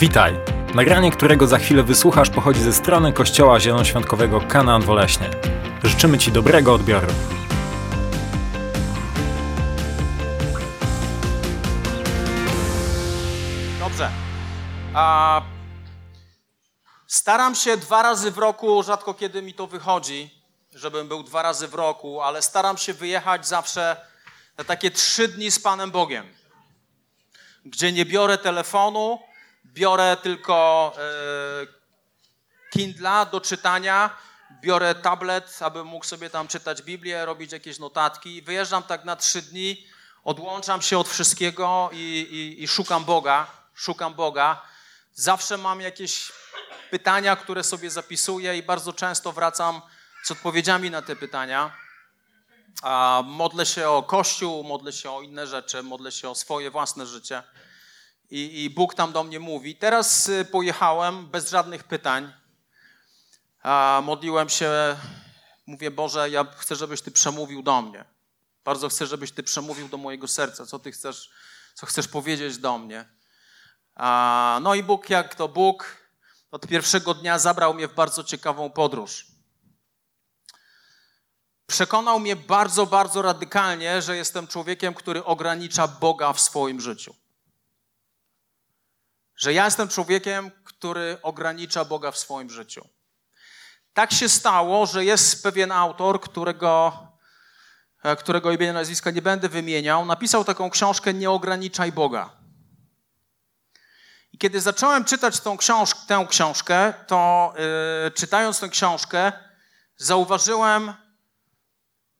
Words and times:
Witaj! 0.00 0.34
Nagranie, 0.74 1.10
którego 1.10 1.46
za 1.46 1.58
chwilę 1.58 1.82
wysłuchasz, 1.82 2.30
pochodzi 2.30 2.60
ze 2.60 2.72
strony 2.72 3.12
Kościoła 3.12 3.60
Zielonoświątkowego 3.60 4.40
Kanaan 4.40 4.82
Woleśnie. 4.82 5.30
Życzymy 5.84 6.18
Ci 6.18 6.32
dobrego 6.32 6.74
odbioru. 6.74 7.06
Dobrze. 13.80 14.10
A, 14.94 15.42
staram 17.06 17.54
się 17.54 17.76
dwa 17.76 18.02
razy 18.02 18.30
w 18.30 18.38
roku, 18.38 18.82
rzadko 18.82 19.14
kiedy 19.14 19.42
mi 19.42 19.54
to 19.54 19.66
wychodzi, 19.66 20.30
żebym 20.74 21.08
był 21.08 21.22
dwa 21.22 21.42
razy 21.42 21.68
w 21.68 21.74
roku, 21.74 22.20
ale 22.20 22.42
staram 22.42 22.78
się 22.78 22.94
wyjechać 22.94 23.46
zawsze 23.46 23.96
na 24.58 24.64
takie 24.64 24.90
trzy 24.90 25.28
dni 25.28 25.50
z 25.50 25.58
Panem 25.60 25.90
Bogiem, 25.90 26.26
gdzie 27.64 27.92
nie 27.92 28.04
biorę 28.04 28.38
telefonu, 28.38 29.27
biorę 29.74 30.16
tylko 30.22 30.92
e, 30.98 31.66
Kindla 32.70 33.24
do 33.24 33.40
czytania, 33.40 34.16
biorę 34.62 34.94
tablet, 34.94 35.58
abym 35.60 35.86
mógł 35.86 36.04
sobie 36.04 36.30
tam 36.30 36.48
czytać 36.48 36.82
Biblię, 36.82 37.24
robić 37.24 37.52
jakieś 37.52 37.78
notatki. 37.78 38.42
Wyjeżdżam 38.42 38.82
tak 38.82 39.04
na 39.04 39.16
trzy 39.16 39.42
dni, 39.42 39.86
odłączam 40.24 40.82
się 40.82 40.98
od 40.98 41.08
wszystkiego 41.08 41.90
i, 41.92 41.96
i, 42.30 42.62
i 42.62 42.68
szukam 42.68 43.04
Boga. 43.04 43.46
Szukam 43.74 44.14
Boga. 44.14 44.62
Zawsze 45.14 45.58
mam 45.58 45.80
jakieś 45.80 46.32
pytania, 46.90 47.36
które 47.36 47.64
sobie 47.64 47.90
zapisuję 47.90 48.56
i 48.56 48.62
bardzo 48.62 48.92
często 48.92 49.32
wracam 49.32 49.82
z 50.22 50.30
odpowiedziami 50.30 50.90
na 50.90 51.02
te 51.02 51.16
pytania. 51.16 51.72
A 52.82 53.22
modlę 53.26 53.66
się 53.66 53.88
o 53.88 54.02
Kościół, 54.02 54.64
modlę 54.64 54.92
się 54.92 55.10
o 55.10 55.22
inne 55.22 55.46
rzeczy, 55.46 55.82
modlę 55.82 56.12
się 56.12 56.28
o 56.28 56.34
swoje 56.34 56.70
własne 56.70 57.06
życie. 57.06 57.42
I, 58.30 58.64
I, 58.64 58.70
Bóg 58.70 58.94
tam 58.94 59.12
do 59.12 59.24
mnie 59.24 59.40
mówi. 59.40 59.76
Teraz 59.76 60.28
y, 60.28 60.44
pojechałem 60.44 61.26
bez 61.26 61.50
żadnych 61.50 61.84
pytań. 61.84 62.32
A 63.62 64.02
modliłem 64.04 64.48
się, 64.48 64.96
mówię, 65.66 65.90
Boże, 65.90 66.30
ja 66.30 66.46
chcę, 66.56 66.76
żebyś 66.76 67.02
Ty 67.02 67.10
przemówił 67.10 67.62
do 67.62 67.82
mnie. 67.82 68.04
Bardzo 68.64 68.88
chcę, 68.88 69.06
żebyś 69.06 69.32
Ty 69.32 69.42
przemówił 69.42 69.88
do 69.88 69.96
mojego 69.96 70.28
serca, 70.28 70.66
co 70.66 70.78
Ty 70.78 70.92
chcesz, 70.92 71.30
co 71.74 71.86
chcesz 71.86 72.08
powiedzieć 72.08 72.58
do 72.58 72.78
mnie. 72.78 73.08
A, 73.94 74.58
no 74.62 74.74
i 74.74 74.82
Bóg, 74.82 75.10
jak 75.10 75.34
to 75.34 75.48
Bóg, 75.48 75.96
od 76.50 76.66
pierwszego 76.66 77.14
dnia 77.14 77.38
zabrał 77.38 77.74
mnie 77.74 77.88
w 77.88 77.94
bardzo 77.94 78.24
ciekawą 78.24 78.70
podróż. 78.70 79.26
Przekonał 81.66 82.20
mnie 82.20 82.36
bardzo, 82.36 82.86
bardzo 82.86 83.22
radykalnie, 83.22 84.02
że 84.02 84.16
jestem 84.16 84.46
człowiekiem, 84.46 84.94
który 84.94 85.24
ogranicza 85.24 85.88
Boga 85.88 86.32
w 86.32 86.40
swoim 86.40 86.80
życiu. 86.80 87.14
Że 89.38 89.52
ja 89.52 89.64
jestem 89.64 89.88
człowiekiem, 89.88 90.50
który 90.64 91.18
ogranicza 91.22 91.84
Boga 91.84 92.10
w 92.10 92.18
swoim 92.18 92.50
życiu. 92.50 92.88
Tak 93.92 94.12
się 94.12 94.28
stało, 94.28 94.86
że 94.86 95.04
jest 95.04 95.42
pewien 95.42 95.72
autor, 95.72 96.20
którego, 96.20 96.92
którego 98.18 98.52
imienia 98.52 98.72
nazwiska 98.72 99.10
nie 99.10 99.22
będę 99.22 99.48
wymieniał, 99.48 100.06
napisał 100.06 100.44
taką 100.44 100.70
książkę 100.70 101.14
Nie 101.14 101.30
ograniczaj 101.30 101.92
Boga. 101.92 102.30
I 104.32 104.38
kiedy 104.38 104.60
zacząłem 104.60 105.04
czytać 105.04 105.40
tą 105.40 105.56
książ 105.56 105.94
tę 106.06 106.26
książkę, 106.28 106.94
to 107.06 107.52
yy, 108.04 108.10
czytając 108.10 108.60
tę 108.60 108.68
książkę, 108.68 109.32
zauważyłem, 109.96 110.94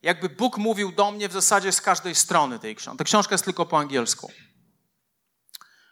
jakby 0.02 0.28
Bóg 0.28 0.58
mówił 0.58 0.92
do 0.92 1.10
mnie 1.10 1.28
w 1.28 1.32
zasadzie 1.32 1.72
z 1.72 1.80
każdej 1.80 2.14
strony 2.14 2.58
tej 2.58 2.76
książki. 2.76 2.98
Ta 2.98 3.04
książka 3.04 3.34
jest 3.34 3.44
tylko 3.44 3.66
po 3.66 3.78
angielsku. 3.78 4.32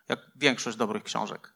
Jak 0.09 0.21
większość 0.37 0.77
dobrych 0.77 1.03
książek. 1.03 1.55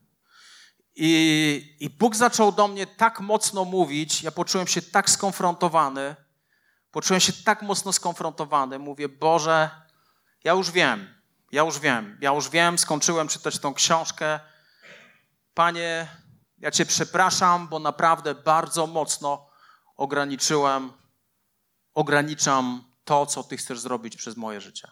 I, 0.97 1.77
I 1.81 1.91
Bóg 1.91 2.17
zaczął 2.17 2.53
do 2.53 2.69
mnie 2.69 2.87
tak 2.87 3.21
mocno 3.21 3.65
mówić, 3.65 4.23
ja 4.23 4.31
poczułem 4.31 4.67
się 4.67 4.83
tak 4.83 5.11
skonfrontowany, 5.11 6.17
poczułem 6.91 7.21
się 7.21 7.33
tak 7.33 7.63
mocno 7.63 7.93
skonfrontowany. 7.93 8.79
Mówię, 8.79 9.09
Boże, 9.09 9.71
ja 10.45 10.53
już 10.53 10.71
wiem, 10.71 11.15
ja 11.53 11.63
już 11.63 11.79
wiem, 11.79 12.19
ja 12.21 12.35
już 12.35 12.49
wiem, 12.49 12.79
skończyłem 12.79 13.29
czytać 13.29 13.59
tą 13.59 13.75
książkę. 13.75 14.41
Panie, 15.55 16.09
ja 16.59 16.71
Cię 16.71 16.87
przepraszam, 16.87 17.69
bo 17.69 17.79
naprawdę 17.79 18.35
bardzo 18.35 18.87
mocno 18.87 19.51
ograniczyłem, 19.97 20.93
ograniczam 21.95 22.85
to, 23.05 23.27
co 23.27 23.45
Ty 23.45 23.57
chcesz 23.57 23.81
zrobić 23.81 24.17
przez 24.17 24.37
moje 24.37 24.61
życie. 24.61 24.91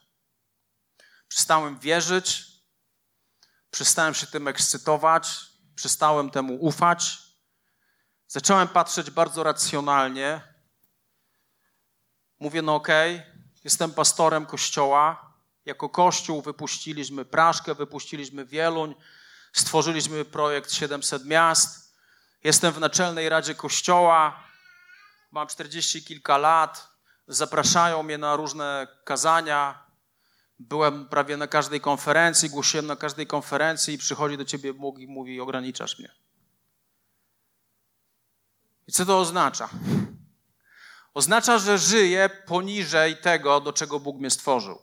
Przestałem 1.29 1.79
wierzyć, 1.79 2.48
przestałem 3.71 4.15
się 4.15 4.27
tym 4.27 4.49
ekscytować, 4.49 5.41
przestałem 5.75 6.31
temu 6.31 6.55
ufać. 6.55 7.19
Zacząłem 8.27 8.69
patrzeć 8.69 9.11
bardzo 9.11 9.43
racjonalnie. 9.43 10.55
Mówię, 12.41 12.63
no 12.63 12.75
okej, 12.75 13.17
okay, 13.17 13.39
jestem 13.65 13.93
pastorem 13.93 14.47
kościoła. 14.47 15.35
Jako 15.65 15.89
kościół 15.89 16.43
wypuściliśmy 16.43 17.25
Praszkę, 17.25 17.75
wypuściliśmy 17.75 18.45
Wieluń, 18.45 18.95
stworzyliśmy 19.53 20.25
projekt 20.25 20.73
700 20.73 21.25
miast. 21.25 21.95
Jestem 22.45 22.73
w 22.73 22.81
naczelnej 22.81 23.29
radzie 23.29 23.55
kościoła, 23.55 24.43
mam 25.31 25.49
40 25.49 26.05
kilka 26.05 26.39
lat. 26.39 26.89
Zapraszają 27.27 28.03
mnie 28.03 28.19
na 28.19 28.37
różne 28.37 28.87
kazania, 29.05 29.88
Byłem 30.59 31.09
prawie 31.09 31.37
na 31.37 31.47
każdej 31.47 31.81
konferencji, 31.81 32.51
głosiłem 32.51 32.87
na 32.87 32.97
każdej 32.97 33.27
konferencji 33.27 33.95
i 33.95 33.99
przychodzi 33.99 34.37
do 34.37 34.45
ciebie 34.45 34.75
Bóg 34.75 34.99
i 34.99 35.07
mówi, 35.07 35.41
ograniczasz 35.41 35.99
mnie. 35.99 36.15
I 38.87 38.93
co 38.93 39.07
to 39.07 39.19
oznacza? 39.19 39.69
Oznacza, 41.15 41.59
że 41.59 41.79
żyję 41.79 42.31
poniżej 42.47 43.17
tego, 43.17 43.61
do 43.61 43.73
czego 43.73 44.01
Bóg 44.01 44.19
mnie 44.19 44.31
stworzył. 44.31 44.83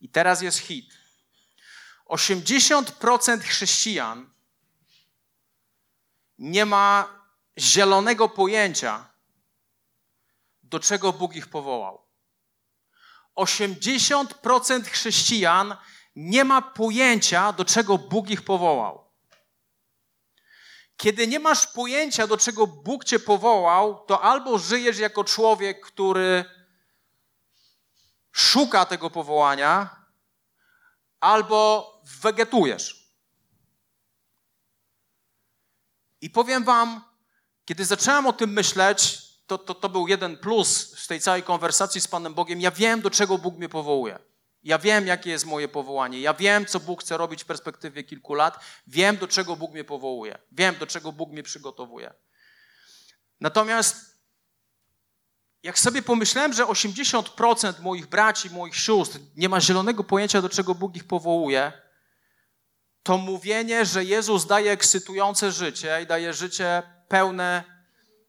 I 0.00 0.08
teraz 0.08 0.42
jest 0.42 0.58
hit. 0.58 0.94
80% 2.06 3.40
chrześcijan 3.40 4.30
nie 6.38 6.66
ma 6.66 7.08
zielonego 7.58 8.28
pojęcia, 8.28 9.10
do 10.62 10.80
czego 10.80 11.12
Bóg 11.12 11.36
ich 11.36 11.48
powołał. 11.48 12.05
80% 13.36 14.84
chrześcijan 14.84 15.76
nie 16.16 16.44
ma 16.44 16.62
pojęcia, 16.62 17.52
do 17.52 17.64
czego 17.64 17.98
Bóg 17.98 18.30
ich 18.30 18.42
powołał. 18.42 19.06
Kiedy 20.96 21.26
nie 21.26 21.40
masz 21.40 21.66
pojęcia, 21.66 22.26
do 22.26 22.36
czego 22.36 22.66
Bóg 22.66 23.04
cię 23.04 23.18
powołał, 23.18 24.04
to 24.06 24.22
albo 24.22 24.58
żyjesz 24.58 24.98
jako 24.98 25.24
człowiek, 25.24 25.86
który 25.86 26.44
szuka 28.32 28.86
tego 28.86 29.10
powołania, 29.10 30.06
albo 31.20 31.92
wegetujesz. 32.20 33.12
I 36.20 36.30
powiem 36.30 36.64
Wam, 36.64 37.04
kiedy 37.64 37.84
zacząłem 37.84 38.26
o 38.26 38.32
tym 38.32 38.50
myśleć, 38.52 39.25
to, 39.46 39.58
to, 39.58 39.74
to 39.74 39.88
był 39.88 40.08
jeden 40.08 40.36
plus 40.36 40.98
z 40.98 41.06
tej 41.06 41.20
całej 41.20 41.42
konwersacji 41.42 42.00
z 42.00 42.08
Panem 42.08 42.34
Bogiem. 42.34 42.60
Ja 42.60 42.70
wiem, 42.70 43.00
do 43.00 43.10
czego 43.10 43.38
Bóg 43.38 43.56
mnie 43.56 43.68
powołuje. 43.68 44.18
Ja 44.62 44.78
wiem, 44.78 45.06
jakie 45.06 45.30
jest 45.30 45.46
moje 45.46 45.68
powołanie. 45.68 46.20
Ja 46.20 46.34
wiem, 46.34 46.66
co 46.66 46.80
Bóg 46.80 47.02
chce 47.02 47.16
robić 47.16 47.42
w 47.42 47.46
perspektywie 47.46 48.04
kilku 48.04 48.34
lat. 48.34 48.64
Wiem, 48.86 49.16
do 49.16 49.28
czego 49.28 49.56
Bóg 49.56 49.72
mnie 49.72 49.84
powołuje. 49.84 50.38
Wiem, 50.52 50.78
do 50.78 50.86
czego 50.86 51.12
Bóg 51.12 51.30
mnie 51.30 51.42
przygotowuje. 51.42 52.14
Natomiast 53.40 54.16
jak 55.62 55.78
sobie 55.78 56.02
pomyślałem, 56.02 56.52
że 56.52 56.64
80% 56.64 57.80
moich 57.80 58.06
braci, 58.06 58.50
moich 58.50 58.76
sióstr 58.76 59.18
nie 59.36 59.48
ma 59.48 59.60
zielonego 59.60 60.04
pojęcia, 60.04 60.42
do 60.42 60.48
czego 60.48 60.74
Bóg 60.74 60.96
ich 60.96 61.06
powołuje, 61.06 61.72
to 63.02 63.18
mówienie, 63.18 63.84
że 63.84 64.04
Jezus 64.04 64.46
daje 64.46 64.72
ekscytujące 64.72 65.52
życie 65.52 66.02
i 66.02 66.06
daje 66.06 66.34
życie 66.34 66.82
pełne 67.08 67.75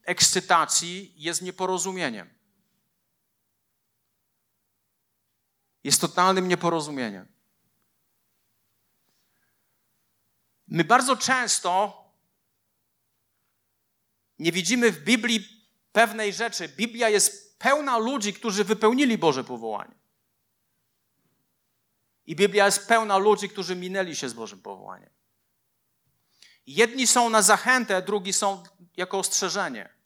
ekscytacji 0.08 1.14
jest 1.16 1.42
nieporozumieniem. 1.42 2.34
Jest 5.84 6.02
totalnym 6.02 6.48
nieporozumieniem. 6.48 7.28
My 10.68 10.84
bardzo 10.84 11.18
często 11.18 12.04
nie 14.40 14.52
widzimy 14.52 14.92
w 14.92 15.04
Biblii 15.04 15.68
pewnej 15.92 16.34
rzeczy. 16.34 16.70
Biblia 16.70 17.10
jest 17.10 17.60
pełna 17.60 17.98
ludzi, 17.98 18.34
którzy 18.34 18.64
wypełnili 18.64 19.18
Boże 19.18 19.44
powołanie. 19.44 19.96
I 22.26 22.36
Biblia 22.36 22.66
jest 22.66 22.88
pełna 22.88 23.18
ludzi, 23.18 23.50
którzy 23.50 23.76
minęli 23.76 24.16
się 24.16 24.30
z 24.30 24.34
Bożym 24.34 24.62
powołaniem. 24.62 25.10
Jedni 26.68 27.08
są 27.08 27.30
na 27.30 27.42
zachętę, 27.42 28.02
drugi 28.02 28.34
są 28.34 28.64
jako 28.98 29.20
ostrzeżenie. 29.20 29.97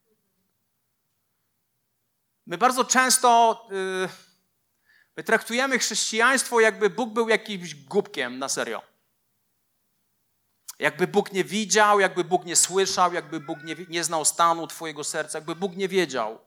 My 2.46 2.58
bardzo 2.58 2.86
często 2.86 3.68
yy, 3.72 4.10
my 5.18 5.24
traktujemy 5.24 5.80
chrześcijaństwo, 5.80 6.60
jakby 6.60 6.90
Bóg 6.90 7.14
był 7.14 7.30
jakimś 7.30 7.76
głupkiem 7.76 8.40
na 8.40 8.50
serio. 8.50 8.82
Jakby 10.80 11.08
Bóg 11.08 11.32
nie 11.32 11.44
widział, 11.44 12.00
jakby 12.00 12.24
Bóg 12.24 12.46
nie 12.46 12.56
słyszał, 12.56 13.14
jakby 13.14 13.40
Bóg 13.40 13.64
nie, 13.64 13.76
nie 13.90 14.04
znał 14.04 14.26
stanu 14.26 14.68
Twojego 14.68 15.04
serca, 15.04 15.38
jakby 15.38 15.56
Bóg 15.56 15.76
nie 15.76 15.88
wiedział. 15.88 16.40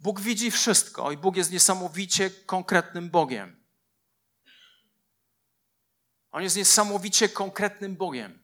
Bóg 0.00 0.20
widzi 0.20 0.50
wszystko 0.50 1.12
i 1.12 1.16
Bóg 1.16 1.36
jest 1.36 1.50
niesamowicie 1.50 2.30
konkretnym 2.30 3.10
Bogiem. 3.10 3.64
On 6.30 6.42
jest 6.42 6.56
niesamowicie 6.56 7.28
konkretnym 7.28 7.96
Bogiem. 7.96 8.38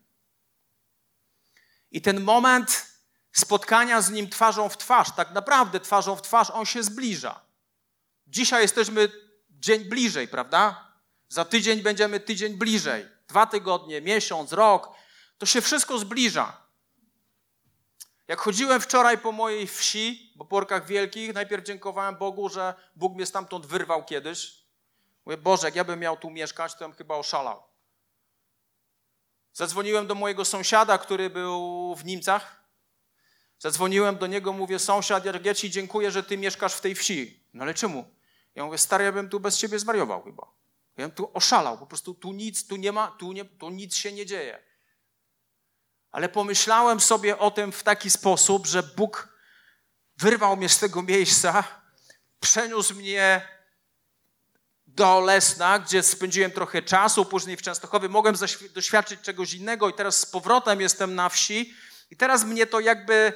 I 1.91 2.03
ten 2.03 2.21
moment 2.21 2.90
spotkania 3.33 4.01
z 4.01 4.11
Nim 4.11 4.31
twarzą 4.31 4.69
w 4.69 4.79
twarz, 4.79 5.11
tak 5.17 5.31
naprawdę 5.31 5.81
twarzą 5.81 6.17
w 6.17 6.23
twarz, 6.23 6.51
on 6.51 6.67
się 6.67 6.83
zbliża. 6.83 7.41
Dzisiaj 8.27 8.63
jesteśmy 8.63 9.09
dzień 9.51 9.85
bliżej, 9.85 10.29
prawda? 10.29 10.93
Za 11.29 11.45
tydzień 11.45 11.83
będziemy 11.83 12.21
tydzień 12.21 12.55
bliżej. 12.55 13.09
Dwa 13.29 13.47
tygodnie, 13.47 14.01
miesiąc, 14.01 14.53
rok. 14.53 14.89
To 15.39 15.47
się 15.47 15.61
wszystko 15.61 15.99
zbliża. 15.99 16.61
Jak 18.29 18.41
chodziłem 18.41 18.81
wczoraj 18.81 19.19
po 19.19 19.33
mojej 19.33 19.67
wsi, 19.67 20.35
po 20.39 20.45
Porkach 20.45 20.87
Wielkich, 20.87 21.35
najpierw 21.35 21.65
dziękowałem 21.65 22.17
Bogu, 22.17 22.49
że 22.49 22.75
Bóg 22.97 23.15
mnie 23.15 23.27
stamtąd 23.27 23.67
wyrwał 23.67 24.05
kiedyś. 24.05 24.65
Mówię, 25.27 25.37
Boże, 25.37 25.67
jak 25.67 25.75
ja 25.75 25.85
bym 25.85 26.01
miał 26.01 26.17
tu 26.17 26.31
mieszkać, 26.31 26.75
to 26.75 26.79
bym 26.79 26.93
chyba 26.93 27.15
oszalał. 27.15 27.63
Zadzwoniłem 29.53 30.07
do 30.07 30.15
mojego 30.15 30.45
sąsiada, 30.45 30.99
który 30.99 31.31
był 31.31 31.95
w 31.95 32.05
Niemcach. 32.05 32.60
Zadzwoniłem 33.61 34.17
do 34.17 34.27
niego, 34.27 34.53
mówię, 34.53 34.79
sąsiad, 34.79 35.45
ja 35.45 35.55
ci 35.55 35.71
dziękuję, 35.71 36.11
że 36.11 36.23
ty 36.23 36.39
mieszkasz 36.39 36.75
w 36.75 36.81
tej 36.81 36.95
wsi. 36.95 37.45
No 37.55 37.63
ale 37.63 37.75
czemu? 37.75 38.15
Ja 38.55 38.65
mówię, 38.65 38.79
stary, 38.79 39.05
ja 39.05 39.13
bym 39.13 39.29
tu 39.29 39.41
bez 39.41 39.59
ciebie 39.59 39.79
zwariował 39.79 40.23
chyba. 40.23 40.43
Ja 40.97 41.09
bym 41.09 41.17
tu 41.17 41.31
oszalał, 41.35 41.79
po 41.79 41.87
prostu 41.87 42.15
tu 42.15 42.33
nic, 42.33 42.67
tu 42.67 42.77
nie 42.77 42.93
ma, 42.93 43.09
tu, 43.09 43.33
nie, 43.33 43.45
tu 43.45 43.71
nic 43.71 43.97
się 43.97 44.13
nie 44.13 44.27
dzieje. 44.27 44.63
Ale 46.11 46.29
pomyślałem 46.29 47.01
sobie 47.01 47.39
o 47.39 47.51
tym 47.51 47.73
w 47.73 47.83
taki 47.83 48.11
sposób, 48.11 48.67
że 48.67 48.83
Bóg 48.83 49.29
wyrwał 50.17 50.57
mnie 50.57 50.69
z 50.69 50.79
tego 50.79 51.03
miejsca, 51.03 51.65
przeniósł 52.41 52.95
mnie 52.95 53.49
do 54.87 55.21
Lesna, 55.21 55.79
gdzie 55.79 56.03
spędziłem 56.03 56.51
trochę 56.51 56.83
czasu, 56.83 57.25
później 57.25 57.57
w 57.57 57.63
Częstochowie 57.63 58.09
mogłem 58.09 58.35
doświadczyć 58.75 59.21
czegoś 59.21 59.55
innego 59.55 59.89
i 59.89 59.93
teraz 59.93 60.17
z 60.21 60.27
powrotem 60.27 60.81
jestem 60.81 61.15
na 61.15 61.29
wsi 61.29 61.75
i 62.11 62.17
teraz 62.17 62.45
mnie 62.45 62.67
to 62.67 62.81
jakby 62.81 63.33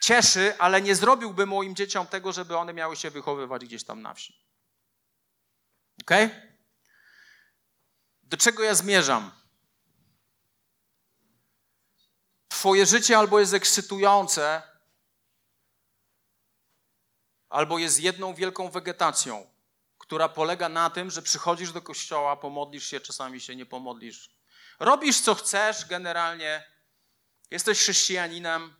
cieszy, 0.00 0.58
ale 0.58 0.82
nie 0.82 0.94
zrobiłbym 0.94 1.48
moim 1.48 1.76
dzieciom 1.76 2.06
tego, 2.06 2.32
żeby 2.32 2.56
one 2.56 2.72
miały 2.72 2.96
się 2.96 3.10
wychowywać 3.10 3.64
gdzieś 3.64 3.84
tam 3.84 4.02
na 4.02 4.14
wsi. 4.14 4.44
Ok? 6.02 6.10
Do 8.22 8.36
czego 8.36 8.62
ja 8.62 8.74
zmierzam? 8.74 9.30
Twoje 12.48 12.86
życie 12.86 13.18
albo 13.18 13.40
jest 13.40 13.54
ekscytujące, 13.54 14.62
albo 17.48 17.78
jest 17.78 18.00
jedną 18.00 18.34
wielką 18.34 18.70
wegetacją, 18.70 19.50
która 19.98 20.28
polega 20.28 20.68
na 20.68 20.90
tym, 20.90 21.10
że 21.10 21.22
przychodzisz 21.22 21.72
do 21.72 21.82
kościoła, 21.82 22.36
pomodlisz 22.36 22.86
się, 22.86 23.00
czasami 23.00 23.40
się 23.40 23.56
nie 23.56 23.66
pomodlisz. 23.66 24.30
Robisz 24.78 25.20
co 25.20 25.34
chcesz, 25.34 25.86
generalnie 25.86 26.77
jesteś 27.50 27.78
chrześcijaninem, 27.78 28.74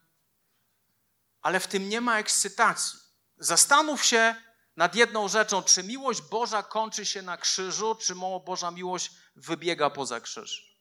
ale 1.42 1.60
w 1.60 1.66
tym 1.66 1.88
nie 1.88 2.00
ma 2.00 2.18
ekscytacji. 2.18 2.98
Zastanów 3.38 4.04
się 4.04 4.34
nad 4.76 4.94
jedną 4.94 5.28
rzeczą, 5.28 5.62
czy 5.62 5.82
miłość 5.82 6.22
Boża 6.22 6.62
kończy 6.62 7.06
się 7.06 7.22
na 7.22 7.36
krzyżu, 7.36 7.94
czy 7.94 8.14
Boża 8.46 8.70
miłość 8.70 9.10
wybiega 9.36 9.90
poza 9.90 10.20
krzyż. 10.20 10.78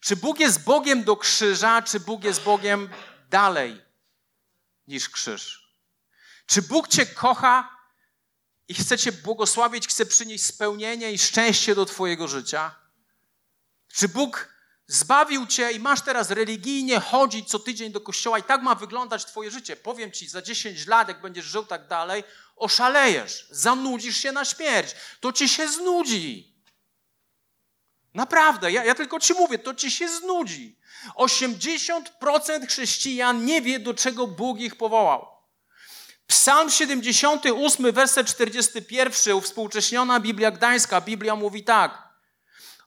Czy 0.00 0.16
Bóg 0.16 0.40
jest 0.40 0.64
Bogiem 0.64 1.04
do 1.04 1.16
krzyża, 1.16 1.82
czy 1.82 2.00
Bóg 2.00 2.24
jest 2.24 2.42
Bogiem 2.42 2.88
dalej 3.30 3.84
niż 4.86 5.08
krzyż? 5.08 5.74
Czy 6.46 6.62
Bóg 6.62 6.88
Cię 6.88 7.06
kocha 7.06 7.78
i 8.68 8.74
chce 8.74 8.98
Cię 8.98 9.12
błogosławić, 9.12 9.88
chce 9.88 10.06
przynieść 10.06 10.44
spełnienie 10.44 11.12
i 11.12 11.18
szczęście 11.18 11.74
do 11.74 11.86
Twojego 11.86 12.28
życia? 12.28 12.74
Czy 13.88 14.08
Bóg 14.08 14.53
Zbawił 14.86 15.46
cię 15.46 15.72
i 15.72 15.80
masz 15.80 16.00
teraz 16.00 16.30
religijnie 16.30 17.00
chodzić 17.00 17.50
co 17.50 17.58
tydzień 17.58 17.92
do 17.92 18.00
kościoła 18.00 18.38
i 18.38 18.42
tak 18.42 18.62
ma 18.62 18.74
wyglądać 18.74 19.24
twoje 19.24 19.50
życie. 19.50 19.76
Powiem 19.76 20.12
ci, 20.12 20.28
za 20.28 20.42
10 20.42 20.86
lat, 20.86 21.08
jak 21.08 21.20
będziesz 21.20 21.44
żył 21.44 21.66
tak 21.66 21.88
dalej, 21.88 22.24
oszalejesz, 22.56 23.46
zanudzisz 23.50 24.16
się 24.16 24.32
na 24.32 24.44
śmierć. 24.44 24.94
To 25.20 25.32
ci 25.32 25.48
się 25.48 25.68
znudzi. 25.68 26.54
Naprawdę, 28.14 28.72
ja, 28.72 28.84
ja 28.84 28.94
tylko 28.94 29.20
ci 29.20 29.34
mówię, 29.34 29.58
to 29.58 29.74
ci 29.74 29.90
się 29.90 30.08
znudzi. 30.08 30.78
80% 31.16 32.66
chrześcijan 32.68 33.44
nie 33.44 33.62
wie, 33.62 33.78
do 33.78 33.94
czego 33.94 34.26
Bóg 34.26 34.60
ich 34.60 34.76
powołał. 34.76 35.26
Psalm 36.26 36.70
78, 36.70 37.92
werset 37.92 38.26
41, 38.26 39.34
uwspółcześniona 39.34 40.20
Biblia 40.20 40.50
Gdańska, 40.50 41.00
Biblia 41.00 41.36
mówi 41.36 41.64
tak. 41.64 42.13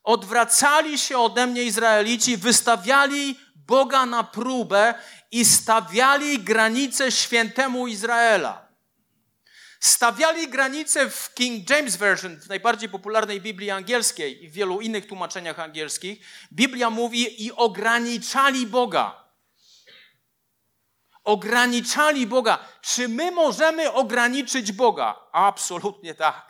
Odwracali 0.07 0.98
się 0.98 1.18
ode 1.18 1.48
mnie 1.48 1.63
Izraelici, 1.63 2.38
wystawiali 2.38 3.39
Boga 3.56 4.06
na 4.06 4.24
próbę 4.24 4.94
i 5.31 5.45
stawiali 5.45 6.39
granice 6.39 7.12
świętemu 7.12 7.88
Izraela. 7.88 8.68
Stawiali 9.80 10.48
granice 10.48 11.09
w 11.09 11.33
King 11.33 11.69
James 11.69 11.95
Version, 11.95 12.39
w 12.39 12.50
najbardziej 12.50 12.89
popularnej 12.89 13.42
Biblii 13.42 13.71
angielskiej 13.71 14.44
i 14.44 14.50
w 14.50 14.54
wielu 14.54 14.81
innych 14.81 15.07
tłumaczeniach 15.07 15.59
angielskich. 15.59 16.19
Biblia 16.54 16.89
mówi 16.89 17.45
i 17.45 17.51
ograniczali 17.51 18.68
Boga. 18.68 19.24
Ograniczali 21.24 22.27
Boga. 22.27 22.59
Czy 22.81 23.07
my 23.07 23.31
możemy 23.31 23.92
ograniczyć 23.92 24.71
Boga? 24.71 25.19
Absolutnie 25.31 26.15
tak. 26.15 26.46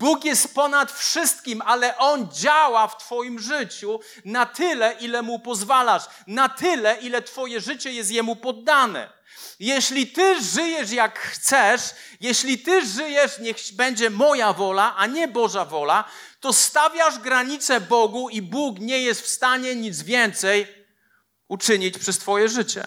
Bóg 0.00 0.24
jest 0.24 0.54
ponad 0.54 0.92
wszystkim, 0.92 1.62
ale 1.62 1.98
On 1.98 2.28
działa 2.32 2.88
w 2.88 2.98
Twoim 2.98 3.38
życiu 3.38 4.00
na 4.24 4.46
tyle, 4.46 4.96
ile 5.00 5.22
Mu 5.22 5.38
pozwalasz, 5.38 6.02
na 6.26 6.48
tyle, 6.48 6.96
ile 7.00 7.22
Twoje 7.22 7.60
życie 7.60 7.92
jest 7.92 8.10
Jemu 8.10 8.36
poddane. 8.36 9.12
Jeśli 9.58 10.06
Ty 10.06 10.42
żyjesz 10.42 10.90
jak 10.90 11.18
chcesz, 11.18 11.80
jeśli 12.20 12.58
Ty 12.58 12.86
żyjesz, 12.86 13.38
niech 13.38 13.56
będzie 13.72 14.10
moja 14.10 14.52
wola, 14.52 14.96
a 14.96 15.06
nie 15.06 15.28
Boża 15.28 15.64
wola, 15.64 16.04
to 16.40 16.52
stawiasz 16.52 17.18
granice 17.18 17.80
Bogu 17.80 18.28
i 18.28 18.42
Bóg 18.42 18.78
nie 18.78 19.02
jest 19.02 19.20
w 19.20 19.28
stanie 19.28 19.74
nic 19.74 20.02
więcej 20.02 20.66
uczynić 21.48 21.98
przez 21.98 22.18
Twoje 22.18 22.48
życie. 22.48 22.84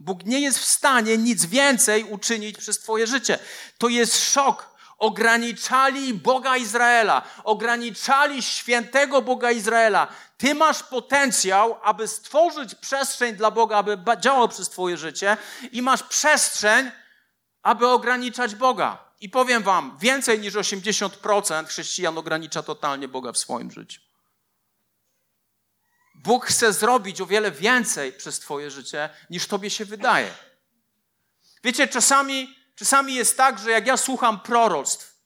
Bóg 0.00 0.24
nie 0.24 0.40
jest 0.40 0.58
w 0.58 0.64
stanie 0.64 1.18
nic 1.18 1.46
więcej 1.46 2.04
uczynić 2.04 2.58
przez 2.58 2.78
Twoje 2.78 3.06
życie. 3.06 3.38
To 3.78 3.88
jest 3.88 4.32
szok 4.32 4.75
ograniczali 4.98 6.14
Boga 6.14 6.56
Izraela, 6.56 7.22
ograniczali 7.44 8.42
świętego 8.42 9.22
Boga 9.22 9.50
Izraela. 9.50 10.08
Ty 10.38 10.54
masz 10.54 10.82
potencjał, 10.82 11.78
aby 11.82 12.08
stworzyć 12.08 12.74
przestrzeń 12.74 13.36
dla 13.36 13.50
Boga, 13.50 13.76
aby 13.76 13.98
działał 14.20 14.48
przez 14.48 14.68
Twoje 14.68 14.96
życie, 14.96 15.36
i 15.72 15.82
masz 15.82 16.02
przestrzeń, 16.02 16.90
aby 17.62 17.86
ograniczać 17.88 18.54
Boga. 18.54 19.06
I 19.20 19.28
powiem 19.28 19.62
Wam, 19.62 19.98
więcej 20.00 20.40
niż 20.40 20.54
80% 20.54 21.66
chrześcijan 21.66 22.18
ogranicza 22.18 22.62
totalnie 22.62 23.08
Boga 23.08 23.32
w 23.32 23.38
swoim 23.38 23.70
życiu. 23.70 24.00
Bóg 26.14 26.46
chce 26.46 26.72
zrobić 26.72 27.20
o 27.20 27.26
wiele 27.26 27.52
więcej 27.52 28.12
przez 28.12 28.40
Twoje 28.40 28.70
życie, 28.70 29.10
niż 29.30 29.46
Tobie 29.46 29.70
się 29.70 29.84
wydaje. 29.84 30.34
Wiecie, 31.64 31.88
czasami 31.88 32.55
Czasami 32.76 33.14
jest 33.14 33.36
tak, 33.36 33.58
że 33.58 33.70
jak 33.70 33.86
ja 33.86 33.96
słucham 33.96 34.40
proroctw, 34.40 35.16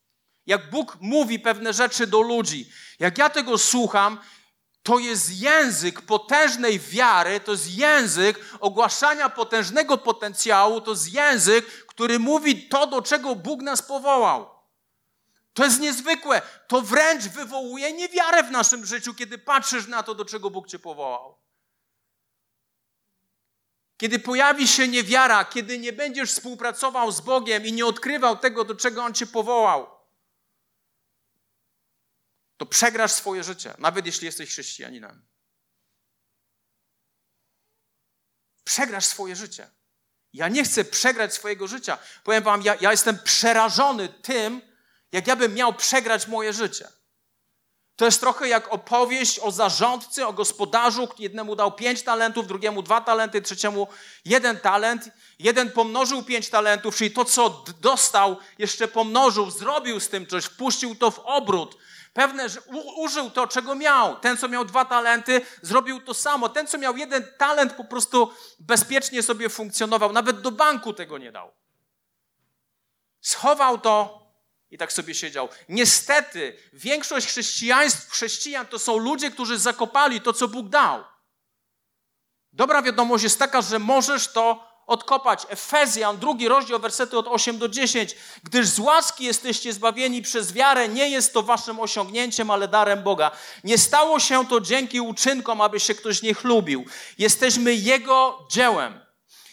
jak 0.46 0.70
Bóg 0.70 0.96
mówi 1.00 1.38
pewne 1.38 1.72
rzeczy 1.72 2.06
do 2.06 2.20
ludzi, 2.20 2.70
jak 2.98 3.18
ja 3.18 3.30
tego 3.30 3.58
słucham, 3.58 4.18
to 4.82 4.98
jest 4.98 5.40
język 5.40 6.02
potężnej 6.02 6.78
wiary, 6.80 7.40
to 7.40 7.52
jest 7.52 7.70
język 7.70 8.40
ogłaszania 8.60 9.28
potężnego 9.28 9.98
potencjału, 9.98 10.80
to 10.80 10.90
jest 10.90 11.12
język, 11.12 11.86
który 11.86 12.18
mówi 12.18 12.68
to, 12.68 12.86
do 12.86 13.02
czego 13.02 13.34
Bóg 13.34 13.62
nas 13.62 13.82
powołał. 13.82 14.50
To 15.54 15.64
jest 15.64 15.80
niezwykłe. 15.80 16.42
To 16.68 16.82
wręcz 16.82 17.24
wywołuje 17.24 17.92
niewiarę 17.92 18.42
w 18.42 18.50
naszym 18.50 18.86
życiu, 18.86 19.14
kiedy 19.14 19.38
patrzysz 19.38 19.86
na 19.86 20.02
to, 20.02 20.14
do 20.14 20.24
czego 20.24 20.50
Bóg 20.50 20.68
cię 20.68 20.78
powołał. 20.78 21.39
Kiedy 24.00 24.18
pojawi 24.18 24.68
się 24.68 24.88
niewiara, 24.88 25.44
kiedy 25.44 25.78
nie 25.78 25.92
będziesz 25.92 26.30
współpracował 26.30 27.12
z 27.12 27.20
Bogiem 27.20 27.66
i 27.66 27.72
nie 27.72 27.86
odkrywał 27.86 28.36
tego, 28.38 28.64
do 28.64 28.74
czego 28.74 29.04
On 29.04 29.14
cię 29.14 29.26
powołał, 29.26 29.86
to 32.56 32.66
przegrasz 32.66 33.12
swoje 33.12 33.44
życie, 33.44 33.74
nawet 33.78 34.06
jeśli 34.06 34.26
jesteś 34.26 34.50
chrześcijaninem. 34.50 35.26
Przegrasz 38.64 39.06
swoje 39.06 39.36
życie. 39.36 39.70
Ja 40.32 40.48
nie 40.48 40.64
chcę 40.64 40.84
przegrać 40.84 41.34
swojego 41.34 41.68
życia. 41.68 41.98
Powiem 42.24 42.42
Wam, 42.42 42.62
ja, 42.62 42.76
ja 42.80 42.90
jestem 42.90 43.18
przerażony 43.18 44.08
tym, 44.08 44.62
jak 45.12 45.26
ja 45.26 45.36
bym 45.36 45.54
miał 45.54 45.74
przegrać 45.74 46.26
moje 46.26 46.52
życie. 46.52 46.88
To 48.00 48.04
jest 48.04 48.20
trochę 48.20 48.48
jak 48.48 48.72
opowieść 48.72 49.38
o 49.38 49.50
zarządcy, 49.50 50.26
o 50.26 50.32
gospodarzu. 50.32 51.08
Jednemu 51.18 51.56
dał 51.56 51.72
pięć 51.72 52.02
talentów, 52.02 52.46
drugiemu 52.46 52.82
dwa 52.82 53.00
talenty, 53.00 53.42
trzeciemu 53.42 53.86
jeden 54.24 54.60
talent. 54.60 55.10
Jeden 55.38 55.72
pomnożył 55.72 56.22
pięć 56.22 56.48
talentów, 56.50 56.96
czyli 56.96 57.10
to, 57.10 57.24
co 57.24 57.64
dostał, 57.80 58.36
jeszcze 58.58 58.88
pomnożył, 58.88 59.50
zrobił 59.50 60.00
z 60.00 60.08
tym 60.08 60.26
coś, 60.26 60.44
wpuścił 60.44 60.94
to 60.94 61.10
w 61.10 61.18
obrót. 61.18 61.76
Pewne, 62.12 62.48
że 62.48 62.60
użył 62.96 63.30
to, 63.30 63.46
czego 63.46 63.74
miał. 63.74 64.16
Ten, 64.16 64.36
co 64.36 64.48
miał 64.48 64.64
dwa 64.64 64.84
talenty, 64.84 65.46
zrobił 65.62 66.00
to 66.00 66.14
samo. 66.14 66.48
Ten, 66.48 66.66
co 66.66 66.78
miał 66.78 66.96
jeden 66.96 67.26
talent, 67.38 67.72
po 67.72 67.84
prostu 67.84 68.32
bezpiecznie 68.58 69.22
sobie 69.22 69.48
funkcjonował. 69.48 70.12
Nawet 70.12 70.40
do 70.40 70.50
banku 70.50 70.92
tego 70.92 71.18
nie 71.18 71.32
dał. 71.32 71.52
Schował 73.20 73.78
to 73.78 74.19
i 74.70 74.78
tak 74.78 74.92
sobie 74.92 75.14
siedział. 75.14 75.48
Niestety, 75.68 76.56
większość 76.72 77.26
chrześcijaństw, 77.26 78.10
chrześcijan 78.10 78.66
to 78.66 78.78
są 78.78 78.96
ludzie, 78.96 79.30
którzy 79.30 79.58
zakopali 79.58 80.20
to, 80.20 80.32
co 80.32 80.48
Bóg 80.48 80.68
dał. 80.68 81.04
Dobra 82.52 82.82
wiadomość 82.82 83.24
jest 83.24 83.38
taka, 83.38 83.62
że 83.62 83.78
możesz 83.78 84.28
to 84.28 84.70
odkopać. 84.86 85.46
Efezjan, 85.48 86.18
drugi 86.18 86.48
rozdział, 86.48 86.78
wersety 86.78 87.18
od 87.18 87.26
8 87.28 87.58
do 87.58 87.68
10. 87.68 88.16
Gdyż 88.44 88.66
z 88.68 88.78
łaski 88.78 89.24
jesteście 89.24 89.72
zbawieni 89.72 90.22
przez 90.22 90.52
wiarę, 90.52 90.88
nie 90.88 91.08
jest 91.08 91.32
to 91.32 91.42
waszym 91.42 91.80
osiągnięciem, 91.80 92.50
ale 92.50 92.68
darem 92.68 93.02
Boga. 93.02 93.30
Nie 93.64 93.78
stało 93.78 94.20
się 94.20 94.46
to 94.46 94.60
dzięki 94.60 95.00
uczynkom, 95.00 95.60
aby 95.60 95.80
się 95.80 95.94
ktoś 95.94 96.22
nie 96.22 96.34
chlubił. 96.34 96.84
Jesteśmy 97.18 97.74
Jego 97.74 98.46
dziełem. 98.50 99.00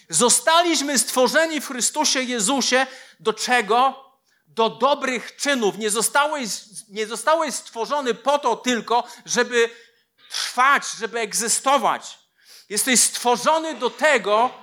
Zostaliśmy 0.10 1.00
stworzeni 1.00 1.62
w 1.62 1.68
Chrystusie 1.68 2.22
Jezusie 2.22 2.88
do 3.20 3.34
czego? 3.34 4.07
Do 4.58 4.70
dobrych 4.70 5.36
czynów. 5.36 5.78
Nie 5.78 5.90
zostałeś, 5.90 6.50
nie 6.90 7.08
zostałeś 7.08 7.54
stworzony 7.56 8.14
po 8.14 8.40
to 8.40 8.56
tylko, 8.56 9.04
żeby 9.26 9.70
trwać, 10.30 10.84
żeby 11.00 11.20
egzystować. 11.20 12.20
Jesteś 12.70 13.00
stworzony 13.00 13.76
do 13.76 13.90
tego, 13.90 14.54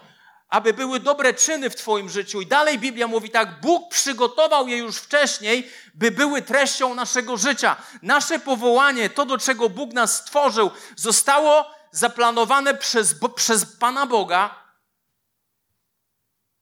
aby 0.49 0.73
były 0.73 1.01
dobre 1.01 1.35
czyny 1.35 1.71
w 1.71 1.77
Twoim 1.77 2.09
życiu. 2.09 2.41
I 2.41 2.47
dalej 2.47 2.79
Biblia 2.79 3.07
mówi 3.07 3.31
tak: 3.31 3.61
Bóg 3.61 3.91
przygotował 3.91 4.69
je 4.69 4.77
już 4.77 4.97
wcześniej, 4.97 5.71
by 5.95 6.11
były 6.11 6.43
treścią 6.43 6.95
naszego 6.95 7.37
życia. 7.37 7.77
Nasze 8.03 8.39
powołanie, 8.39 9.11
to 9.11 9.27
do 9.27 9.39
czego 9.39 9.69
Bóg 9.69 9.93
nas 9.93 10.17
stworzył, 10.17 10.71
zostało 10.97 11.71
zaplanowane 11.91 12.75
przez, 12.75 13.15
przez 13.35 13.77
Pana 13.77 14.07
Boga 14.07 14.65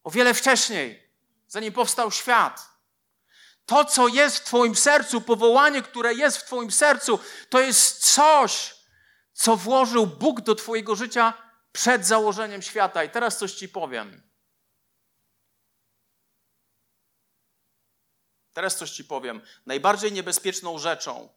o 0.05 0.11
wiele 0.11 0.35
wcześniej, 0.35 1.09
zanim 1.49 1.73
powstał 1.73 2.11
świat. 2.11 2.72
To, 3.67 3.85
co 3.85 4.09
jest 4.09 4.37
w 4.37 4.45
Twoim 4.45 4.77
sercu, 4.77 5.21
powołanie, 5.21 5.83
które 5.83 6.15
jest 6.15 6.37
w 6.37 6.45
Twoim 6.45 6.71
sercu, 6.71 7.19
to 7.49 7.61
jest 7.61 8.15
coś, 8.15 8.75
co 9.33 9.57
włożył 9.57 10.07
Bóg 10.07 10.41
do 10.41 10.55
Twojego 10.55 10.97
życia 10.97 11.35
przed 11.73 12.07
założeniem 12.07 12.63
świata. 12.63 13.05
I 13.05 13.11
teraz 13.11 13.39
coś 13.39 13.53
Ci 13.53 13.69
powiem. 13.69 14.23
Teraz 18.53 18.77
coś 18.77 18.91
Ci 18.91 19.05
powiem. 19.05 19.41
Najbardziej 19.67 20.13
niebezpieczną 20.13 20.79
rzeczą 20.79 21.29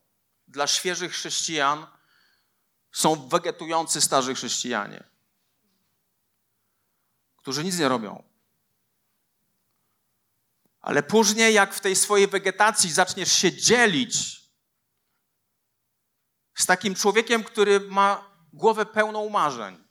dla 0.48 0.68
świeżych 0.68 1.12
chrześcijan 1.12 1.88
są 2.92 3.28
wegetujący 3.28 4.02
starzy 4.02 4.36
chrześcijanie, 4.36 5.04
którzy 7.38 7.64
nic 7.64 7.80
nie 7.80 7.88
robią. 7.88 8.35
Ale 10.86 11.04
później, 11.04 11.54
jak 11.54 11.74
w 11.74 11.80
tej 11.80 11.96
swojej 11.96 12.28
wegetacji 12.28 12.92
zaczniesz 12.92 13.32
się 13.32 13.54
dzielić 13.54 14.42
z 16.56 16.66
takim 16.66 16.96
człowiekiem, 16.96 17.44
który 17.44 17.80
ma 17.80 18.32
głowę 18.54 18.86
pełną 18.86 19.30
marzeń, 19.30 19.86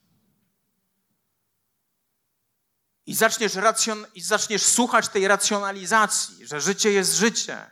i 3.06 3.14
zaczniesz, 3.14 3.54
racjon, 3.54 4.06
i 4.14 4.20
zaczniesz 4.20 4.62
słuchać 4.62 5.08
tej 5.08 5.28
racjonalizacji, 5.28 6.46
że 6.46 6.60
życie 6.60 6.92
jest 6.92 7.14
życie. 7.14 7.70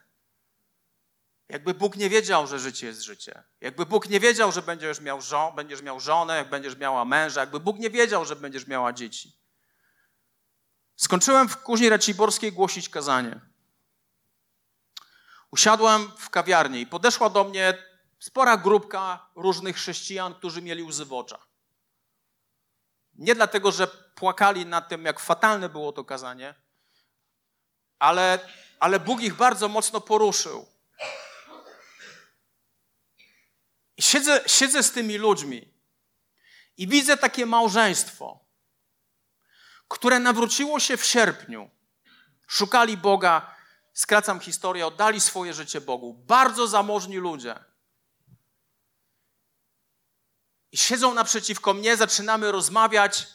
Jakby 1.49 1.75
Bóg 1.75 1.97
nie 1.97 2.11
wiedział, 2.11 2.47
że 2.47 2.59
życie 2.59 2.87
jest 2.87 3.02
życie. 3.02 3.43
Jakby 3.61 3.87
Bóg 3.87 4.09
nie 4.09 4.21
wiedział, 4.21 4.52
że 4.52 4.62
będziesz 4.62 5.00
miał, 5.00 5.21
żo 5.23 5.52
będziesz 5.57 5.83
miał 5.83 6.00
żonę, 6.00 6.37
jak 6.37 6.50
będziesz 6.50 6.76
miała 6.76 7.05
męża. 7.05 7.41
Jakby 7.41 7.61
Bóg 7.61 7.79
nie 7.79 7.91
wiedział, 7.91 8.25
że 8.25 8.37
będziesz 8.37 8.67
miała 8.67 8.93
dzieci. 8.93 9.42
Skończyłem 11.03 11.49
w 11.49 11.63
Kuźni 11.63 11.89
Raciborskiej 11.89 12.53
głosić 12.53 12.89
kazanie. 12.89 13.41
Usiadłem 15.51 16.13
w 16.19 16.31
kawiarni 16.31 16.81
i 16.81 16.87
podeszła 16.87 17.31
do 17.31 17.45
mnie 17.45 17.79
spora 18.19 18.57
grupka 18.57 19.31
różnych 19.37 19.77
chrześcijan, 19.77 20.35
którzy 20.35 20.63
mieli 20.63 20.83
łzy 20.83 21.05
w 21.05 21.13
oczach. 21.13 21.49
Nie 23.15 23.35
dlatego, 23.35 23.73
że 23.73 23.87
płakali 24.15 24.67
nad 24.67 24.89
tym, 24.89 25.05
jak 25.05 25.21
fatalne 25.21 25.69
było 25.69 25.93
to 25.93 26.05
kazanie, 26.05 26.55
ale, 27.99 28.49
ale 28.81 29.01
Bóg 29.01 29.21
ich 29.21 29.35
bardzo 29.35 29.69
mocno 29.69 30.01
poruszył. 30.01 30.67
Siedzę, 34.01 34.45
siedzę 34.47 34.83
z 34.83 34.93
tymi 34.93 35.19
ludźmi 35.19 35.75
i 36.77 36.89
widzę 36.89 37.17
takie 37.17 37.47
małżeństwo, 37.47 38.42
które 39.89 40.21
nawróciło 40.21 40.81
się 40.81 40.97
w 40.97 41.05
sierpniu. 41.05 41.71
Szukali 42.47 42.97
Boga, 42.97 43.55
skracam 43.93 44.41
historię, 44.41 44.87
oddali 44.87 45.21
swoje 45.21 45.55
życie 45.55 45.81
Bogu. 45.81 46.15
Bardzo 46.15 46.67
zamożni 46.67 47.17
ludzie. 47.17 47.65
I 50.73 50.77
siedzą 50.77 51.15
naprzeciwko 51.15 51.75
mnie, 51.75 51.97
zaczynamy 51.97 52.53
rozmawiać, 52.53 53.27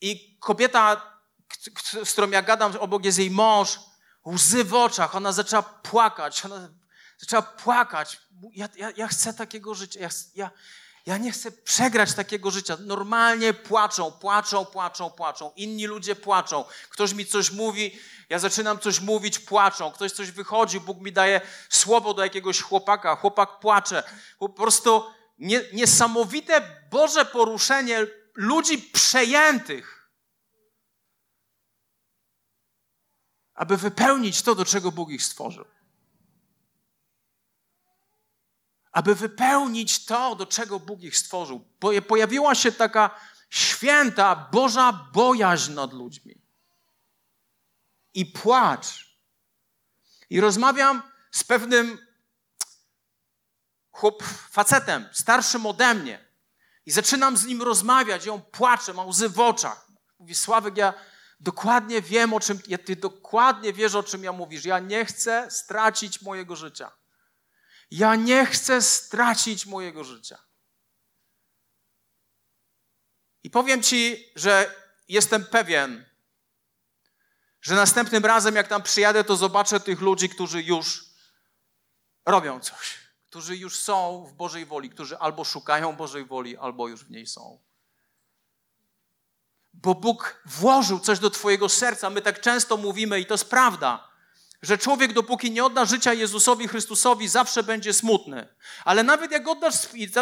i 0.00 0.38
kobieta, 0.38 1.12
z 2.04 2.12
którą 2.12 2.30
ja 2.30 2.42
gadam, 2.42 2.76
obok 2.76 3.04
jest 3.04 3.18
jej 3.18 3.30
mąż, 3.30 3.78
łzy 4.26 4.64
w 4.64 4.74
oczach, 4.74 5.16
ona 5.16 5.32
zaczęła 5.32 5.62
płakać, 5.62 6.44
ona 6.44 6.68
zaczęła 7.18 7.42
płakać. 7.42 8.20
Ja, 8.52 8.68
ja, 8.76 8.90
ja 8.96 9.08
chcę 9.08 9.34
takiego 9.34 9.74
życia, 9.74 10.00
ja, 10.00 10.08
ja, 10.34 10.50
ja 11.06 11.18
nie 11.18 11.32
chcę 11.32 11.52
przegrać 11.52 12.14
takiego 12.14 12.50
życia. 12.50 12.76
Normalnie 12.80 13.54
płaczą, 13.54 14.12
płaczą, 14.12 14.64
płaczą, 14.64 15.10
płaczą. 15.10 15.52
Inni 15.56 15.86
ludzie 15.86 16.16
płaczą. 16.16 16.64
Ktoś 16.90 17.12
mi 17.12 17.26
coś 17.26 17.50
mówi, 17.50 17.98
ja 18.28 18.38
zaczynam 18.38 18.78
coś 18.78 19.00
mówić, 19.00 19.38
płaczą. 19.38 19.92
Ktoś 19.92 20.12
coś 20.12 20.30
wychodzi, 20.30 20.80
Bóg 20.80 21.00
mi 21.00 21.12
daje 21.12 21.40
słowo 21.70 22.14
do 22.14 22.22
jakiegoś 22.22 22.60
chłopaka, 22.60 23.16
chłopak 23.16 23.60
płacze. 23.60 24.02
Po 24.38 24.48
prostu 24.48 25.04
nie, 25.38 25.64
niesamowite 25.72 26.82
Boże 26.90 27.24
poruszenie 27.24 28.06
ludzi 28.34 28.78
przejętych, 28.78 30.10
aby 33.54 33.76
wypełnić 33.76 34.42
to, 34.42 34.54
do 34.54 34.64
czego 34.64 34.92
Bóg 34.92 35.10
ich 35.10 35.22
stworzył. 35.22 35.64
Aby 38.96 39.14
wypełnić 39.14 40.04
to, 40.04 40.34
do 40.34 40.46
czego 40.46 40.80
Bóg 40.80 41.02
ich 41.02 41.16
stworzył. 41.16 41.64
Pojawiła 42.08 42.54
się 42.54 42.72
taka 42.72 43.10
święta 43.50 44.48
Boża 44.52 44.92
bojaźń 45.12 45.72
nad 45.72 45.92
ludźmi. 45.92 46.42
I 48.14 48.26
płacz. 48.26 49.16
I 50.30 50.40
rozmawiam 50.40 51.02
z 51.30 51.44
pewnym 51.44 51.98
chłop, 53.90 54.22
facetem, 54.50 55.08
starszym 55.12 55.66
ode 55.66 55.94
mnie. 55.94 56.24
I 56.86 56.90
zaczynam 56.90 57.36
z 57.36 57.44
nim 57.44 57.62
rozmawiać 57.62 58.26
i 58.26 58.30
on 58.30 58.42
płacze, 58.42 58.94
ma 58.94 59.04
łzy 59.04 59.28
w 59.28 59.40
oczach. 59.40 59.86
Mówi, 60.18 60.34
Sławek, 60.34 60.76
ja 60.76 60.94
dokładnie 61.40 62.02
wiem, 62.02 62.34
o 62.34 62.40
czym, 62.40 62.60
ja, 62.68 62.78
ty 62.78 62.96
dokładnie 62.96 63.72
wiesz, 63.72 63.94
o 63.94 64.02
czym 64.02 64.24
ja 64.24 64.32
mówisz. 64.32 64.64
Ja 64.64 64.78
nie 64.78 65.04
chcę 65.04 65.50
stracić 65.50 66.22
mojego 66.22 66.56
życia. 66.56 66.92
Ja 67.90 68.14
nie 68.14 68.46
chcę 68.46 68.82
stracić 68.82 69.66
mojego 69.66 70.04
życia. 70.04 70.38
I 73.42 73.50
powiem 73.50 73.82
ci, 73.82 74.30
że 74.36 74.74
jestem 75.08 75.44
pewien, 75.44 76.04
że 77.60 77.74
następnym 77.74 78.24
razem, 78.24 78.54
jak 78.54 78.68
tam 78.68 78.82
przyjadę, 78.82 79.24
to 79.24 79.36
zobaczę 79.36 79.80
tych 79.80 80.00
ludzi, 80.00 80.28
którzy 80.28 80.62
już 80.62 81.04
robią 82.26 82.60
coś 82.60 83.06
którzy 83.36 83.56
już 83.56 83.78
są 83.78 84.24
w 84.24 84.32
Bożej 84.32 84.66
woli, 84.66 84.90
którzy 84.90 85.18
albo 85.18 85.44
szukają 85.44 85.96
Bożej 85.96 86.24
woli, 86.24 86.56
albo 86.56 86.88
już 86.88 87.04
w 87.04 87.10
niej 87.10 87.26
są. 87.26 87.58
Bo 89.72 89.94
Bóg 89.94 90.42
włożył 90.44 91.00
coś 91.00 91.18
do 91.18 91.30
Twojego 91.30 91.68
serca. 91.68 92.10
My 92.10 92.22
tak 92.22 92.40
często 92.40 92.76
mówimy, 92.76 93.20
i 93.20 93.26
to 93.26 93.34
jest 93.34 93.50
prawda, 93.50 94.08
że 94.62 94.78
człowiek, 94.78 95.12
dopóki 95.12 95.50
nie 95.50 95.64
odda 95.64 95.84
życia 95.84 96.12
Jezusowi 96.12 96.68
Chrystusowi, 96.68 97.28
zawsze 97.28 97.62
będzie 97.62 97.92
smutny. 97.92 98.48
Ale 98.84 99.02
nawet 99.02 99.32
jak 99.32 99.48
oddasz, 99.48 99.74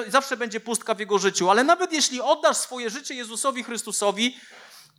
zawsze 0.08 0.36
będzie 0.36 0.60
pustka 0.60 0.94
w 0.94 1.00
jego 1.00 1.18
życiu, 1.18 1.50
ale 1.50 1.64
nawet 1.64 1.92
jeśli 1.92 2.20
oddasz 2.20 2.56
swoje 2.56 2.90
życie 2.90 3.14
Jezusowi 3.14 3.64
Chrystusowi, 3.64 4.40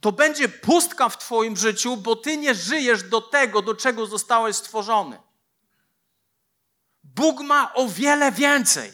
to 0.01 0.11
będzie 0.11 0.49
pustka 0.49 1.09
w 1.09 1.17
Twoim 1.17 1.57
życiu, 1.57 1.97
bo 1.97 2.15
Ty 2.15 2.37
nie 2.37 2.55
żyjesz 2.55 3.03
do 3.03 3.21
tego, 3.21 3.61
do 3.61 3.75
czego 3.75 4.05
zostałeś 4.05 4.55
stworzony. 4.55 5.17
Bóg 7.03 7.41
ma 7.41 7.73
o 7.73 7.87
wiele 7.87 8.31
więcej. 8.31 8.93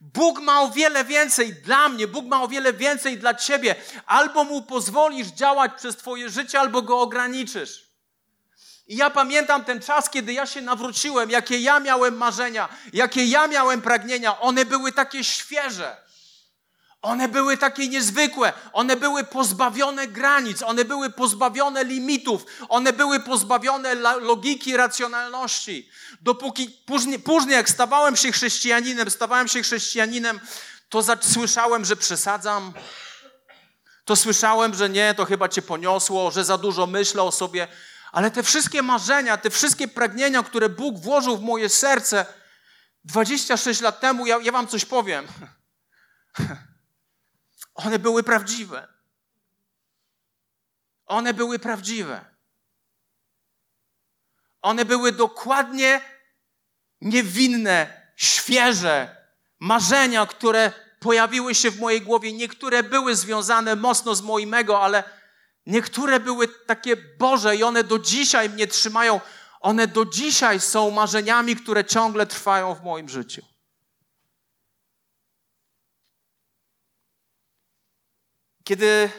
Bóg 0.00 0.40
ma 0.40 0.62
o 0.62 0.70
wiele 0.70 1.04
więcej 1.04 1.54
dla 1.54 1.88
mnie, 1.88 2.08
Bóg 2.08 2.26
ma 2.26 2.42
o 2.42 2.48
wiele 2.48 2.72
więcej 2.72 3.18
dla 3.18 3.34
ciebie. 3.34 3.74
Albo 4.06 4.44
mu 4.44 4.62
pozwolisz 4.62 5.26
działać 5.26 5.72
przez 5.76 5.96
twoje 5.96 6.30
życie, 6.30 6.60
albo 6.60 6.82
go 6.82 7.00
ograniczysz. 7.00 7.83
I 8.86 8.96
ja 8.96 9.10
pamiętam 9.10 9.64
ten 9.64 9.80
czas, 9.80 10.10
kiedy 10.10 10.32
ja 10.32 10.46
się 10.46 10.60
nawróciłem, 10.60 11.30
jakie 11.30 11.58
ja 11.58 11.80
miałem 11.80 12.16
marzenia, 12.16 12.68
jakie 12.92 13.24
ja 13.24 13.46
miałem 13.46 13.82
pragnienia. 13.82 14.40
One 14.40 14.64
były 14.64 14.92
takie 14.92 15.24
świeże. 15.24 16.04
One 17.02 17.28
były 17.28 17.56
takie 17.56 17.88
niezwykłe, 17.88 18.52
one 18.72 18.96
były 18.96 19.24
pozbawione 19.24 20.08
granic, 20.08 20.62
one 20.62 20.84
były 20.84 21.10
pozbawione 21.10 21.84
limitów, 21.84 22.46
one 22.68 22.92
były 22.92 23.20
pozbawione 23.20 23.94
logiki, 24.20 24.76
racjonalności. 24.76 25.88
Dopóki 26.20 26.70
później, 26.86 27.18
później 27.18 27.54
jak 27.54 27.70
stawałem 27.70 28.16
się 28.16 28.32
chrześcijaninem, 28.32 29.10
stawałem 29.10 29.48
się 29.48 29.62
chrześcijaninem, 29.62 30.40
to 30.88 31.02
słyszałem, 31.20 31.84
że 31.84 31.96
przesadzam. 31.96 32.72
To 34.04 34.16
słyszałem, 34.16 34.74
że 34.74 34.88
nie, 34.88 35.14
to 35.14 35.24
chyba 35.24 35.48
cię 35.48 35.62
poniosło, 35.62 36.30
że 36.30 36.44
za 36.44 36.58
dużo 36.58 36.86
myślę 36.86 37.22
o 37.22 37.32
sobie. 37.32 37.68
Ale 38.14 38.30
te 38.30 38.42
wszystkie 38.42 38.82
marzenia, 38.82 39.36
te 39.36 39.50
wszystkie 39.50 39.88
pragnienia, 39.88 40.42
które 40.42 40.68
Bóg 40.68 40.98
włożył 40.98 41.36
w 41.36 41.42
moje 41.42 41.68
serce 41.68 42.26
26 43.04 43.80
lat 43.80 44.00
temu, 44.00 44.26
ja, 44.26 44.38
ja 44.42 44.52
wam 44.52 44.66
coś 44.66 44.84
powiem. 44.84 45.26
One 47.74 47.98
były 47.98 48.22
prawdziwe. 48.22 48.88
One 51.06 51.34
były 51.34 51.58
prawdziwe. 51.58 52.24
One 54.62 54.84
były 54.84 55.12
dokładnie 55.12 56.00
niewinne, 57.00 58.10
świeże 58.16 59.16
marzenia, 59.60 60.26
które 60.26 60.72
pojawiły 61.00 61.54
się 61.54 61.70
w 61.70 61.80
mojej 61.80 62.02
głowie. 62.02 62.32
Niektóre 62.32 62.82
były 62.82 63.16
związane 63.16 63.76
mocno 63.76 64.14
z 64.14 64.22
moim 64.22 64.54
ego, 64.54 64.82
ale 64.82 65.13
niektóre 65.66 66.20
były 66.20 66.48
takie 66.48 66.96
Boże 66.96 67.56
i 67.56 67.62
one 67.62 67.84
do 67.84 67.98
dzisiaj 67.98 68.50
mnie 68.50 68.66
trzymają. 68.66 69.20
One 69.60 69.86
do 69.86 70.04
dzisiaj 70.04 70.60
są 70.60 70.90
marzeniami, 70.90 71.56
które 71.56 71.84
ciągle 71.84 72.26
trwają 72.26 72.74
w 72.74 72.82
moim 72.82 73.08
życiu. 73.08 73.42
Kiedy, 78.64 79.10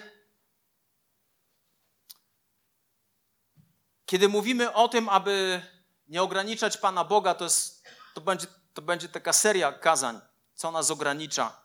kiedy 4.06 4.30
mówimy 4.30 4.74
o 4.74 4.88
tym, 4.88 5.10
aby 5.10 5.62
nie 6.08 6.24
ograniczać 6.24 6.78
Pana 6.78 7.04
Boga, 7.04 7.34
to, 7.34 7.44
jest, 7.44 7.84
to, 8.14 8.22
będzie, 8.22 8.48
to 8.74 8.82
będzie 8.82 9.10
taka 9.10 9.34
seria 9.34 9.72
kazań, 9.72 10.22
co 10.54 10.72
nas 10.72 10.92
ogranicza. 10.92 11.62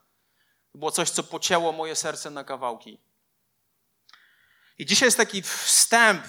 Było 0.75 0.91
coś, 0.91 1.11
co 1.11 1.23
pocięło 1.23 1.73
moje 1.73 1.97
serce 1.97 2.31
na 2.31 2.45
kawałki. 2.45 3.10
I 4.81 4.87
dzisiaj 4.87 5.07
jest 5.07 5.17
taki 5.17 5.43
wstęp 5.43 6.25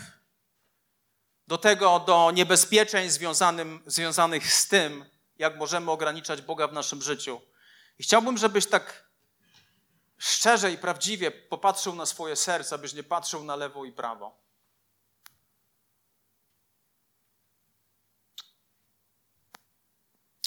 do 1.48 1.58
tego, 1.58 2.00
do 2.00 2.32
niebezpieczeń 2.32 3.10
związanym, 3.10 3.84
związanych 3.86 4.54
z 4.54 4.68
tym, 4.68 5.06
jak 5.38 5.58
możemy 5.58 5.92
ograniczać 5.92 6.42
Boga 6.42 6.68
w 6.68 6.74
naszym 6.74 7.02
życiu. 7.02 7.42
I 8.00 8.04
chciałbym, 8.04 8.38
żebyś 8.38 8.68
tak 8.68 9.10
szczerze 10.18 10.72
i 10.72 10.78
prawdziwie 10.78 11.32
popatrzył 11.32 11.96
na 11.96 12.06
swoje 12.06 12.36
serce, 12.36 12.76
abyś 12.76 12.94
nie 12.94 13.04
patrzył 13.04 13.44
na 13.44 13.56
lewo 13.56 13.86
i 13.86 13.92
prawo. 13.92 14.38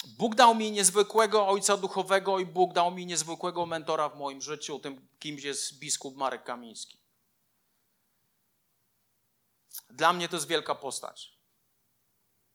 Bóg 0.07 0.35
dał 0.35 0.55
mi 0.55 0.71
niezwykłego 0.71 1.47
ojca 1.47 1.77
duchowego 1.77 2.39
i 2.39 2.45
Bóg 2.45 2.73
dał 2.73 2.91
mi 2.91 3.05
niezwykłego 3.05 3.65
mentora 3.65 4.09
w 4.09 4.17
moim 4.17 4.41
życiu. 4.41 4.79
Tym 4.79 5.07
kimś 5.19 5.43
jest 5.43 5.79
biskup 5.79 6.17
Marek 6.17 6.43
Kamiński. 6.43 7.04
Dla 9.89 10.13
mnie 10.13 10.29
to 10.29 10.35
jest 10.35 10.47
wielka 10.47 10.75
postać. 10.75 11.39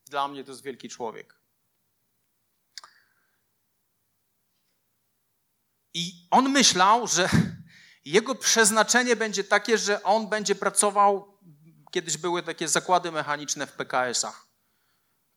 Dla 0.06 0.28
mnie 0.28 0.44
to 0.44 0.50
jest 0.50 0.62
wielki 0.62 0.88
człowiek. 0.88 1.40
I 5.94 6.28
on 6.30 6.48
myślał, 6.48 7.06
że 7.06 7.28
jego 8.04 8.35
przeznaczenie 8.35 9.16
będzie 9.16 9.44
takie, 9.44 9.78
że 9.78 10.02
on 10.02 10.28
będzie 10.28 10.54
pracował. 10.54 11.38
Kiedyś 11.90 12.16
były 12.16 12.42
takie 12.42 12.68
zakłady 12.68 13.12
mechaniczne 13.12 13.66
w 13.66 13.72
PKS-ach. 13.72 14.46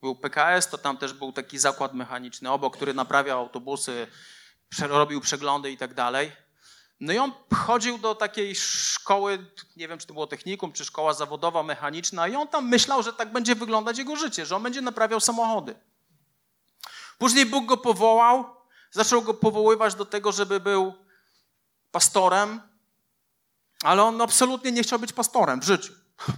Był 0.01 0.15
PKS, 0.15 0.69
to 0.69 0.77
tam 0.77 0.97
też 0.97 1.13
był 1.13 1.33
taki 1.33 1.59
zakład 1.59 1.93
mechaniczny 1.93 2.51
obok, 2.51 2.75
który 2.75 2.93
naprawiał 2.93 3.39
autobusy, 3.39 4.07
robił 4.79 5.21
przeglądy 5.21 5.71
i 5.71 5.77
tak 5.77 5.93
dalej. 5.93 6.31
No 7.03 7.13
i 7.13 7.17
on 7.17 7.31
chodził 7.53 7.97
do 7.97 8.15
takiej 8.15 8.55
szkoły, 8.55 9.45
nie 9.75 9.87
wiem 9.87 9.99
czy 9.99 10.07
to 10.07 10.13
było 10.13 10.27
technikum, 10.27 10.71
czy 10.71 10.85
szkoła 10.85 11.13
zawodowa, 11.13 11.63
mechaniczna, 11.63 12.27
i 12.27 12.35
on 12.35 12.47
tam 12.47 12.69
myślał, 12.69 13.03
że 13.03 13.13
tak 13.13 13.33
będzie 13.33 13.55
wyglądać 13.55 13.97
jego 13.97 14.15
życie, 14.15 14.45
że 14.45 14.55
on 14.55 14.63
będzie 14.63 14.81
naprawiał 14.81 15.19
samochody. 15.19 15.75
Później 17.17 17.45
Bóg 17.45 17.65
go 17.65 17.77
powołał 17.77 18.63
Zaczął 18.93 19.21
go 19.21 19.33
powoływać 19.33 19.95
do 19.95 20.05
tego, 20.05 20.31
żeby 20.31 20.59
był 20.59 20.93
pastorem, 21.91 22.61
ale 23.83 24.03
on 24.03 24.21
absolutnie 24.21 24.71
nie 24.71 24.83
chciał 24.83 24.99
być 24.99 25.13
pastorem 25.13 25.61
w 25.61 25.63
życiu. 25.63 25.93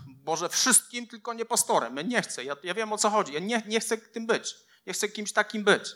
Boże, 0.07 0.49
wszystkim, 0.49 1.07
tylko 1.07 1.33
nie 1.33 1.45
pastorem. 1.45 1.97
Ja 1.97 2.01
nie 2.01 2.21
chcę, 2.21 2.43
ja, 2.43 2.55
ja 2.63 2.73
wiem 2.73 2.93
o 2.93 2.97
co 2.97 3.09
chodzi. 3.09 3.33
Ja 3.33 3.39
nie, 3.39 3.63
nie 3.65 3.79
chcę 3.79 3.97
tym 3.97 4.27
być. 4.27 4.55
Nie 4.87 4.93
chcę 4.93 5.09
kimś 5.09 5.33
takim 5.33 5.63
być. 5.63 5.95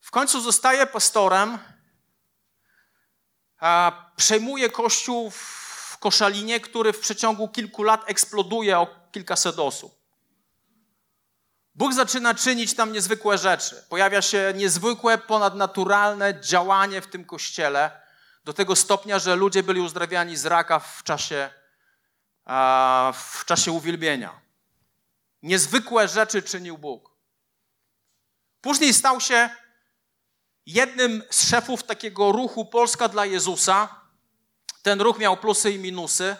W 0.00 0.10
końcu 0.10 0.40
zostaje 0.40 0.86
pastorem, 0.86 1.58
przejmuje 4.16 4.70
kościół 4.70 5.30
w 5.30 5.98
Koszalinie, 6.00 6.60
który 6.60 6.92
w 6.92 7.00
przeciągu 7.00 7.48
kilku 7.48 7.82
lat 7.82 8.10
eksploduje 8.10 8.78
o 8.78 8.86
kilkaset 9.12 9.58
osób. 9.58 10.06
Bóg 11.74 11.94
zaczyna 11.94 12.34
czynić 12.34 12.74
tam 12.74 12.92
niezwykłe 12.92 13.38
rzeczy. 13.38 13.84
Pojawia 13.88 14.22
się 14.22 14.52
niezwykłe, 14.56 15.18
ponadnaturalne 15.18 16.40
działanie 16.40 17.00
w 17.00 17.06
tym 17.06 17.24
kościele, 17.24 18.00
do 18.44 18.52
tego 18.52 18.76
stopnia, 18.76 19.18
że 19.18 19.36
ludzie 19.36 19.62
byli 19.62 19.80
uzdrawiani 19.80 20.36
z 20.36 20.46
raka 20.46 20.78
w 20.78 21.02
czasie, 21.02 21.50
w 23.14 23.44
czasie 23.44 23.72
uwielbienia. 23.72 24.40
Niezwykłe 25.42 26.08
rzeczy 26.08 26.42
czynił 26.42 26.78
Bóg. 26.78 27.10
Później 28.60 28.94
stał 28.94 29.20
się 29.20 29.50
jednym 30.66 31.22
z 31.30 31.48
szefów 31.48 31.84
takiego 31.84 32.32
ruchu 32.32 32.64
Polska 32.64 33.08
dla 33.08 33.26
Jezusa. 33.26 34.00
Ten 34.82 35.00
ruch 35.00 35.18
miał 35.18 35.36
plusy 35.36 35.70
i 35.70 35.78
minusy. 35.78 36.36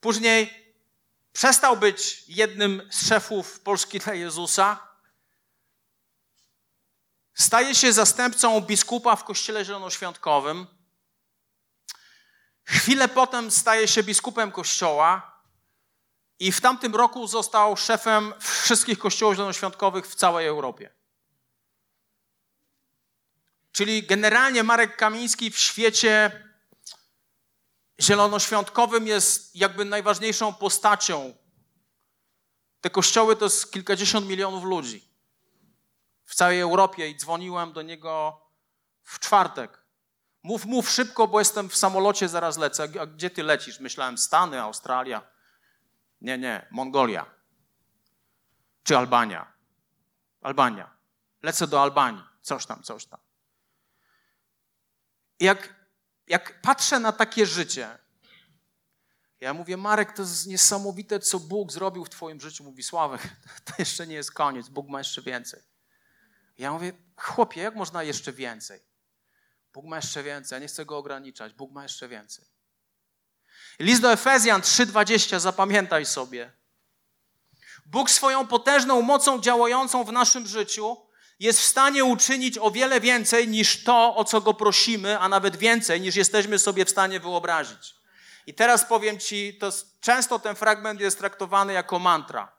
Później 0.00 0.62
Przestał 1.32 1.76
być 1.76 2.24
jednym 2.28 2.88
z 2.90 3.08
szefów 3.08 3.60
Polski 3.60 3.98
dla 3.98 4.14
Jezusa. 4.14 4.86
Staje 7.34 7.74
się 7.74 7.92
zastępcą 7.92 8.60
biskupa 8.60 9.16
w 9.16 9.24
kościele 9.24 9.64
zielonoświątkowym. 9.64 10.66
Chwilę 12.64 13.08
potem 13.08 13.50
staje 13.50 13.88
się 13.88 14.02
biskupem 14.02 14.52
kościoła 14.52 15.40
i 16.38 16.52
w 16.52 16.60
tamtym 16.60 16.94
roku 16.94 17.26
został 17.26 17.76
szefem 17.76 18.34
wszystkich 18.40 18.98
kościołów 18.98 19.34
zielonoświątkowych 19.34 20.06
w 20.06 20.14
całej 20.14 20.46
Europie. 20.46 20.90
Czyli 23.72 24.02
generalnie 24.02 24.62
Marek 24.62 24.96
Kamiński 24.96 25.50
w 25.50 25.58
świecie 25.58 26.44
zielonoświątkowym 28.00 29.06
jest 29.06 29.56
jakby 29.56 29.84
najważniejszą 29.84 30.54
postacią. 30.54 31.34
Te 32.80 32.90
kościoły 32.90 33.36
to 33.36 33.44
jest 33.44 33.72
kilkadziesiąt 33.72 34.26
milionów 34.26 34.64
ludzi 34.64 35.08
w 36.24 36.34
całej 36.34 36.60
Europie 36.60 37.08
i 37.08 37.16
dzwoniłem 37.16 37.72
do 37.72 37.82
niego 37.82 38.40
w 39.02 39.18
czwartek. 39.18 39.82
Mów, 40.42 40.64
mów 40.64 40.90
szybko, 40.90 41.28
bo 41.28 41.38
jestem 41.38 41.68
w 41.68 41.76
samolocie, 41.76 42.28
zaraz 42.28 42.58
lecę. 42.58 42.88
A 43.00 43.06
gdzie 43.06 43.30
ty 43.30 43.42
lecisz? 43.42 43.80
Myślałem 43.80 44.18
Stany, 44.18 44.60
Australia. 44.60 45.22
Nie, 46.20 46.38
nie, 46.38 46.66
Mongolia. 46.70 47.26
Czy 48.84 48.98
Albania. 48.98 49.52
Albania. 50.42 50.90
Lecę 51.42 51.66
do 51.66 51.82
Albanii. 51.82 52.22
Coś 52.42 52.66
tam, 52.66 52.82
coś 52.82 53.06
tam. 53.06 53.20
Jak 55.42 55.82
jak 56.26 56.60
patrzę 56.60 57.00
na 57.00 57.12
takie 57.12 57.46
życie, 57.46 57.98
ja 59.40 59.54
mówię, 59.54 59.76
Marek, 59.76 60.12
to 60.12 60.22
jest 60.22 60.46
niesamowite, 60.46 61.20
co 61.20 61.40
Bóg 61.40 61.72
zrobił 61.72 62.04
w 62.04 62.10
Twoim 62.10 62.40
życiu. 62.40 62.64
Mówi, 62.64 62.82
Sławek, 62.82 63.22
to 63.64 63.72
jeszcze 63.78 64.06
nie 64.06 64.14
jest 64.14 64.32
koniec, 64.32 64.68
Bóg 64.68 64.88
ma 64.88 64.98
jeszcze 64.98 65.22
więcej. 65.22 65.60
Ja 66.58 66.72
mówię, 66.72 66.92
chłopie, 67.16 67.60
jak 67.60 67.74
można 67.74 68.02
jeszcze 68.02 68.32
więcej? 68.32 68.80
Bóg 69.72 69.84
ma 69.86 69.96
jeszcze 69.96 70.22
więcej, 70.22 70.56
ja 70.56 70.60
nie 70.60 70.66
chcę 70.66 70.84
go 70.84 70.98
ograniczać, 70.98 71.52
Bóg 71.52 71.72
ma 71.72 71.82
jeszcze 71.82 72.08
więcej. 72.08 72.44
List 73.78 74.02
do 74.02 74.12
Efezjan 74.12 74.60
3:20, 74.60 75.40
zapamiętaj 75.40 76.06
sobie. 76.06 76.52
Bóg 77.86 78.10
swoją 78.10 78.46
potężną 78.46 79.02
mocą 79.02 79.40
działającą 79.40 80.04
w 80.04 80.12
naszym 80.12 80.46
życiu 80.46 80.96
jest 81.42 81.60
w 81.60 81.64
stanie 81.64 82.04
uczynić 82.04 82.58
o 82.58 82.70
wiele 82.70 83.00
więcej 83.00 83.48
niż 83.48 83.84
to, 83.84 84.16
o 84.16 84.24
co 84.24 84.40
go 84.40 84.54
prosimy, 84.54 85.18
a 85.18 85.28
nawet 85.28 85.56
więcej 85.56 86.00
niż 86.00 86.16
jesteśmy 86.16 86.58
sobie 86.58 86.84
w 86.84 86.90
stanie 86.90 87.20
wyobrazić. 87.20 87.94
I 88.46 88.54
teraz 88.54 88.84
powiem 88.84 89.18
Ci, 89.18 89.58
to 89.58 89.72
często 90.00 90.38
ten 90.38 90.56
fragment 90.56 91.00
jest 91.00 91.18
traktowany 91.18 91.72
jako 91.72 91.98
mantra. 91.98 92.52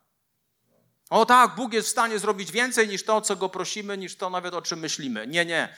O 1.09 1.25
tak, 1.25 1.55
Bóg 1.55 1.73
jest 1.73 1.87
w 1.87 1.91
stanie 1.91 2.19
zrobić 2.19 2.51
więcej 2.51 2.87
niż 2.87 3.03
to, 3.03 3.15
o 3.15 3.21
co 3.21 3.35
go 3.35 3.49
prosimy, 3.49 3.97
niż 3.97 4.17
to 4.17 4.29
nawet 4.29 4.53
o 4.53 4.61
czym 4.61 4.79
myślimy. 4.79 5.27
Nie, 5.27 5.45
nie. 5.45 5.77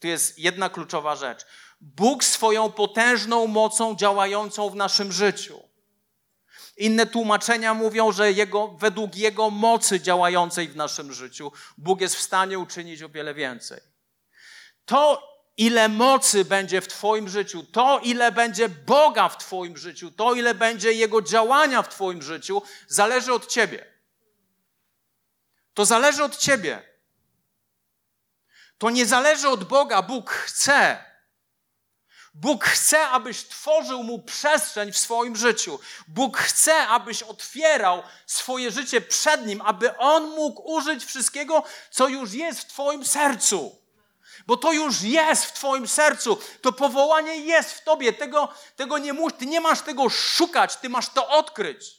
Tu 0.00 0.06
jest 0.06 0.38
jedna 0.38 0.68
kluczowa 0.68 1.16
rzecz. 1.16 1.46
Bóg 1.80 2.24
swoją 2.24 2.72
potężną 2.72 3.46
mocą 3.46 3.96
działającą 3.96 4.70
w 4.70 4.74
naszym 4.74 5.12
życiu. 5.12 5.67
Inne 6.78 7.06
tłumaczenia 7.06 7.74
mówią, 7.74 8.12
że 8.12 8.32
jego, 8.32 8.68
według 8.68 9.16
Jego 9.16 9.50
mocy 9.50 10.00
działającej 10.00 10.68
w 10.68 10.76
naszym 10.76 11.12
życiu, 11.12 11.52
Bóg 11.78 12.00
jest 12.00 12.16
w 12.16 12.22
stanie 12.22 12.58
uczynić 12.58 13.02
o 13.02 13.08
wiele 13.08 13.34
więcej. 13.34 13.80
To, 14.84 15.22
ile 15.56 15.88
mocy 15.88 16.44
będzie 16.44 16.80
w 16.80 16.88
Twoim 16.88 17.28
życiu, 17.28 17.62
to, 17.62 18.00
ile 18.02 18.32
będzie 18.32 18.68
Boga 18.68 19.28
w 19.28 19.38
Twoim 19.38 19.76
życiu, 19.76 20.10
to, 20.10 20.34
ile 20.34 20.54
będzie 20.54 20.92
Jego 20.92 21.22
działania 21.22 21.82
w 21.82 21.88
Twoim 21.88 22.22
życiu, 22.22 22.62
zależy 22.88 23.32
od 23.32 23.46
Ciebie. 23.46 23.84
To 25.74 25.84
zależy 25.84 26.24
od 26.24 26.36
Ciebie. 26.36 26.82
To 28.78 28.90
nie 28.90 29.06
zależy 29.06 29.48
od 29.48 29.64
Boga. 29.64 30.02
Bóg 30.02 30.30
chce. 30.30 31.07
Bóg 32.40 32.64
chce, 32.64 33.08
abyś 33.08 33.44
tworzył 33.44 34.02
mu 34.02 34.18
przestrzeń 34.18 34.92
w 34.92 34.98
swoim 34.98 35.36
życiu. 35.36 35.80
Bóg 36.08 36.38
chce, 36.38 36.86
abyś 36.86 37.22
otwierał 37.22 38.02
swoje 38.26 38.70
życie 38.70 39.00
przed 39.00 39.46
nim, 39.46 39.62
aby 39.62 39.96
on 39.96 40.30
mógł 40.30 40.72
użyć 40.72 41.04
wszystkiego, 41.04 41.62
co 41.90 42.08
już 42.08 42.32
jest 42.32 42.60
w 42.60 42.66
Twoim 42.66 43.06
sercu. 43.06 43.78
Bo 44.46 44.56
to 44.56 44.72
już 44.72 45.02
jest 45.02 45.44
w 45.44 45.52
Twoim 45.52 45.88
sercu. 45.88 46.38
To 46.62 46.72
powołanie 46.72 47.36
jest 47.36 47.72
w 47.72 47.84
Tobie. 47.84 48.12
Tego, 48.12 48.48
tego 48.76 48.98
nie 48.98 49.12
musisz, 49.12 49.38
Ty 49.38 49.46
nie 49.46 49.60
masz 49.60 49.80
tego 49.80 50.08
szukać, 50.08 50.76
Ty 50.76 50.88
masz 50.88 51.08
to 51.08 51.28
odkryć. 51.28 51.97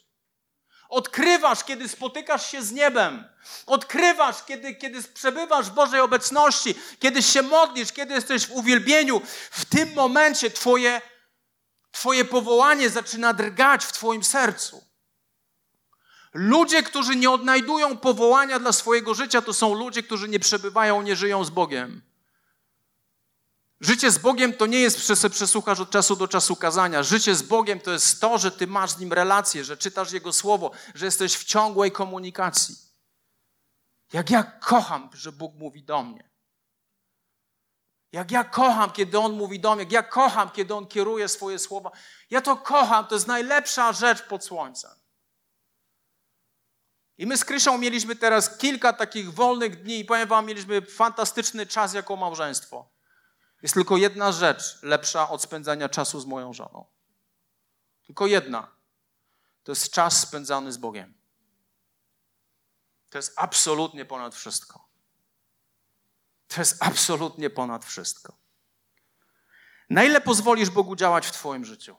Odkrywasz, 0.90 1.64
kiedy 1.64 1.90
spotykasz 1.90 2.52
się 2.52 2.64
z 2.64 2.72
niebem. 2.72 3.28
Odkrywasz, 3.66 4.44
kiedy, 4.44 4.76
kiedy 4.76 5.04
przebywasz 5.04 5.66
w 5.70 5.74
Bożej 5.74 6.00
obecności, 6.00 6.76
kiedy 7.00 7.24
się 7.24 7.42
modlisz, 7.42 7.92
kiedy 7.92 8.14
jesteś 8.14 8.48
w 8.48 8.52
uwielbieniu. 8.52 9.22
W 9.52 9.66
tym 9.66 9.94
momencie 9.94 10.52
twoje, 10.52 11.02
twoje 11.92 12.26
powołanie 12.26 12.90
zaczyna 12.90 13.34
drgać 13.34 13.86
w 13.86 13.92
Twoim 13.92 14.24
sercu. 14.24 14.84
Ludzie, 16.34 16.84
którzy 16.84 17.16
nie 17.16 17.32
odnajdują 17.32 17.98
powołania 17.98 18.60
dla 18.60 18.72
swojego 18.72 19.14
życia, 19.14 19.42
to 19.42 19.54
są 19.54 19.74
ludzie, 19.74 20.04
którzy 20.04 20.30
nie 20.30 20.40
przebywają, 20.40 21.02
nie 21.02 21.16
żyją 21.16 21.44
z 21.44 21.50
Bogiem. 21.50 22.09
Życie 23.82 24.12
z 24.12 24.18
Bogiem 24.18 24.54
to 24.54 24.66
nie 24.66 24.80
jest, 24.80 25.08
że 25.08 25.16
się 25.16 25.30
przesłuchasz 25.30 25.80
od 25.80 25.92
czasu 25.92 26.16
do 26.16 26.28
czasu 26.28 26.56
kazania. 26.56 27.04
Życie 27.04 27.36
z 27.36 27.42
Bogiem 27.42 27.80
to 27.80 27.92
jest 27.92 28.22
to, 28.22 28.38
że 28.38 28.52
ty 28.52 28.68
masz 28.68 28.92
z 28.92 29.00
Nim 29.00 29.14
relację, 29.14 29.64
że 29.64 29.78
czytasz 29.78 30.12
Jego 30.12 30.34
Słowo, 30.34 30.72
że 30.96 31.06
jesteś 31.06 31.38
w 31.38 31.44
ciągłej 31.44 31.92
komunikacji. 31.92 32.76
Jak 34.14 34.30
ja 34.30 34.44
kocham, 34.44 35.10
że 35.14 35.32
Bóg 35.32 35.56
mówi 35.56 35.84
do 35.84 36.04
mnie. 36.04 36.30
Jak 38.12 38.32
ja 38.32 38.44
kocham, 38.44 38.92
kiedy 38.92 39.20
On 39.20 39.34
mówi 39.34 39.60
do 39.60 39.76
mnie. 39.76 39.84
Jak 39.84 39.92
ja 39.92 40.04
kocham, 40.04 40.50
kiedy 40.50 40.76
On 40.76 40.88
kieruje 40.88 41.28
swoje 41.28 41.60
słowa. 41.60 41.92
Ja 42.30 42.42
to 42.42 42.58
kocham, 42.58 43.08
to 43.08 43.16
jest 43.16 43.28
najlepsza 43.28 43.94
rzecz 43.94 44.22
pod 44.22 44.46
słońcem. 44.46 44.92
I 47.18 47.26
my 47.26 47.38
z 47.38 47.46
Kryszą 47.46 47.78
mieliśmy 47.78 48.16
teraz 48.16 48.58
kilka 48.58 48.94
takich 48.94 49.34
wolnych 49.34 49.84
dni 49.84 50.00
i 50.00 50.06
powiem 50.06 50.28
wam, 50.28 50.46
mieliśmy 50.46 50.82
fantastyczny 50.82 51.66
czas 51.66 51.94
jako 51.94 52.16
małżeństwo. 52.16 52.99
Jest 53.62 53.74
tylko 53.74 53.98
jedna 53.98 54.32
rzecz 54.32 54.84
lepsza 54.84 55.30
od 55.30 55.42
spędzania 55.42 55.90
czasu 55.90 56.20
z 56.20 56.26
moją 56.26 56.54
żoną. 56.54 56.86
Tylko 58.06 58.28
jedna. 58.28 58.72
To 59.64 59.72
jest 59.72 59.92
czas 59.92 60.22
spędzany 60.22 60.72
z 60.72 60.78
Bogiem. 60.78 61.14
To 63.10 63.18
jest 63.18 63.34
absolutnie 63.36 64.06
ponad 64.06 64.36
wszystko. 64.36 64.90
To 66.48 66.62
jest 66.62 66.84
absolutnie 66.84 67.50
ponad 67.50 67.86
wszystko. 67.86 68.38
Na 69.90 70.04
ile 70.04 70.22
pozwolisz 70.22 70.70
Bogu 70.70 70.96
działać 70.96 71.28
w 71.28 71.32
Twoim 71.32 71.66
życiu? 71.66 71.96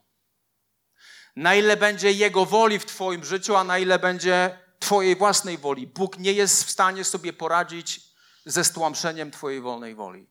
Na 1.37 1.55
ile 1.55 1.77
będzie 1.77 2.12
Jego 2.12 2.46
woli 2.46 2.79
w 2.79 2.87
Twoim 2.87 3.25
życiu, 3.25 3.57
a 3.57 3.64
na 3.64 3.79
ile 3.79 3.99
będzie 3.99 4.59
Twojej 4.79 5.16
własnej 5.16 5.59
woli? 5.59 5.87
Bóg 5.87 6.18
nie 6.18 6.33
jest 6.33 6.64
w 6.64 6.70
stanie 6.70 7.05
sobie 7.05 7.33
poradzić 7.33 8.01
ze 8.44 8.64
stłamszeniem 8.64 9.31
Twojej 9.31 9.61
wolnej 9.61 9.94
woli. 9.94 10.29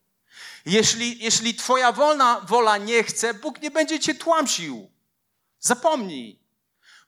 Jeśli, 0.66 1.24
jeśli 1.24 1.54
Twoja 1.54 1.92
wolna 1.92 2.40
wola 2.40 2.76
nie 2.78 3.04
chce, 3.04 3.34
Bóg 3.34 3.62
nie 3.62 3.70
będzie 3.70 4.00
Cię 4.00 4.14
tłamsił. 4.14 4.90
Zapomnij. 5.60 6.40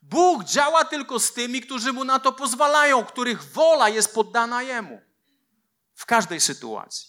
Bóg 0.03 0.45
działa 0.45 0.85
tylko 0.85 1.21
z 1.21 1.33
tymi, 1.33 1.61
którzy 1.61 1.93
mu 1.93 2.05
na 2.05 2.19
to 2.19 2.33
pozwalają, 2.33 3.05
których 3.05 3.53
wola 3.53 3.89
jest 3.89 4.15
poddana 4.15 4.63
jemu. 4.63 5.01
W 5.95 6.07
każdej 6.07 6.41
sytuacji. 6.41 7.09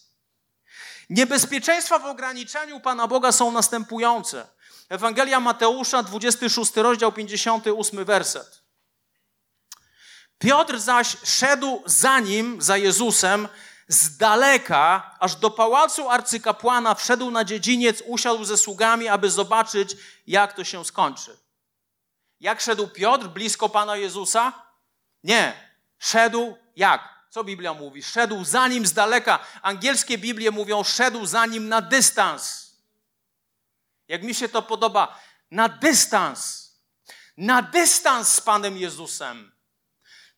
Niebezpieczeństwa 1.09 1.99
w 1.99 2.05
ograniczaniu 2.05 2.79
Pana 2.79 3.07
Boga 3.07 3.31
są 3.31 3.51
następujące. 3.51 4.47
Ewangelia 4.89 5.39
Mateusza, 5.39 6.03
26 6.03 6.75
rozdział, 6.75 7.11
58 7.11 8.05
werset. 8.05 8.63
Piotr 10.39 10.79
zaś 10.79 11.17
szedł 11.23 11.83
za 11.85 12.19
nim, 12.19 12.61
za 12.61 12.77
Jezusem, 12.77 13.47
z 13.87 14.17
daleka, 14.17 15.15
aż 15.19 15.35
do 15.35 15.51
pałacu 15.51 16.09
arcykapłana, 16.09 16.95
wszedł 16.95 17.31
na 17.31 17.43
dziedziniec, 17.43 18.03
usiadł 18.05 18.43
ze 18.43 18.57
sługami, 18.57 19.07
aby 19.07 19.29
zobaczyć, 19.29 19.95
jak 20.27 20.53
to 20.53 20.63
się 20.63 20.85
skończy. 20.85 21.37
Jak 22.39 22.61
szedł 22.61 22.87
Piotr 22.87 23.27
blisko 23.27 23.69
Pana 23.69 23.95
Jezusa? 23.95 24.53
Nie. 25.23 25.53
Szedł 25.99 26.57
jak? 26.75 27.13
Co 27.29 27.43
Biblia 27.43 27.73
mówi? 27.73 28.03
Szedł 28.03 28.43
za 28.43 28.67
nim 28.67 28.85
z 28.85 28.93
daleka. 28.93 29.39
Angielskie 29.61 30.17
Biblie 30.17 30.51
mówią, 30.51 30.83
szedł 30.83 31.25
za 31.25 31.45
nim 31.45 31.69
na 31.69 31.81
dystans. 31.81 32.73
Jak 34.07 34.23
mi 34.23 34.35
się 34.35 34.49
to 34.49 34.61
podoba, 34.61 35.19
na 35.51 35.69
dystans. 35.69 36.71
Na 37.37 37.61
dystans 37.61 38.33
z 38.33 38.41
Panem 38.41 38.77
Jezusem 38.77 39.52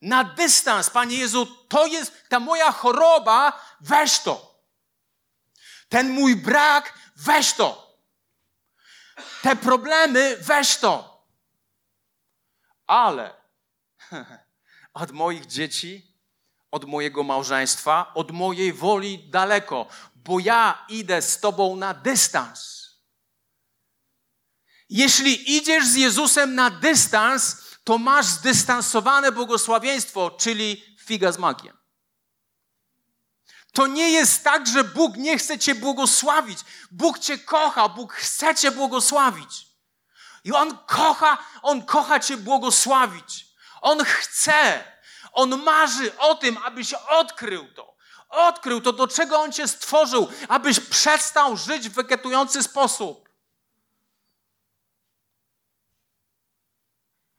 na 0.02 0.24
dystans. 0.24 0.90
Panie 0.90 1.18
Jezu, 1.18 1.46
to 1.68 1.86
jest 1.86 2.30
ta 2.30 2.40
moja 2.40 2.72
choroba, 2.72 3.62
weź 3.82 4.20
to. 4.20 4.56
Ten 5.90 6.10
mój 6.10 6.36
brak, 6.36 6.94
weź 7.16 7.54
to. 7.54 8.00
Te 9.42 9.56
problemy, 9.56 10.38
weź 10.38 10.78
to. 10.78 11.26
Ale 12.88 13.34
od 14.94 15.12
moich 15.12 15.46
dzieci, 15.46 16.16
od 16.72 16.86
mojego 16.86 17.24
małżeństwa, 17.24 18.12
od 18.14 18.32
mojej 18.32 18.74
woli 18.74 19.30
daleko, 19.30 19.88
bo 20.16 20.40
ja 20.40 20.86
idę 20.90 21.22
z 21.22 21.40
Tobą 21.40 21.76
na 21.76 21.94
dystans. 21.94 22.86
Jeśli 24.90 25.58
idziesz 25.58 25.88
z 25.88 25.96
Jezusem 25.96 26.56
na 26.56 26.70
dystans, 26.70 27.65
to 27.86 27.98
masz 27.98 28.26
zdystansowane 28.26 29.32
błogosławieństwo, 29.32 30.32
czyli 30.32 30.98
figa 31.00 31.32
z 31.32 31.38
makiem. 31.38 31.78
To 33.74 33.88
nie 33.88 34.12
jest 34.12 34.44
tak, 34.44 34.68
że 34.68 34.84
Bóg 34.84 35.18
nie 35.18 35.38
chce 35.38 35.60
Cię 35.60 35.76
błogosławić. 35.76 36.60
Bóg 36.92 37.20
Cię 37.20 37.38
kocha, 37.38 37.90
Bóg 37.90 38.14
chce 38.14 38.56
Cię 38.56 38.72
błogosławić. 38.72 39.68
I 40.44 40.52
On 40.54 40.78
kocha, 40.78 41.38
On 41.62 41.86
kocha 41.86 42.20
Cię 42.20 42.38
błogosławić. 42.38 43.46
On 43.82 44.04
chce, 44.04 44.84
On 45.32 45.64
marzy 45.64 46.18
o 46.18 46.36
tym, 46.36 46.58
abyś 46.58 46.94
odkrył 46.94 47.74
to. 47.74 47.96
Odkrył 48.30 48.82
to, 48.82 48.94
do 48.94 49.08
czego 49.08 49.40
On 49.40 49.52
Cię 49.52 49.68
stworzył, 49.68 50.32
abyś 50.48 50.80
przestał 50.80 51.58
żyć 51.58 51.90
w 51.90 51.94
wegetujący 51.94 52.64
sposób. 52.64 53.25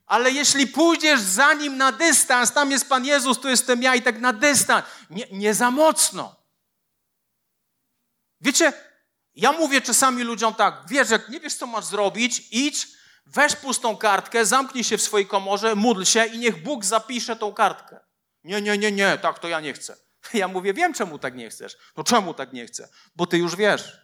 Ale 0.07 0.31
jeśli 0.31 0.67
pójdziesz 0.67 1.21
za 1.21 1.55
nim 1.55 1.77
na 1.77 1.93
dystans, 1.93 2.53
tam 2.53 2.71
jest 2.71 2.89
Pan 2.89 3.05
Jezus, 3.05 3.41
tu 3.41 3.49
jestem 3.49 3.83
ja 3.83 3.95
i 3.95 4.03
tak 4.03 4.21
na 4.21 4.33
dystans, 4.33 4.85
nie, 5.11 5.27
nie 5.33 5.55
za 5.55 5.71
mocno. 5.71 6.37
Wiecie, 8.41 8.73
ja 9.35 9.53
mówię 9.53 9.81
czasami 9.81 10.23
ludziom 10.23 10.55
tak, 10.55 10.83
wiesz, 10.89 11.11
jak 11.11 11.29
nie 11.29 11.41
wiesz, 11.41 11.55
co 11.55 11.67
masz 11.67 11.85
zrobić, 11.85 12.43
idź, 12.51 12.89
weź 13.27 13.57
pustą 13.57 13.97
kartkę, 13.97 14.47
zamknij 14.47 14.85
się 14.85 14.99
w 14.99 15.03
swojej 15.03 15.27
komorze, 15.27 15.75
módl 15.75 16.05
się 16.05 16.25
i 16.25 16.39
niech 16.39 16.63
Bóg 16.63 16.85
zapisze 16.85 17.37
tą 17.37 17.53
kartkę. 17.55 18.01
Nie, 18.45 18.63
nie, 18.63 18.79
nie, 18.79 18.93
nie, 18.93 19.19
tak 19.19 19.39
to 19.39 19.49
ja 19.49 19.61
nie 19.61 19.73
chcę. 19.73 19.97
Ja 20.35 20.49
mówię, 20.49 20.75
wiem, 20.75 20.95
czemu 20.95 21.19
tak 21.19 21.35
nie 21.35 21.51
chcesz. 21.51 21.77
No 21.97 22.05
czemu 22.05 22.35
tak 22.35 22.53
nie 22.53 22.67
chcę? 22.67 22.89
Bo 23.17 23.27
ty 23.27 23.39
już 23.39 23.57
wiesz. 23.57 24.01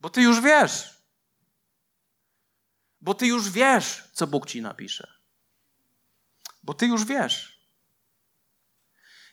Bo 0.00 0.10
ty 0.10 0.22
już 0.22 0.40
wiesz. 0.40 0.99
Bo 3.00 3.14
ty 3.14 3.26
już 3.26 3.50
wiesz, 3.50 4.04
co 4.12 4.26
Bóg 4.26 4.46
ci 4.46 4.62
napisze. 4.62 5.12
bo 6.62 6.74
ty 6.74 6.86
już 6.86 7.04
wiesz. 7.04 7.60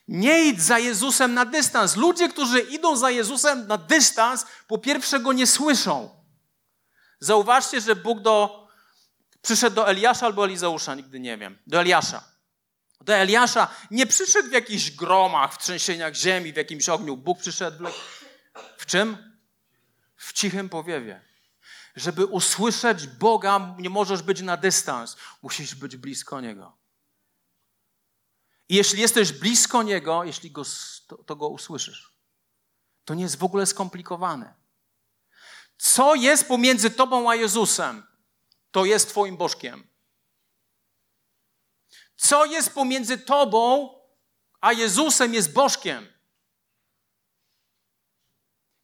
Nie 0.08 0.44
idź 0.44 0.62
za 0.62 0.78
Jezusem 0.78 1.34
na 1.34 1.44
dystans. 1.44 1.96
Ludzie, 1.96 2.28
którzy 2.28 2.60
idą 2.60 2.96
za 2.96 3.10
Jezusem 3.10 3.66
na 3.66 3.78
dystans, 3.78 4.46
po 4.66 4.78
pierwsze 4.78 5.20
go 5.20 5.32
nie 5.32 5.46
słyszą. 5.46 6.24
Zauważcie, 7.20 7.80
że 7.80 7.96
Bóg 7.96 8.20
do, 8.20 8.68
przyszedł 9.42 9.76
do 9.76 9.88
Eliasza 9.88 10.26
albo 10.26 10.44
Elizeusza, 10.44 10.94
nigdy 10.94 11.20
nie 11.20 11.38
wiem. 11.38 11.58
Do 11.66 11.80
Eliasza. 11.80 12.24
Do 13.00 13.14
Eliasza 13.14 13.68
nie 13.90 14.06
przyszedł 14.06 14.48
w 14.48 14.52
jakichś 14.52 14.90
gromach, 14.90 15.54
w 15.54 15.58
trzęsieniach 15.58 16.14
ziemi, 16.14 16.52
w 16.52 16.56
jakimś 16.56 16.88
ogniu. 16.88 17.16
Bóg 17.16 17.38
przyszedł 17.38 17.84
w 18.76 18.86
czym? 18.86 19.38
W 20.16 20.32
cichym 20.32 20.68
powiewie. 20.68 21.27
Żeby 21.98 22.26
usłyszeć 22.26 23.06
Boga, 23.06 23.74
nie 23.78 23.90
możesz 23.90 24.22
być 24.22 24.40
na 24.40 24.56
dystans, 24.56 25.16
musisz 25.42 25.74
być 25.74 25.96
blisko 25.96 26.40
Niego. 26.40 26.78
I 28.68 28.74
jeśli 28.74 29.00
jesteś 29.00 29.32
blisko 29.32 29.82
Niego, 29.82 30.24
jeśli 30.24 30.50
go, 30.50 30.62
to, 31.06 31.16
to 31.16 31.36
go 31.36 31.48
usłyszysz. 31.48 32.12
To 33.04 33.14
nie 33.14 33.22
jest 33.22 33.36
w 33.36 33.44
ogóle 33.44 33.66
skomplikowane. 33.66 34.54
Co 35.78 36.14
jest 36.14 36.48
pomiędzy 36.48 36.90
Tobą 36.90 37.30
a 37.30 37.34
Jezusem? 37.34 38.06
To 38.70 38.84
jest 38.84 39.08
Twoim 39.08 39.36
Bożkiem. 39.36 39.88
Co 42.16 42.44
jest 42.44 42.74
pomiędzy 42.74 43.18
Tobą 43.18 43.94
a 44.60 44.72
Jezusem 44.72 45.34
jest 45.34 45.52
Bożkiem. 45.52 46.17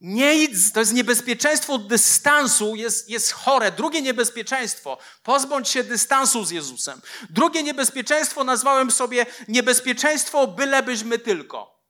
Nie 0.06 0.34
idź, 0.34 0.72
to 0.72 0.80
jest 0.80 0.92
niebezpieczeństwo 0.92 1.78
dystansu, 1.78 2.76
jest, 2.76 3.08
jest 3.08 3.32
chore. 3.32 3.72
Drugie 3.72 4.02
niebezpieczeństwo, 4.02 4.98
pozbądź 5.22 5.68
się 5.68 5.84
dystansu 5.84 6.44
z 6.44 6.50
Jezusem. 6.50 7.00
Drugie 7.30 7.62
niebezpieczeństwo 7.62 8.44
nazwałem 8.44 8.90
sobie 8.90 9.26
niebezpieczeństwo, 9.48 10.46
bylebyśmy 10.46 11.18
tylko. 11.18 11.80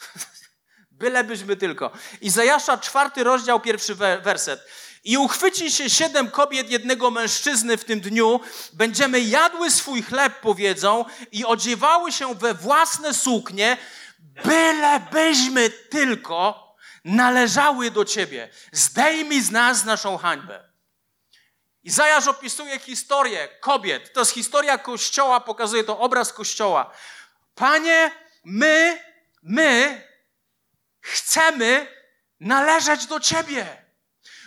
bylebyśmy 0.90 1.56
tylko. 1.56 1.90
Izajasza, 2.20 2.78
czwarty 2.78 3.24
rozdział, 3.24 3.60
pierwszy 3.60 3.94
werset. 3.94 4.60
I 5.04 5.18
uchwyci 5.18 5.72
się 5.72 5.90
siedem 5.90 6.30
kobiet 6.30 6.70
jednego 6.70 7.10
mężczyzny 7.10 7.76
w 7.76 7.84
tym 7.84 8.00
dniu, 8.00 8.40
będziemy 8.72 9.20
jadły 9.20 9.70
swój 9.70 10.02
chleb, 10.02 10.40
powiedzą, 10.40 11.04
i 11.32 11.44
odziewały 11.44 12.12
się 12.12 12.34
we 12.34 12.54
własne 12.54 13.14
suknie, 13.14 13.76
bylebyśmy 14.18 15.70
tylko 15.70 16.66
należały 17.04 17.90
do 17.90 18.04
Ciebie. 18.04 18.48
Zdejmij 18.72 19.42
z 19.42 19.50
nas 19.50 19.84
naszą 19.84 20.16
hańbę. 20.18 20.68
Izajasz 21.84 22.26
opisuje 22.26 22.78
historię 22.78 23.48
kobiet. 23.60 24.12
To 24.12 24.20
jest 24.20 24.32
historia 24.32 24.78
Kościoła, 24.78 25.40
pokazuje 25.40 25.84
to 25.84 25.98
obraz 25.98 26.32
Kościoła. 26.32 26.92
Panie, 27.54 28.10
my, 28.44 29.02
my 29.42 30.02
chcemy 31.00 31.86
należeć 32.40 33.06
do 33.06 33.20
Ciebie. 33.20 33.86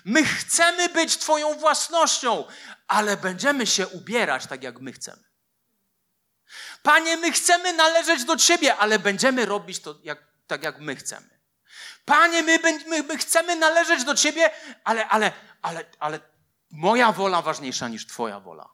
My 0.06 0.24
chcemy 0.24 0.90
być 0.90 1.18
Twoją 1.18 1.54
własnością, 1.54 2.46
ale 2.88 3.18
będziemy 3.18 3.68
się 3.68 3.88
ubierać 3.88 4.48
tak, 4.48 4.64
jak 4.64 4.80
my 4.80 4.92
chcemy. 4.92 5.29
Panie, 6.84 7.18
my 7.18 7.32
chcemy 7.32 7.74
należeć 7.74 8.24
do 8.24 8.38
Ciebie, 8.38 8.76
ale 8.76 9.00
będziemy 9.00 9.46
robić 9.46 9.80
to 9.80 9.96
jak, 10.04 10.24
tak, 10.48 10.64
jak 10.64 10.80
my 10.80 10.96
chcemy. 10.96 11.40
Panie, 12.06 12.44
my, 12.44 12.60
my, 12.88 13.04
my 13.04 13.18
chcemy 13.18 13.56
należeć 13.56 14.04
do 14.04 14.16
Ciebie, 14.16 14.52
ale, 14.84 15.08
ale, 15.08 15.32
ale, 15.62 15.86
ale 16.00 16.20
moja 16.72 17.12
wola 17.12 17.42
ważniejsza 17.42 17.88
niż 17.88 18.08
Twoja 18.08 18.40
wola. 18.40 18.70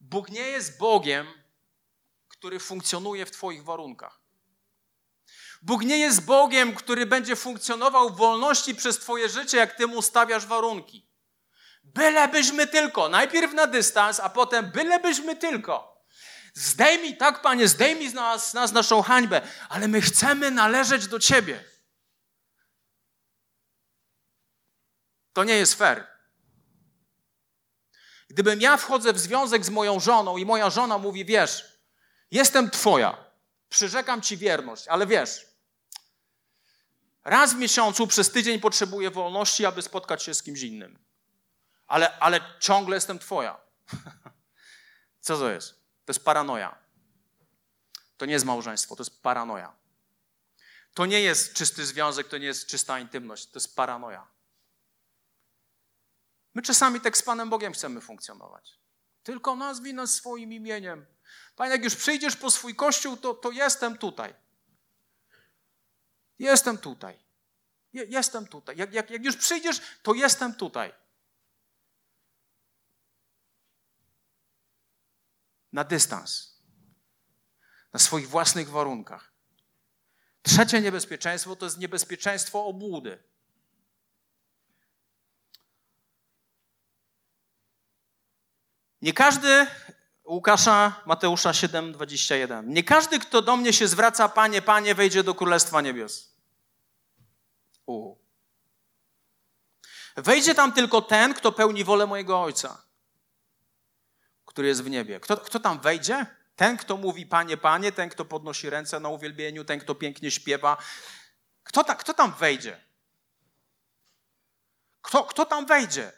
Bóg 0.00 0.28
nie 0.28 0.48
jest 0.48 0.78
Bogiem, 0.78 1.26
który 2.28 2.60
funkcjonuje 2.60 3.26
w 3.26 3.30
Twoich 3.30 3.64
warunkach. 3.64 4.20
Bóg 5.62 5.82
nie 5.82 5.98
jest 5.98 6.24
Bogiem, 6.24 6.74
który 6.74 7.06
będzie 7.06 7.36
funkcjonował 7.36 8.10
w 8.10 8.16
wolności 8.16 8.74
przez 8.74 8.98
Twoje 8.98 9.28
życie, 9.28 9.56
jak 9.58 9.74
Ty 9.74 9.86
mu 9.86 10.02
stawiasz 10.02 10.46
warunki. 10.46 11.06
Bylebyśmy 11.84 12.66
tylko, 12.66 13.08
najpierw 13.08 13.52
na 13.52 13.66
dystans, 13.66 14.20
a 14.20 14.28
potem 14.28 14.70
bylebyśmy 14.70 15.36
tylko. 15.36 15.95
Zdejmij, 16.56 17.16
tak 17.16 17.42
Panie, 17.42 17.68
zdejmij 17.68 18.10
z 18.10 18.14
nas, 18.14 18.50
z 18.50 18.54
nas 18.54 18.72
naszą 18.72 19.02
hańbę, 19.02 19.40
ale 19.68 19.88
my 19.88 20.00
chcemy 20.00 20.50
należeć 20.50 21.06
do 21.06 21.18
Ciebie. 21.18 21.64
To 25.32 25.44
nie 25.44 25.54
jest 25.54 25.74
fair. 25.74 26.06
Gdybym 28.28 28.60
ja 28.60 28.76
wchodzę 28.76 29.12
w 29.12 29.18
związek 29.18 29.64
z 29.64 29.70
moją 29.70 30.00
żoną 30.00 30.36
i 30.36 30.44
moja 30.44 30.70
żona 30.70 30.98
mówi, 30.98 31.24
wiesz, 31.24 31.64
jestem 32.30 32.70
Twoja, 32.70 33.24
przyrzekam 33.68 34.22
Ci 34.22 34.36
wierność, 34.36 34.88
ale 34.88 35.06
wiesz, 35.06 35.46
raz 37.24 37.54
w 37.54 37.56
miesiącu 37.56 38.06
przez 38.06 38.30
tydzień 38.30 38.60
potrzebuję 38.60 39.10
wolności, 39.10 39.66
aby 39.66 39.82
spotkać 39.82 40.22
się 40.22 40.34
z 40.34 40.42
kimś 40.42 40.62
innym. 40.62 40.98
Ale, 41.86 42.18
ale 42.18 42.40
ciągle 42.60 42.96
jestem 42.96 43.18
Twoja. 43.18 43.60
Co 45.20 45.38
to 45.38 45.50
jest? 45.50 45.75
To 46.06 46.10
jest 46.10 46.24
paranoja. 46.24 46.78
To 48.16 48.26
nie 48.26 48.32
jest 48.32 48.44
małżeństwo, 48.44 48.96
to 48.96 49.02
jest 49.02 49.22
paranoja. 49.22 49.76
To 50.94 51.06
nie 51.06 51.20
jest 51.20 51.54
czysty 51.54 51.86
związek, 51.86 52.28
to 52.28 52.38
nie 52.38 52.46
jest 52.46 52.66
czysta 52.66 53.00
intymność, 53.00 53.46
to 53.46 53.56
jest 53.56 53.76
paranoja. 53.76 54.26
My 56.54 56.62
czasami 56.62 57.00
tak 57.00 57.16
z 57.16 57.22
Panem 57.22 57.50
Bogiem 57.50 57.72
chcemy 57.72 58.00
funkcjonować. 58.00 58.78
Tylko 59.22 59.56
nazwij 59.56 59.94
nas 59.94 60.14
swoim 60.14 60.52
imieniem. 60.52 61.06
Panie, 61.56 61.70
jak 61.72 61.84
już 61.84 61.96
przyjdziesz 61.96 62.36
po 62.36 62.50
swój 62.50 62.74
kościół, 62.74 63.16
to, 63.16 63.34
to 63.34 63.50
jestem 63.50 63.98
tutaj. 63.98 64.34
Jestem 66.38 66.78
tutaj. 66.78 67.18
Je, 67.92 68.04
jestem 68.04 68.46
tutaj. 68.46 68.76
Jak, 68.76 68.92
jak, 68.92 69.10
jak 69.10 69.24
już 69.24 69.36
przyjdziesz, 69.36 69.80
to 70.02 70.14
jestem 70.14 70.54
tutaj. 70.54 70.92
Na 75.76 75.84
dystans, 75.84 76.56
na 77.92 77.98
swoich 77.98 78.28
własnych 78.28 78.70
warunkach. 78.70 79.32
Trzecie 80.42 80.80
niebezpieczeństwo 80.80 81.56
to 81.56 81.66
jest 81.66 81.78
niebezpieczeństwo 81.78 82.66
obłudy. 82.66 83.22
Nie 89.02 89.12
każdy, 89.12 89.66
Łukasza 90.24 91.02
Mateusza 91.06 91.50
7:21. 91.50 92.66
Nie 92.66 92.84
każdy, 92.84 93.18
kto 93.18 93.42
do 93.42 93.56
mnie 93.56 93.72
się 93.72 93.88
zwraca, 93.88 94.28
Panie, 94.28 94.62
Panie, 94.62 94.94
wejdzie 94.94 95.22
do 95.22 95.34
Królestwa 95.34 95.80
Niebios. 95.80 96.32
U. 97.86 98.16
Wejdzie 100.16 100.54
tam 100.54 100.72
tylko 100.72 101.02
ten, 101.02 101.34
kto 101.34 101.52
pełni 101.52 101.84
wolę 101.84 102.06
mojego 102.06 102.42
Ojca 102.42 102.85
który 104.56 104.68
jest 104.68 104.82
w 104.82 104.90
niebie. 104.90 105.20
Kto, 105.20 105.36
kto 105.36 105.60
tam 105.60 105.80
wejdzie? 105.80 106.26
Ten, 106.56 106.76
kto 106.76 106.96
mówi 106.96 107.26
Panie, 107.26 107.56
Panie, 107.56 107.92
ten, 107.92 108.08
kto 108.08 108.24
podnosi 108.24 108.70
ręce 108.70 109.00
na 109.00 109.08
uwielbieniu, 109.08 109.64
ten, 109.64 109.80
kto 109.80 109.94
pięknie 109.94 110.30
śpiewa. 110.30 110.76
Kto, 111.64 111.84
ta, 111.84 111.94
kto 111.94 112.14
tam 112.14 112.34
wejdzie? 112.34 112.80
Kto, 115.02 115.24
kto 115.24 115.46
tam 115.46 115.66
wejdzie? 115.66 116.12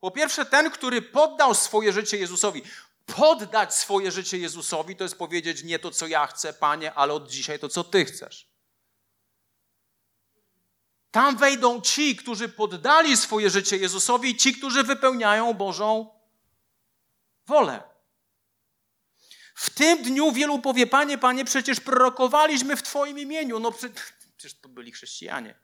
Po 0.00 0.10
pierwsze, 0.10 0.44
ten, 0.44 0.70
który 0.70 1.02
poddał 1.02 1.54
swoje 1.54 1.92
życie 1.92 2.16
Jezusowi. 2.16 2.62
Poddać 3.06 3.74
swoje 3.74 4.10
życie 4.10 4.38
Jezusowi 4.38 4.96
to 4.96 5.04
jest 5.04 5.18
powiedzieć 5.18 5.62
nie 5.62 5.78
to, 5.78 5.90
co 5.90 6.06
ja 6.06 6.26
chcę, 6.26 6.52
Panie, 6.52 6.94
ale 6.94 7.12
od 7.12 7.30
dzisiaj 7.30 7.58
to, 7.58 7.68
co 7.68 7.84
Ty 7.84 8.04
chcesz. 8.04 8.48
Tam 11.10 11.36
wejdą 11.36 11.80
ci, 11.80 12.16
którzy 12.16 12.48
poddali 12.48 13.16
swoje 13.16 13.50
życie 13.50 13.76
Jezusowi, 13.76 14.36
ci, 14.36 14.54
którzy 14.54 14.82
wypełniają 14.82 15.54
Bożą 15.54 16.21
wolę. 17.46 17.82
W 19.54 19.70
tym 19.70 20.02
dniu 20.02 20.32
wielu 20.32 20.58
powie, 20.58 20.86
Panie, 20.86 21.18
Panie, 21.18 21.44
przecież 21.44 21.80
prorokowaliśmy 21.80 22.76
w 22.76 22.82
Twoim 22.82 23.18
imieniu. 23.18 23.58
No 23.58 23.72
przecież 23.72 24.60
to 24.60 24.68
byli 24.68 24.92
chrześcijanie. 24.92 25.54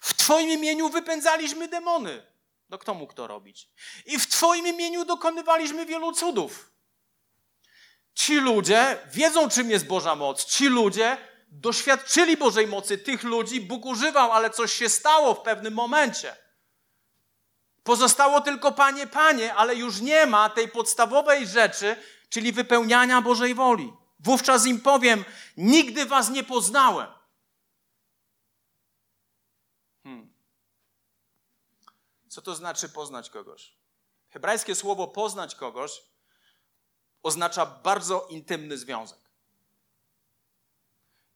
W 0.00 0.14
Twoim 0.14 0.50
imieniu 0.50 0.88
wypędzaliśmy 0.88 1.68
demony. 1.68 2.26
No 2.68 2.78
kto 2.78 2.94
mógł 2.94 3.12
to 3.12 3.26
robić? 3.26 3.68
I 4.06 4.18
w 4.18 4.26
Twoim 4.26 4.66
imieniu 4.66 5.04
dokonywaliśmy 5.04 5.86
wielu 5.86 6.12
cudów. 6.12 6.72
Ci 8.14 8.34
ludzie 8.34 8.98
wiedzą, 9.12 9.48
czym 9.48 9.70
jest 9.70 9.86
Boża 9.86 10.16
moc. 10.16 10.44
Ci 10.44 10.66
ludzie 10.66 11.16
doświadczyli 11.48 12.36
Bożej 12.36 12.66
mocy. 12.66 12.98
Tych 12.98 13.22
ludzi 13.22 13.60
Bóg 13.60 13.86
używał, 13.86 14.32
ale 14.32 14.50
coś 14.50 14.72
się 14.72 14.88
stało 14.88 15.34
w 15.34 15.42
pewnym 15.42 15.74
momencie. 15.74 16.36
Pozostało 17.84 18.40
tylko 18.40 18.72
Panie, 18.72 19.06
Panie, 19.06 19.54
ale 19.54 19.74
już 19.74 20.00
nie 20.00 20.26
ma 20.26 20.50
tej 20.50 20.68
podstawowej 20.68 21.46
rzeczy, 21.46 21.96
czyli 22.28 22.52
wypełniania 22.52 23.22
Bożej 23.22 23.54
woli. 23.54 23.92
Wówczas 24.20 24.66
im 24.66 24.80
powiem: 24.80 25.24
Nigdy 25.56 26.06
Was 26.06 26.30
nie 26.30 26.44
poznałem. 26.44 27.08
Hmm. 30.02 30.32
Co 32.28 32.42
to 32.42 32.54
znaczy 32.54 32.88
poznać 32.88 33.30
kogoś? 33.30 33.76
Hebrajskie 34.30 34.74
słowo 34.74 35.08
poznać 35.08 35.54
kogoś 35.54 36.02
oznacza 37.22 37.66
bardzo 37.66 38.26
intymny 38.30 38.78
związek. 38.78 39.18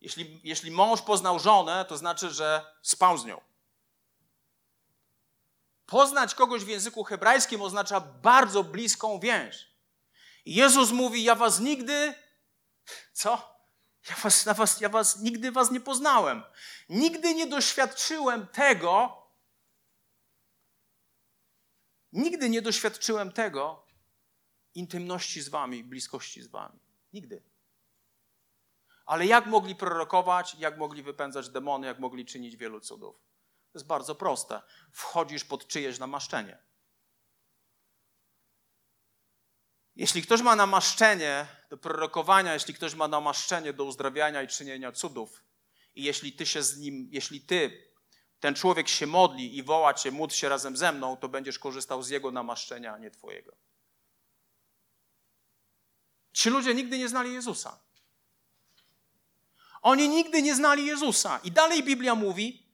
Jeśli, 0.01 0.41
jeśli 0.45 0.71
mąż 0.71 1.03
poznał 1.03 1.39
żonę, 1.39 1.85
to 1.89 1.97
znaczy, 1.97 2.31
że 2.31 2.75
spał 2.83 3.19
z 3.19 3.25
nią. 3.25 3.41
Poznać 5.87 6.35
kogoś 6.35 6.65
w 6.65 6.69
języku 6.69 7.05
hebrajskim 7.05 7.63
oznacza 7.63 8.01
bardzo 8.01 8.65
bliską 8.65 9.21
więź. 9.21 9.71
Jezus 10.47 10.91
mówi: 10.91 11.25
Ja 11.25 11.35
was 11.35 11.61
nigdy. 11.61 12.15
Co? 13.13 13.57
Ja 14.11 14.17
was, 14.17 14.47
ja, 14.47 14.55
was, 14.55 14.81
ja 14.81 14.89
was 14.89 15.21
nigdy 15.21 15.53
was 15.53 15.71
nie 15.71 15.81
poznałem. 15.81 16.43
Nigdy 16.89 17.35
nie 17.35 17.47
doświadczyłem 17.47 18.47
tego. 18.47 19.23
Nigdy 22.13 22.51
nie 22.51 22.63
doświadczyłem 22.63 23.33
tego 23.33 23.87
intymności 24.75 25.43
z 25.43 25.49
wami, 25.49 25.85
bliskości 25.85 26.43
z 26.43 26.47
wami. 26.47 26.79
Nigdy. 27.13 27.43
Ale 29.07 29.27
jak 29.27 29.47
mogli 29.47 29.75
prorokować, 29.75 30.55
jak 30.55 30.79
mogli 30.79 31.03
wypędzać 31.03 31.49
demony, 31.49 31.87
jak 31.87 31.99
mogli 31.99 32.27
czynić 32.27 32.57
wielu 32.57 32.81
cudów? 32.81 33.17
Jest 33.77 33.87
bardzo 33.87 34.15
proste. 34.15 34.63
Wchodzisz 34.93 35.45
pod 35.45 35.67
czyjeś 35.67 35.99
namaszczenie. 35.99 36.59
Jeśli 39.97 40.23
ktoś 40.23 40.43
ma 40.43 40.57
namaszczenie 40.57 41.47
do 41.71 41.77
prorokowania, 41.79 42.55
jeśli 42.55 42.75
ktoś 42.75 42.95
ma 42.95 43.09
namaszczenie 43.09 43.73
do 43.73 43.85
uzdrawiania 43.85 44.43
i 44.43 44.49
czynienia 44.49 44.93
cudów, 44.93 45.45
i 45.95 46.03
jeśli 46.03 46.33
ty 46.33 46.47
się 46.47 46.63
z 46.63 46.79
nim, 46.79 47.09
jeśli 47.13 47.41
ty, 47.41 47.93
ten 48.41 48.55
człowiek 48.55 48.89
się 48.89 49.07
modli 49.07 49.57
i 49.57 49.63
woła 49.63 49.95
cię, 49.95 50.11
módl 50.11 50.35
się 50.35 50.49
razem 50.49 50.77
ze 50.77 50.93
mną, 50.93 51.17
to 51.17 51.29
będziesz 51.29 51.59
korzystał 51.59 52.03
z 52.03 52.09
jego 52.09 52.31
namaszczenia, 52.31 52.95
a 52.95 52.99
nie 52.99 53.11
twojego. 53.11 53.57
Ci 56.33 56.51
ludzie 56.51 56.75
nigdy 56.75 56.99
nie 56.99 57.09
znali 57.09 57.33
Jezusa. 57.33 57.81
Oni 59.83 60.09
nigdy 60.09 60.43
nie 60.43 60.55
znali 60.55 60.87
Jezusa. 60.87 61.41
I 61.45 61.53
dalej 61.53 61.83
Biblia 61.83 62.15
mówi, 62.15 62.66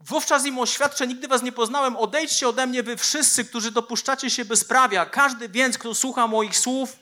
Wówczas 0.00 0.46
im 0.46 0.58
oświadczę, 0.58 1.06
nigdy 1.06 1.28
was 1.28 1.42
nie 1.42 1.52
poznałem, 1.52 1.96
odejdźcie 1.96 2.48
ode 2.48 2.66
mnie 2.66 2.82
wy 2.82 2.96
wszyscy, 2.96 3.44
którzy 3.44 3.70
dopuszczacie 3.70 4.30
się 4.30 4.44
bezprawia. 4.44 5.06
Każdy 5.06 5.48
więc, 5.48 5.78
kto 5.78 5.94
słucha 5.94 6.26
moich 6.26 6.58
słów 6.58 6.96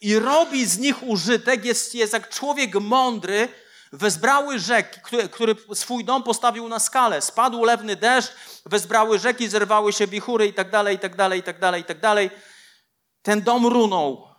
i 0.00 0.18
robi 0.18 0.66
z 0.66 0.78
nich 0.78 1.02
użytek, 1.02 1.64
jest, 1.64 1.94
jest 1.94 2.12
jak 2.12 2.28
człowiek 2.28 2.74
mądry, 2.74 3.48
wezbrały 3.92 4.58
rzek, 4.58 5.02
który, 5.02 5.28
który 5.28 5.56
swój 5.74 6.04
dom 6.04 6.22
postawił 6.22 6.68
na 6.68 6.78
skalę. 6.78 7.22
Spadł 7.22 7.64
lewny 7.64 7.96
deszcz, 7.96 8.32
wezbrały 8.66 9.18
rzeki, 9.18 9.48
zerwały 9.48 9.92
się 9.92 10.06
wichury 10.06 10.46
i 10.46 10.54
tak 10.54 10.70
dalej, 10.70 10.96
i 10.96 10.98
tak 10.98 11.16
dalej, 11.16 11.40
i 11.40 11.42
tak 11.42 11.60
dalej, 11.60 11.80
i 11.80 11.84
tak 11.84 12.00
dalej. 12.00 12.30
Ten 13.22 13.42
dom 13.42 13.66
runął. 13.66 14.29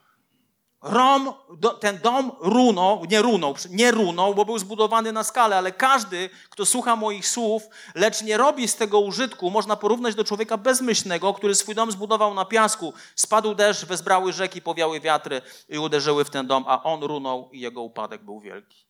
Rom, 0.82 1.34
do, 1.58 1.70
ten 1.70 1.98
dom 1.98 2.32
runął, 2.39 3.06
nie 3.06 3.22
runął, 3.22 3.56
nie 3.70 3.91
runął, 3.91 4.36
bo 4.36 4.46
był 4.46 4.60
zbudowany 4.60 5.12
na 5.12 5.24
skalę, 5.24 5.58
ale 5.58 5.72
każdy, 5.72 6.30
kto 6.50 6.65
słucha 6.65 6.96
moich 6.96 7.28
słów, 7.28 7.63
lecz 7.96 8.22
nie 8.22 8.38
robi 8.38 8.67
z 8.67 8.76
tego 8.76 9.00
użytku, 9.00 9.50
można 9.50 9.76
porównać 9.76 10.15
do 10.15 10.24
człowieka 10.24 10.58
bezmyślnego, 10.58 11.34
który 11.34 11.56
swój 11.56 11.76
dom 11.76 11.91
zbudował 11.91 12.34
na 12.34 12.46
piasku. 12.46 12.94
Spadł 13.15 13.56
deszcz, 13.56 13.86
wezbrały 13.86 14.34
rzeki, 14.34 14.62
powiały 14.62 15.00
wiatry 15.00 15.41
i 15.70 15.78
uderzyły 15.78 16.26
w 16.26 16.30
ten 16.30 16.48
dom, 16.48 16.65
a 16.67 16.84
on 16.84 17.04
runął 17.04 17.50
i 17.52 17.60
jego 17.60 17.82
upadek 17.82 18.26
był 18.26 18.39
wielki. 18.39 18.86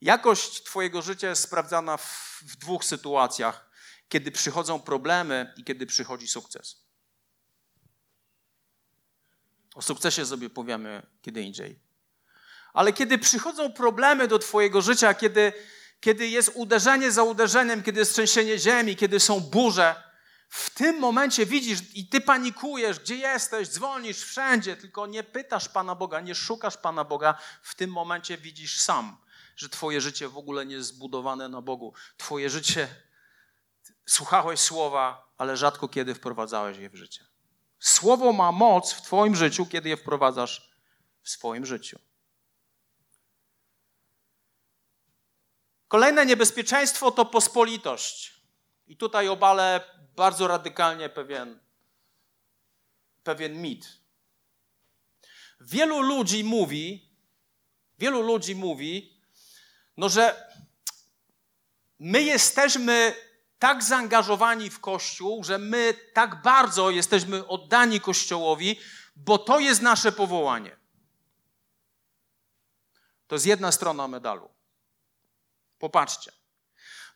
Jakość 0.00 0.62
Twojego 0.62 1.02
życia 1.02 1.28
jest 1.28 1.42
sprawdzana 1.42 1.96
w, 1.96 2.40
w 2.42 2.56
dwóch 2.56 2.84
sytuacjach: 2.84 3.70
kiedy 4.08 4.30
przychodzą 4.30 4.80
problemy 4.80 5.54
i 5.56 5.64
kiedy 5.64 5.86
przychodzi 5.86 6.28
sukces. 6.28 6.89
O 9.74 9.82
sukcesie 9.82 10.26
sobie 10.26 10.50
powiemy 10.50 11.06
kiedy 11.22 11.42
indziej. 11.42 11.78
Ale 12.72 12.92
kiedy 12.92 13.18
przychodzą 13.18 13.72
problemy 13.72 14.28
do 14.28 14.38
Twojego 14.38 14.82
życia, 14.82 15.14
kiedy, 15.14 15.52
kiedy 16.00 16.28
jest 16.28 16.50
uderzenie 16.54 17.12
za 17.12 17.22
uderzeniem, 17.22 17.82
kiedy 17.82 17.98
jest 17.98 18.12
trzęsienie 18.12 18.58
ziemi, 18.58 18.96
kiedy 18.96 19.20
są 19.20 19.40
burze, 19.40 20.10
w 20.50 20.70
tym 20.70 20.98
momencie 20.98 21.46
widzisz 21.46 21.78
i 21.94 22.08
ty 22.08 22.20
panikujesz, 22.20 23.00
gdzie 23.00 23.16
jesteś, 23.16 23.68
dzwonisz 23.68 24.22
wszędzie, 24.22 24.76
tylko 24.76 25.06
nie 25.06 25.22
pytasz 25.22 25.68
Pana 25.68 25.94
Boga, 25.94 26.20
nie 26.20 26.34
szukasz 26.34 26.76
Pana 26.76 27.04
Boga. 27.04 27.38
W 27.62 27.74
tym 27.74 27.90
momencie 27.90 28.38
widzisz 28.38 28.80
sam, 28.80 29.16
że 29.56 29.68
Twoje 29.68 30.00
życie 30.00 30.28
w 30.28 30.36
ogóle 30.36 30.66
nie 30.66 30.74
jest 30.74 30.88
zbudowane 30.88 31.48
na 31.48 31.62
Bogu. 31.62 31.94
Twoje 32.16 32.50
życie, 32.50 32.88
słuchałeś 34.06 34.60
słowa, 34.60 35.32
ale 35.38 35.56
rzadko 35.56 35.88
kiedy 35.88 36.14
wprowadzałeś 36.14 36.78
je 36.78 36.90
w 36.90 36.96
życie. 36.96 37.29
Słowo 37.80 38.32
ma 38.32 38.52
moc 38.52 38.92
w 38.92 39.02
Twoim 39.02 39.36
życiu, 39.36 39.66
kiedy 39.66 39.88
je 39.88 39.96
wprowadzasz 39.96 40.70
w 41.22 41.30
swoim 41.30 41.66
życiu. 41.66 41.98
Kolejne 45.88 46.26
niebezpieczeństwo 46.26 47.10
to 47.10 47.24
pospolitość. 47.24 48.40
I 48.86 48.96
tutaj 48.96 49.28
obalę 49.28 49.80
bardzo 50.16 50.48
radykalnie 50.48 51.08
pewien, 51.08 51.60
pewien 53.22 53.62
mit. 53.62 53.88
Wielu 55.60 56.00
ludzi 56.00 56.44
mówi, 56.44 57.10
wielu 57.98 58.22
ludzi 58.22 58.54
mówi, 58.54 59.20
no 59.96 60.08
że 60.08 60.52
my 61.98 62.22
jesteśmy 62.22 63.14
tak 63.60 63.84
zaangażowani 63.84 64.70
w 64.70 64.80
Kościół, 64.80 65.44
że 65.44 65.58
my 65.58 65.94
tak 66.12 66.42
bardzo 66.42 66.90
jesteśmy 66.90 67.46
oddani 67.46 68.00
Kościołowi, 68.00 68.80
bo 69.16 69.38
to 69.38 69.58
jest 69.58 69.82
nasze 69.82 70.12
powołanie. 70.12 70.76
To 73.26 73.34
jest 73.34 73.46
jedna 73.46 73.72
strona 73.72 74.08
medalu. 74.08 74.50
Popatrzcie. 75.78 76.32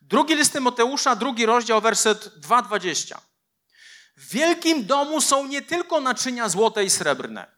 Drugi 0.03 0.35
list 0.35 0.53
Tymoteusza, 0.53 1.17
drugi 1.17 1.47
rozdział, 1.47 1.81
werset 1.81 2.41
2,20. 2.41 3.19
W 4.17 4.29
wielkim 4.29 4.87
domu 4.87 5.21
są 5.21 5.47
nie 5.47 5.63
tylko 5.63 6.01
naczynia 6.01 6.49
złote 6.49 6.85
i 6.85 6.91
srebrne. 6.91 7.53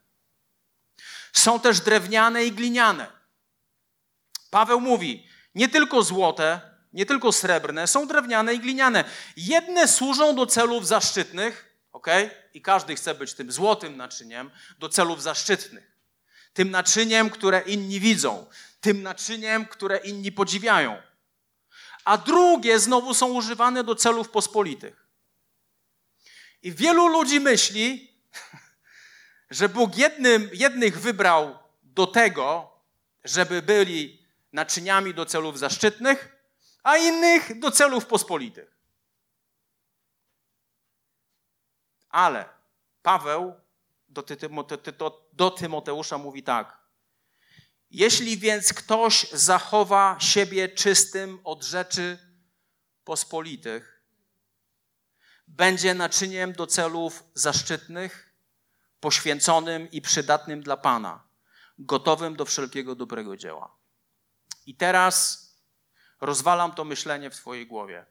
Są 1.32 1.60
też 1.60 1.80
drewniane 1.80 2.44
i 2.44 2.52
gliniane. 2.52 3.12
Paweł 4.50 4.80
mówi, 4.80 5.28
nie 5.54 5.68
tylko 5.68 6.02
złote, 6.02 6.75
nie 6.96 7.06
tylko 7.06 7.32
srebrne, 7.32 7.86
są 7.86 8.06
drewniane 8.06 8.54
i 8.54 8.58
gliniane. 8.58 9.04
Jedne 9.36 9.88
służą 9.88 10.34
do 10.34 10.46
celów 10.46 10.86
zaszczytnych, 10.86 11.76
ok? 11.92 12.06
I 12.54 12.62
każdy 12.62 12.96
chce 12.96 13.14
być 13.14 13.34
tym 13.34 13.52
złotym 13.52 13.96
naczyniem 13.96 14.50
do 14.78 14.88
celów 14.88 15.22
zaszczytnych. 15.22 15.92
Tym 16.52 16.70
naczyniem, 16.70 17.30
które 17.30 17.60
inni 17.60 18.00
widzą, 18.00 18.46
tym 18.80 19.02
naczyniem, 19.02 19.66
które 19.66 19.98
inni 19.98 20.32
podziwiają. 20.32 21.02
A 22.04 22.18
drugie 22.18 22.80
znowu 22.80 23.14
są 23.14 23.26
używane 23.26 23.84
do 23.84 23.94
celów 23.94 24.30
pospolitych. 24.30 25.06
I 26.62 26.72
wielu 26.72 27.08
ludzi 27.08 27.40
myśli, 27.40 28.12
że 29.50 29.68
Bóg 29.68 29.96
jednym, 29.96 30.50
jednych 30.52 31.00
wybrał 31.00 31.58
do 31.82 32.06
tego, 32.06 32.70
żeby 33.24 33.62
byli 33.62 34.26
naczyniami 34.52 35.14
do 35.14 35.26
celów 35.26 35.58
zaszczytnych, 35.58 36.35
a 36.86 36.96
innych 36.96 37.58
do 37.58 37.70
celów 37.70 38.06
pospolitych. 38.06 38.76
Ale 42.08 42.48
Paweł 43.02 43.54
do, 44.08 44.24
do 45.32 45.50
Tymoteusza 45.50 46.18
mówi 46.18 46.42
tak. 46.42 46.78
Jeśli 47.90 48.38
więc 48.38 48.72
ktoś 48.72 49.30
zachowa 49.30 50.16
siebie 50.20 50.68
czystym 50.68 51.40
od 51.44 51.64
rzeczy 51.64 52.18
pospolitych, 53.04 54.02
będzie 55.46 55.94
naczyniem 55.94 56.52
do 56.52 56.66
celów 56.66 57.24
zaszczytnych, 57.34 58.34
poświęconym 59.00 59.90
i 59.90 60.02
przydatnym 60.02 60.62
dla 60.62 60.76
Pana, 60.76 61.24
gotowym 61.78 62.36
do 62.36 62.44
wszelkiego 62.44 62.94
dobrego 62.94 63.36
dzieła. 63.36 63.76
I 64.66 64.76
teraz 64.76 65.45
rozwalam 66.20 66.72
to 66.72 66.84
myślenie 66.84 67.30
w 67.30 67.36
Twojej 67.36 67.66
głowie. 67.66 68.06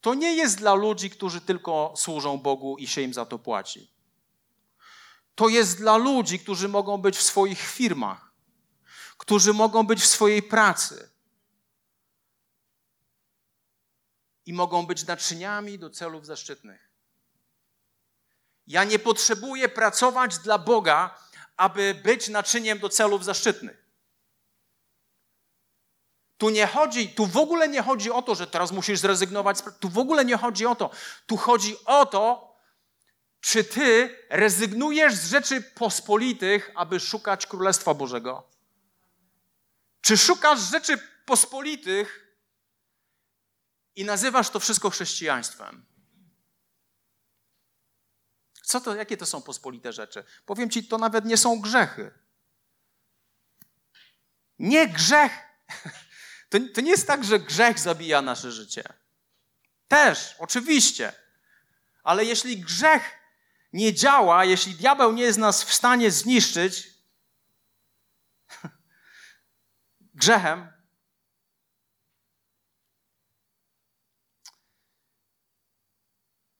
To 0.00 0.14
nie 0.14 0.36
jest 0.36 0.58
dla 0.58 0.74
ludzi, 0.74 1.10
którzy 1.10 1.40
tylko 1.40 1.94
służą 1.96 2.38
Bogu 2.38 2.76
i 2.78 2.86
się 2.86 3.00
im 3.00 3.14
za 3.14 3.26
to 3.26 3.38
płaci. 3.38 3.90
To 5.34 5.48
jest 5.48 5.78
dla 5.78 5.96
ludzi, 5.96 6.38
którzy 6.38 6.68
mogą 6.68 6.98
być 6.98 7.16
w 7.16 7.22
swoich 7.22 7.60
firmach, 7.60 8.32
którzy 9.18 9.52
mogą 9.52 9.86
być 9.86 10.00
w 10.00 10.06
swojej 10.06 10.42
pracy 10.42 11.10
i 14.46 14.52
mogą 14.52 14.86
być 14.86 15.06
naczyniami 15.06 15.78
do 15.78 15.90
celów 15.90 16.26
zaszczytnych. 16.26 16.90
Ja 18.66 18.84
nie 18.84 18.98
potrzebuję 18.98 19.68
pracować 19.68 20.38
dla 20.38 20.58
Boga, 20.58 21.18
aby 21.56 21.94
być 21.94 22.28
naczyniem 22.28 22.78
do 22.78 22.88
celów 22.88 23.24
zaszczytnych. 23.24 23.89
Tu 26.40 26.50
nie 26.50 26.66
chodzi, 26.66 27.08
tu 27.08 27.26
w 27.26 27.36
ogóle 27.36 27.68
nie 27.68 27.82
chodzi 27.82 28.10
o 28.10 28.22
to, 28.22 28.34
że 28.34 28.46
teraz 28.46 28.72
musisz 28.72 28.98
zrezygnować. 28.98 29.58
Tu 29.80 29.88
w 29.88 29.98
ogóle 29.98 30.24
nie 30.24 30.36
chodzi 30.36 30.66
o 30.66 30.74
to. 30.74 30.90
Tu 31.26 31.36
chodzi 31.36 31.76
o 31.84 32.06
to, 32.06 32.50
Czy 33.40 33.64
ty 33.64 34.18
rezygnujesz 34.28 35.14
z 35.14 35.30
rzeczy 35.30 35.62
pospolitych, 35.62 36.70
aby 36.74 37.00
szukać 37.00 37.46
Królestwa 37.46 37.94
Bożego? 37.94 38.48
Czy 40.00 40.18
szukasz 40.18 40.60
rzeczy 40.60 40.98
pospolitych 41.26 42.36
i 43.96 44.04
nazywasz 44.04 44.50
to 44.50 44.60
wszystko 44.60 44.90
chrześcijaństwem? 44.90 45.84
Co 48.62 48.80
to, 48.80 48.94
jakie 48.94 49.16
to 49.16 49.26
są 49.26 49.42
pospolite 49.42 49.92
rzeczy? 49.92 50.24
Powiem 50.46 50.70
ci, 50.70 50.84
to 50.84 50.98
nawet 50.98 51.24
nie 51.24 51.36
są 51.36 51.60
grzechy. 51.60 52.10
Nie 54.58 54.88
grzech. 54.88 55.32
To, 56.50 56.58
to 56.74 56.80
nie 56.80 56.90
jest 56.90 57.06
tak, 57.06 57.24
że 57.24 57.38
grzech 57.38 57.78
zabija 57.78 58.22
nasze 58.22 58.52
życie. 58.52 58.84
Też, 59.88 60.34
oczywiście. 60.38 61.12
Ale 62.02 62.24
jeśli 62.24 62.60
grzech 62.60 63.02
nie 63.72 63.94
działa, 63.94 64.44
jeśli 64.44 64.74
diabeł 64.74 65.12
nie 65.12 65.22
jest 65.22 65.38
nas 65.38 65.64
w 65.64 65.74
stanie 65.74 66.10
zniszczyć 66.10 66.88
grzechem, 70.14 70.72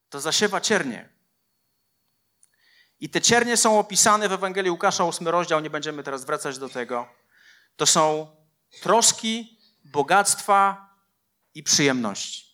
to 0.08 0.20
zasiewa 0.20 0.60
ciernie. 0.60 1.08
I 3.00 3.10
te 3.10 3.20
ciernie 3.20 3.56
są 3.56 3.78
opisane 3.78 4.28
w 4.28 4.32
Ewangelii 4.32 4.70
Łukasza, 4.70 5.04
8 5.04 5.28
rozdział, 5.28 5.60
nie 5.60 5.70
będziemy 5.70 6.02
teraz 6.02 6.24
wracać 6.24 6.58
do 6.58 6.68
tego. 6.68 7.08
To 7.76 7.86
są 7.86 8.36
troski, 8.82 9.59
bogactwa 9.92 10.90
i 11.54 11.62
przyjemności. 11.62 12.50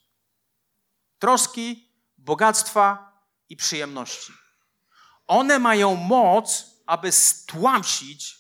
Troski, 1.19 1.93
bogactwa 2.19 3.13
i 3.49 3.57
przyjemności. 3.57 4.33
One 5.27 5.59
mają 5.59 5.95
moc, 5.95 6.65
aby 6.87 7.13
stłamsić 7.13 8.39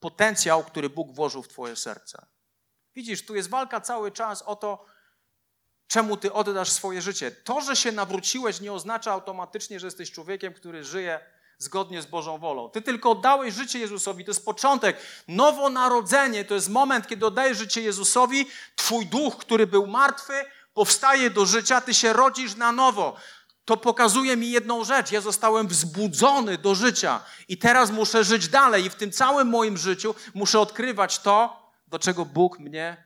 potencjał, 0.00 0.64
który 0.64 0.90
Bóg 0.90 1.12
włożył 1.12 1.42
w 1.42 1.48
Twoje 1.48 1.76
serce. 1.76 2.26
Widzisz, 2.94 3.26
tu 3.26 3.34
jest 3.34 3.50
walka 3.50 3.80
cały 3.80 4.12
czas 4.12 4.42
o 4.42 4.56
to, 4.56 4.86
czemu 5.86 6.16
Ty 6.16 6.32
oddasz 6.32 6.70
swoje 6.70 7.02
życie. 7.02 7.30
To, 7.30 7.60
że 7.60 7.76
się 7.76 7.92
nawróciłeś, 7.92 8.60
nie 8.60 8.72
oznacza 8.72 9.12
automatycznie, 9.12 9.80
że 9.80 9.86
jesteś 9.86 10.10
człowiekiem, 10.10 10.54
który 10.54 10.84
żyje 10.84 11.35
zgodnie 11.58 12.02
z 12.02 12.06
Bożą 12.06 12.38
wolą. 12.38 12.70
Ty 12.70 12.82
tylko 12.82 13.10
oddałeś 13.10 13.54
życie 13.54 13.78
Jezusowi, 13.78 14.24
to 14.24 14.30
jest 14.30 14.44
początek. 14.44 14.96
Nowonarodzenie 15.28 16.44
to 16.44 16.54
jest 16.54 16.68
moment, 16.68 17.06
kiedy 17.06 17.26
oddajesz 17.26 17.58
życie 17.58 17.82
Jezusowi, 17.82 18.46
Twój 18.76 19.06
duch, 19.06 19.36
który 19.36 19.66
był 19.66 19.86
martwy, 19.86 20.44
powstaje 20.74 21.30
do 21.30 21.46
życia, 21.46 21.80
Ty 21.80 21.94
się 21.94 22.12
rodzisz 22.12 22.56
na 22.56 22.72
nowo 22.72 23.16
to 23.66 23.76
pokazuje 23.76 24.36
mi 24.36 24.50
jedną 24.50 24.84
rzecz. 24.84 25.12
Ja 25.12 25.20
zostałem 25.20 25.68
wzbudzony 25.68 26.58
do 26.58 26.74
życia 26.74 27.20
i 27.48 27.58
teraz 27.58 27.90
muszę 27.90 28.24
żyć 28.24 28.48
dalej, 28.48 28.84
i 28.84 28.90
w 28.90 28.94
tym 28.94 29.12
całym 29.12 29.48
moim 29.48 29.76
życiu 29.76 30.14
muszę 30.34 30.60
odkrywać 30.60 31.18
to, 31.18 31.70
do 31.86 31.98
czego 31.98 32.24
Bóg 32.24 32.58
mnie 32.58 33.04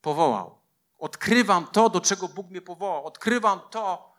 powołał. 0.00 0.58
Odkrywam 0.98 1.66
to, 1.66 1.88
do 1.88 2.00
czego 2.00 2.28
Bóg 2.28 2.50
mnie 2.50 2.60
powołał. 2.60 3.06
Odkrywam 3.06 3.60
to, 3.70 4.11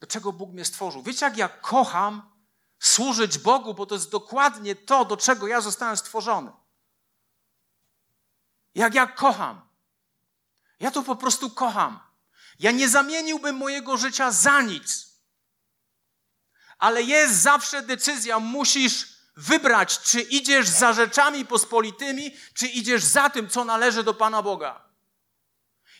do 0.00 0.06
czego 0.06 0.32
Bóg 0.32 0.52
mnie 0.52 0.64
stworzył. 0.64 1.02
Wiecie, 1.02 1.26
jak 1.26 1.36
ja 1.36 1.48
kocham 1.48 2.30
służyć 2.78 3.38
Bogu, 3.38 3.74
bo 3.74 3.86
to 3.86 3.94
jest 3.94 4.10
dokładnie 4.10 4.76
to, 4.76 5.04
do 5.04 5.16
czego 5.16 5.46
ja 5.46 5.60
zostałem 5.60 5.96
stworzony. 5.96 6.52
Jak 8.74 8.94
ja 8.94 9.06
kocham. 9.06 9.68
Ja 10.80 10.90
to 10.90 11.02
po 11.02 11.16
prostu 11.16 11.50
kocham. 11.50 12.00
Ja 12.58 12.70
nie 12.70 12.88
zamieniłbym 12.88 13.56
mojego 13.56 13.96
życia 13.96 14.30
za 14.32 14.62
nic. 14.62 15.10
Ale 16.78 17.02
jest 17.02 17.34
zawsze 17.34 17.82
decyzja, 17.82 18.38
musisz 18.38 19.20
wybrać, 19.36 20.00
czy 20.00 20.20
idziesz 20.20 20.68
za 20.68 20.92
rzeczami 20.92 21.46
pospolitymi, 21.46 22.36
czy 22.54 22.66
idziesz 22.66 23.04
za 23.04 23.30
tym, 23.30 23.48
co 23.48 23.64
należy 23.64 24.04
do 24.04 24.14
Pana 24.14 24.42
Boga. 24.42 24.89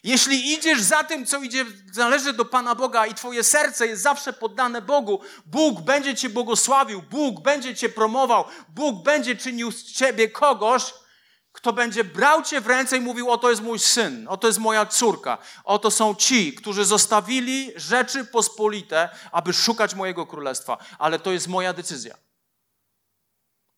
Jeśli 0.04 0.52
idziesz 0.52 0.82
za 0.82 1.04
tym, 1.04 1.26
co 1.26 1.38
idzie, 1.42 1.64
należy 1.96 2.32
do 2.32 2.44
Pana 2.44 2.74
Boga 2.74 3.06
i 3.06 3.14
Twoje 3.14 3.44
serce 3.44 3.86
jest 3.86 4.02
zawsze 4.02 4.32
poddane 4.32 4.82
Bogu, 4.82 5.20
Bóg 5.46 5.80
będzie 5.80 6.14
Cię 6.14 6.28
błogosławił, 6.28 7.02
Bóg 7.02 7.42
będzie 7.42 7.74
Cię 7.76 7.88
promował, 7.88 8.44
Bóg 8.68 9.04
będzie 9.04 9.36
czynił 9.36 9.72
z 9.72 9.84
Ciebie 9.84 10.28
kogoś, 10.28 10.94
kto 11.52 11.72
będzie 11.72 12.04
brał 12.04 12.42
cię 12.42 12.60
w 12.60 12.66
ręce 12.66 12.96
i 12.96 13.00
mówił: 13.00 13.30
Oto 13.30 13.50
jest 13.50 13.62
mój 13.62 13.78
syn, 13.78 14.26
oto 14.28 14.46
jest 14.46 14.58
moja 14.58 14.86
córka, 14.86 15.38
oto 15.64 15.90
są 15.90 16.14
ci, 16.14 16.54
którzy 16.54 16.84
zostawili 16.84 17.72
rzeczy 17.76 18.24
pospolite, 18.24 19.08
aby 19.32 19.52
szukać 19.52 19.94
mojego 19.94 20.26
królestwa. 20.26 20.78
Ale 20.98 21.18
to 21.18 21.32
jest 21.32 21.48
moja 21.48 21.72
decyzja. 21.72 22.16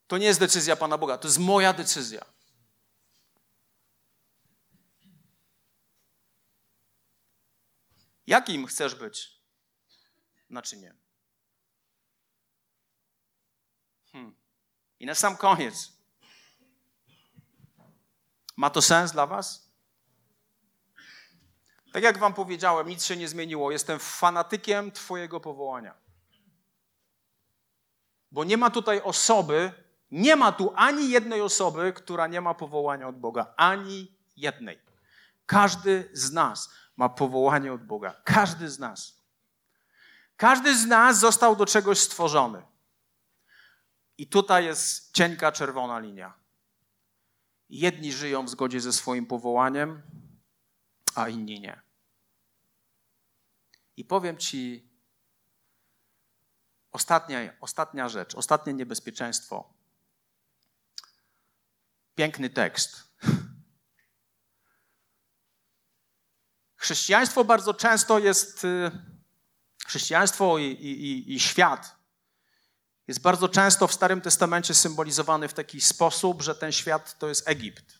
To 0.07 0.19
nie 0.19 0.27
jest 0.27 0.41
decyzja 0.41 0.77
Pana 0.77 0.99
Boga, 0.99 1.19
to 1.19 1.29
jest 1.29 1.39
moja 1.39 1.73
decyzja. 1.73 2.25
Jakim 8.27 8.67
chcesz 8.67 8.95
być 8.95 9.43
naczyniem? 10.51 10.99
Hmm. 14.13 14.35
I 15.01 15.07
na 15.07 15.15
sam 15.15 15.37
koniec. 15.37 15.93
Ma 18.57 18.71
to 18.71 18.83
sens 18.83 19.13
dla 19.13 19.27
Was? 19.27 19.73
Tak 21.93 22.03
jak 22.03 22.19
Wam 22.19 22.35
powiedziałem, 22.35 22.89
nic 22.89 23.05
się 23.05 23.17
nie 23.17 23.29
zmieniło. 23.29 23.73
Jestem 23.73 23.99
fanatykiem 23.99 24.93
Twojego 24.93 25.41
powołania. 25.41 25.95
Bo 28.31 28.45
nie 28.45 28.57
ma 28.57 28.71
tutaj 28.71 29.01
osoby, 29.01 29.73
nie 30.11 30.37
ma 30.37 30.53
tu 30.53 30.73
ani 30.77 31.11
jednej 31.11 31.41
osoby, 31.41 31.93
która 31.93 32.27
nie 32.27 32.41
ma 32.41 32.55
powołania 32.55 33.09
od 33.09 33.19
Boga. 33.19 33.55
Ani 33.57 34.19
jednej. 34.37 34.79
Każdy 35.47 36.11
z 36.13 36.33
nas 36.33 36.75
ma 36.97 37.09
powołanie 37.09 37.73
od 37.73 37.85
Boga. 37.85 38.23
Każdy 38.25 38.71
z 38.71 38.79
nas. 38.79 39.23
Każdy 40.37 40.79
z 40.79 40.87
nas 40.87 41.19
został 41.19 41.57
do 41.57 41.67
czegoś 41.67 41.99
stworzony. 41.99 42.63
I 44.19 44.27
tutaj 44.27 44.65
jest 44.65 45.15
cienka 45.15 45.53
czerwona 45.53 45.99
linia. 45.99 46.35
Jedni 47.69 48.13
żyją 48.13 48.45
w 48.45 48.51
zgodzie 48.51 48.81
ze 48.81 48.93
swoim 48.93 49.27
powołaniem, 49.27 50.03
a 51.15 51.29
inni 51.29 51.61
nie. 51.61 51.81
I 53.97 54.05
powiem 54.05 54.39
Ci 54.39 54.91
ostatnia, 56.93 57.39
ostatnia 57.61 58.09
rzecz, 58.09 58.35
ostatnie 58.35 58.75
niebezpieczeństwo. 58.75 59.73
Piękny 62.15 62.51
tekst. 62.51 63.12
Chrześcijaństwo 66.83 67.45
bardzo 67.45 67.75
często 67.75 68.19
jest, 68.19 68.65
y, 68.65 68.91
chrześcijaństwo 69.87 70.59
i, 70.59 70.65
i, 70.65 71.35
i 71.35 71.41
świat 71.41 71.97
jest 73.09 73.21
bardzo 73.21 73.49
często 73.49 73.89
w 73.89 73.93
Starym 73.95 74.21
Testamencie 74.21 74.75
symbolizowany 74.75 75.49
w 75.49 75.55
taki 75.55 75.81
sposób, 75.81 76.43
że 76.43 76.55
ten 76.55 76.73
świat 76.73 77.19
to 77.19 77.29
jest 77.29 77.49
Egipt. 77.49 77.99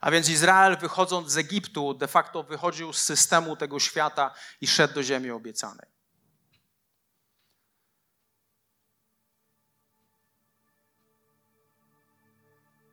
A 0.00 0.10
więc 0.10 0.28
Izrael, 0.28 0.76
wychodząc 0.76 1.30
z 1.30 1.36
Egiptu, 1.36 1.94
de 1.94 2.08
facto 2.08 2.42
wychodził 2.42 2.92
z 2.92 3.00
systemu 3.00 3.56
tego 3.56 3.80
świata 3.80 4.34
i 4.60 4.66
szedł 4.66 4.94
do 4.94 5.02
ziemi 5.02 5.30
obiecanej. 5.30 5.90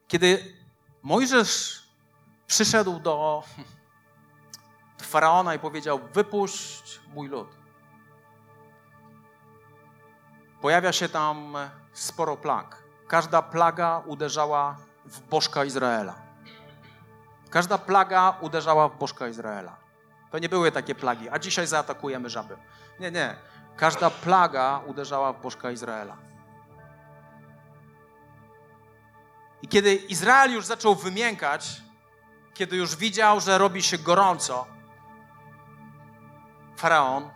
Kiedy 0.08 0.56
Mojżesz 1.02 1.84
przyszedł 2.48 3.00
do 3.00 3.44
faraona 5.10 5.56
i 5.56 5.60
powiedział: 5.60 6.00
Wypuść 6.14 7.00
mój 7.14 7.28
lud 7.28 7.60
pojawia 10.62 10.92
się 10.92 11.10
tam 11.10 11.58
sporo 11.94 12.38
plag. 12.38 12.84
Każda 13.08 13.42
plaga 13.42 14.02
uderzała 14.06 14.78
w 15.06 15.22
bożka 15.22 15.66
Izraela. 15.66 16.16
Każda 17.50 17.78
plaga 17.78 18.38
uderzała 18.42 18.90
w 18.90 18.98
bożka 18.98 19.28
Izraela. 19.28 19.76
To 20.32 20.40
nie 20.40 20.50
były 20.50 20.72
takie 20.72 20.96
plagi, 20.96 21.30
a 21.30 21.40
dzisiaj 21.40 21.68
zaatakujemy 21.68 22.30
żaby. 22.30 22.58
Nie, 23.00 23.12
nie. 23.12 23.36
Każda 23.76 24.10
plaga 24.10 24.82
uderzała 24.86 25.34
w 25.34 25.42
bożka 25.42 25.72
Izraela. 25.72 26.18
I 29.62 29.68
kiedy 29.68 29.96
Izrael 29.96 30.54
już 30.54 30.66
zaczął 30.66 30.96
wymiękać, 30.96 31.82
kiedy 32.54 32.76
już 32.76 32.96
widział, 32.96 33.40
że 33.40 33.58
robi 33.58 33.84
się 33.84 33.98
gorąco, 33.98 34.68
faraon, 36.80 37.30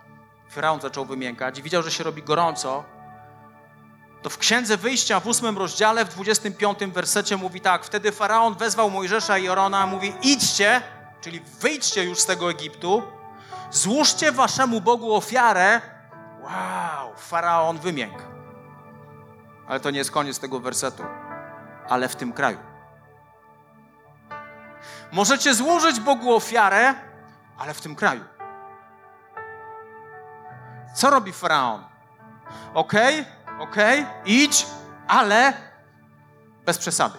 faraon 0.48 0.80
zaczął 0.80 1.04
wymiękać 1.04 1.58
i 1.58 1.62
widział, 1.62 1.82
że 1.82 1.90
się 1.90 2.04
robi 2.04 2.22
gorąco, 2.22 2.84
to 4.22 4.30
w 4.30 4.38
Księdze 4.38 4.76
Wyjścia 4.76 5.20
w 5.20 5.26
ósmym 5.26 5.58
rozdziale, 5.58 6.04
w 6.04 6.08
25 6.08 6.78
wersecie 6.78 7.36
mówi 7.36 7.60
tak. 7.60 7.84
Wtedy 7.84 8.12
Faraon 8.12 8.54
wezwał 8.54 8.90
Mojżesza 8.90 9.38
i 9.38 9.44
Jorona, 9.44 9.86
mówi 9.86 10.12
idźcie, 10.22 10.82
czyli 11.20 11.40
wyjdźcie 11.60 12.04
już 12.04 12.18
z 12.18 12.26
tego 12.26 12.50
Egiptu, 12.50 13.02
Złóżcie 13.74 14.32
waszemu 14.32 14.80
Bogu 14.80 15.14
ofiarę. 15.14 15.80
Wow, 16.42 17.16
faraon 17.16 17.78
wymiękł. 17.78 18.22
Ale 19.68 19.80
to 19.80 19.90
nie 19.90 19.98
jest 19.98 20.10
koniec 20.10 20.38
tego 20.38 20.60
wersetu. 20.60 21.02
Ale 21.88 22.08
w 22.08 22.16
tym 22.16 22.32
kraju. 22.32 22.58
Możecie 25.12 25.54
złożyć 25.54 26.00
Bogu 26.00 26.34
ofiarę, 26.34 26.94
ale 27.58 27.74
w 27.74 27.80
tym 27.80 27.94
kraju. 27.96 28.24
Co 30.94 31.10
robi 31.10 31.32
faraon? 31.32 31.84
Okej, 32.74 33.20
okay, 33.20 33.58
okej, 33.58 34.00
okay, 34.00 34.12
idź, 34.24 34.66
ale 35.08 35.52
bez 36.64 36.78
przesady. 36.78 37.18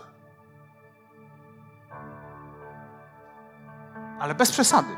Ale 4.20 4.36
bez 4.36 4.52
przesady. 4.52 4.98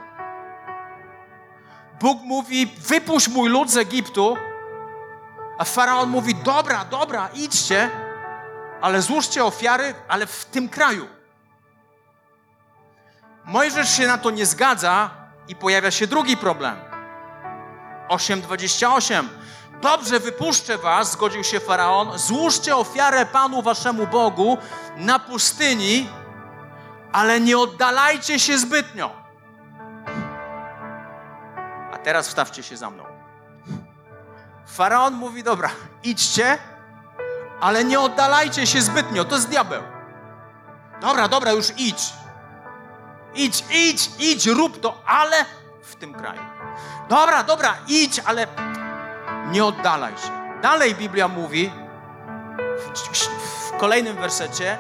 Bóg 2.00 2.22
mówi: 2.22 2.66
wypuść 2.66 3.28
mój 3.28 3.50
lud 3.50 3.70
z 3.70 3.78
Egiptu, 3.78 4.38
a 5.58 5.64
faraon 5.64 6.10
mówi: 6.10 6.36
dobra, 6.36 6.86
dobra, 6.86 7.30
idźcie, 7.34 7.90
ale 8.82 9.02
złóżcie 9.02 9.46
ofiary, 9.46 9.94
ale 10.08 10.26
w 10.26 10.46
tym 10.46 10.70
kraju. 10.70 11.08
Mojżesz 13.46 13.98
się 13.98 14.08
na 14.08 14.18
to 14.18 14.32
nie 14.32 14.46
zgadza 14.46 15.10
i 15.48 15.56
pojawia 15.56 15.92
się 15.92 16.08
drugi 16.08 16.38
problem. 16.38 16.87
8:28. 18.10 19.28
Dobrze, 19.82 20.20
wypuszczę 20.20 20.78
was, 20.78 21.12
zgodził 21.12 21.43
się 21.43 21.60
faraon. 21.60 22.18
Złóżcie 22.18 22.76
ofiarę 22.76 23.26
Panu 23.26 23.62
waszemu 23.62 24.08
Bogu 24.08 24.58
na 24.97 25.20
pustyni, 25.20 26.10
ale 27.12 27.39
nie 27.39 27.58
oddalajcie 27.58 28.39
się 28.39 28.58
zbytnio. 28.58 29.12
A 31.93 31.97
teraz 31.97 32.28
wstawcie 32.28 32.64
się 32.64 32.78
za 32.78 32.89
mną. 32.89 33.03
Faraon 34.68 35.14
mówi: 35.14 35.43
Dobra, 35.43 35.70
idźcie, 36.03 36.58
ale 37.62 37.84
nie 37.84 37.99
oddalajcie 37.99 38.68
się 38.68 38.82
zbytnio. 38.82 39.26
To 39.26 39.36
jest 39.36 39.49
diabeł. 39.49 39.84
Dobra, 41.01 41.28
dobra, 41.28 41.51
już 41.51 41.70
idź. 41.78 42.14
Idź, 43.36 43.64
idź, 43.72 44.10
idź, 44.20 44.45
rób 44.47 44.82
to, 44.82 45.01
ale 45.05 45.45
w 45.84 45.95
tym 45.95 46.14
kraju. 46.14 46.57
Dobra, 47.10 47.44
dobra, 47.44 47.76
idź, 47.88 48.22
ale 48.26 48.48
nie 49.52 49.66
oddalaj 49.66 50.14
się. 50.14 50.60
Dalej 50.62 50.96
Biblia 50.96 51.28
mówi 51.28 51.72
w 53.68 53.78
kolejnym 53.78 54.16
wersecie, 54.16 54.78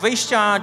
Wyjścia, 0.00 0.60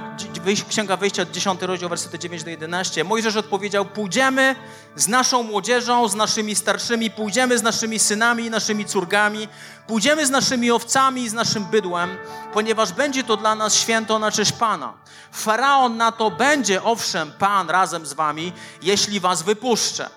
Księga 0.68 0.96
Wyjścia, 0.96 1.24
10 1.24 1.62
rozdział, 1.62 1.88
wersety 1.88 2.18
9 2.18 2.44
do 2.44 2.50
11. 2.50 3.04
Mojżesz 3.04 3.36
odpowiedział, 3.36 3.84
pójdziemy 3.84 4.56
z 4.96 5.08
naszą 5.08 5.42
młodzieżą, 5.42 6.08
z 6.08 6.14
naszymi 6.14 6.54
starszymi, 6.54 7.10
pójdziemy 7.10 7.58
z 7.58 7.62
naszymi 7.62 7.98
synami 7.98 8.44
i 8.44 8.50
naszymi 8.50 8.84
córkami, 8.84 9.48
pójdziemy 9.86 10.26
z 10.26 10.30
naszymi 10.30 10.70
owcami 10.70 11.22
i 11.22 11.28
z 11.28 11.32
naszym 11.32 11.64
bydłem, 11.64 12.18
ponieważ 12.52 12.92
będzie 12.92 13.24
to 13.24 13.36
dla 13.36 13.54
nas 13.54 13.74
święto 13.74 14.18
na 14.18 14.30
cześć 14.30 14.52
Pana. 14.52 14.92
Faraon 15.32 15.96
na 15.96 16.12
to 16.12 16.30
będzie, 16.30 16.82
owszem, 16.82 17.32
Pan 17.38 17.70
razem 17.70 18.06
z 18.06 18.12
wami, 18.12 18.52
jeśli 18.82 19.20
was 19.20 19.42
wypuszczę. 19.42 20.10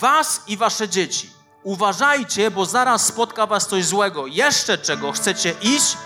Was 0.00 0.42
i 0.46 0.56
wasze 0.56 0.88
dzieci. 0.88 1.30
Uważajcie, 1.62 2.50
bo 2.50 2.66
zaraz 2.66 3.06
spotka 3.06 3.46
was 3.46 3.66
coś 3.66 3.84
złego. 3.84 4.26
Jeszcze 4.26 4.78
czego 4.78 5.12
chcecie 5.12 5.54
iść? 5.62 5.96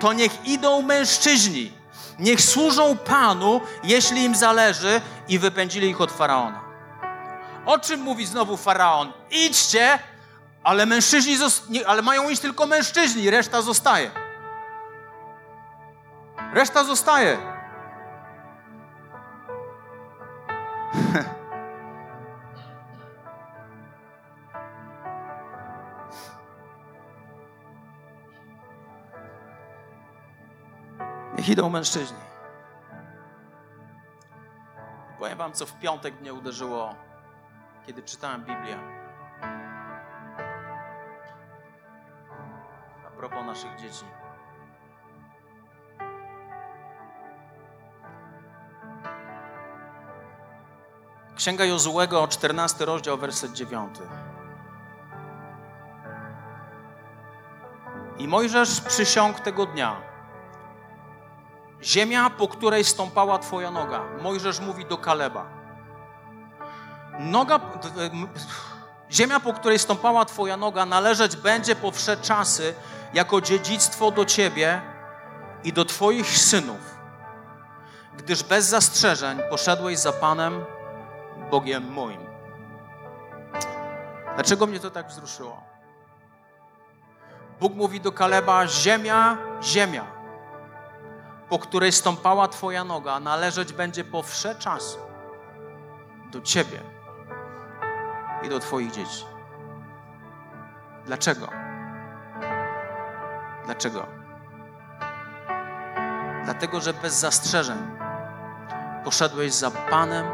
To 0.00 0.12
niech 0.12 0.46
idą 0.46 0.82
mężczyźni, 0.82 1.72
niech 2.18 2.40
służą 2.40 2.96
Panu, 2.96 3.60
jeśli 3.82 4.24
im 4.24 4.34
zależy, 4.34 5.00
i 5.28 5.38
wypędzili 5.38 5.88
ich 5.88 6.00
od 6.00 6.12
faraona. 6.12 6.60
O 7.66 7.78
czym 7.78 8.00
mówi 8.00 8.26
znowu 8.26 8.56
faraon? 8.56 9.12
Idźcie, 9.30 9.98
ale 10.62 10.86
mężczyźni, 10.86 11.36
ale 11.86 12.02
mają 12.02 12.28
iść 12.28 12.42
tylko 12.42 12.66
mężczyźni, 12.66 13.30
reszta 13.30 13.62
zostaje. 13.62 14.10
Reszta 16.52 16.84
zostaje. 16.84 17.38
Niech 31.40 31.48
idą 31.48 31.68
mężczyźni. 31.68 32.18
Powiem 35.18 35.38
wam, 35.38 35.52
co 35.52 35.66
w 35.66 35.78
piątek 35.78 36.20
mnie 36.20 36.34
uderzyło, 36.34 36.94
kiedy 37.86 38.02
czytałem 38.02 38.44
Biblię. 38.44 38.78
A 43.06 43.10
propos 43.16 43.46
naszych 43.46 43.76
dzieci. 43.76 44.04
Księga 51.36 51.64
Jozułego, 51.64 52.28
14 52.28 52.84
rozdział, 52.84 53.18
werset 53.18 53.52
9. 53.52 53.98
I 58.18 58.28
Mojżesz 58.28 58.80
przysiągł 58.80 59.38
tego 59.38 59.66
dnia, 59.66 60.09
Ziemia, 61.82 62.30
po 62.30 62.48
której 62.48 62.84
stąpała 62.84 63.38
Twoja 63.38 63.70
noga. 63.70 64.02
Mojżesz 64.22 64.60
mówi 64.60 64.84
do 64.84 64.98
Kaleba. 64.98 65.46
Noga, 67.18 67.60
ziemia, 69.10 69.40
po 69.40 69.52
której 69.52 69.78
stąpała 69.78 70.24
Twoja 70.24 70.56
noga, 70.56 70.86
należeć 70.86 71.36
będzie 71.36 71.76
po 71.76 71.90
wsze 71.90 72.16
czasy 72.16 72.74
jako 73.14 73.40
dziedzictwo 73.40 74.10
do 74.10 74.24
Ciebie 74.24 74.80
i 75.64 75.72
do 75.72 75.84
Twoich 75.84 76.38
synów, 76.38 76.98
gdyż 78.16 78.42
bez 78.42 78.66
zastrzeżeń 78.66 79.38
poszedłeś 79.50 79.98
za 79.98 80.12
Panem, 80.12 80.64
Bogiem 81.50 81.92
moim. 81.92 82.20
Dlaczego 84.34 84.66
mnie 84.66 84.80
to 84.80 84.90
tak 84.90 85.08
wzruszyło? 85.08 85.62
Bóg 87.60 87.74
mówi 87.74 88.00
do 88.00 88.12
Kaleba: 88.12 88.66
Ziemia, 88.66 89.38
ziemia 89.62 90.19
po 91.50 91.58
której 91.58 91.92
stąpała 91.92 92.48
Twoja 92.48 92.84
noga, 92.84 93.20
należeć 93.20 93.72
będzie 93.72 94.04
po 94.04 94.22
wsze 94.22 94.54
czasy 94.54 94.98
do 96.32 96.40
Ciebie 96.40 96.80
i 98.42 98.48
do 98.48 98.60
Twoich 98.60 98.90
dzieci. 98.90 99.24
Dlaczego? 101.06 101.48
Dlaczego? 103.64 104.06
Dlatego, 106.44 106.80
że 106.80 106.94
bez 106.94 107.14
zastrzeżeń 107.14 107.78
poszedłeś 109.04 109.52
za 109.52 109.70
Panem, 109.70 110.26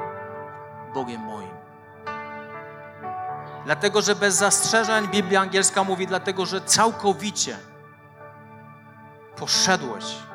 Bogiem 0.95 1.21
moim. 1.21 1.57
Dlatego, 3.65 4.03
że 4.03 4.15
bez 4.15 4.35
zastrzeżeń, 4.35 5.09
Biblia 5.09 5.41
angielska 5.41 5.85
mówi, 5.85 6.07
dlatego, 6.07 6.47
że 6.47 6.61
całkowicie 6.61 7.57
poszedłeś 9.37 10.27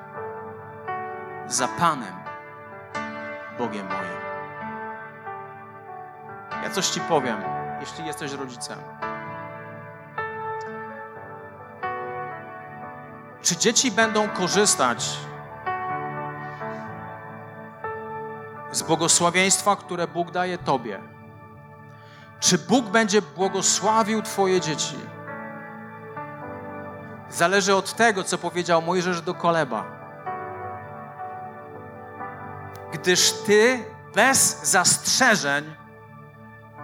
za 1.52 1.68
Panem, 1.68 2.16
Bogiem 3.58 3.88
moim. 3.88 4.22
Ja 6.64 6.70
coś 6.70 6.88
Ci 6.88 7.00
powiem, 7.00 7.38
jeśli 7.80 8.06
jesteś 8.06 8.32
rodzicem. 8.32 8.80
Czy 13.42 13.58
dzieci 13.58 13.92
będą 13.92 14.30
korzystać 14.30 15.10
z 18.72 18.84
błogosławieństwa, 18.84 19.76
które 19.76 20.08
Bóg 20.08 20.32
daje 20.32 20.58
Tobie? 20.58 21.00
Czy 22.40 22.58
Bóg 22.58 22.86
będzie 22.86 23.22
błogosławił 23.22 24.22
Twoje 24.22 24.62
dzieci? 24.62 24.96
Zależy 27.30 27.76
od 27.76 27.94
tego, 27.94 28.24
co 28.24 28.38
powiedział 28.38 28.82
Mojżesz 28.82 29.22
do 29.22 29.34
Koleba 29.34 30.01
gdyż 32.94 33.32
Ty 33.32 33.86
bez 34.16 34.64
zastrzeżeń 34.64 35.76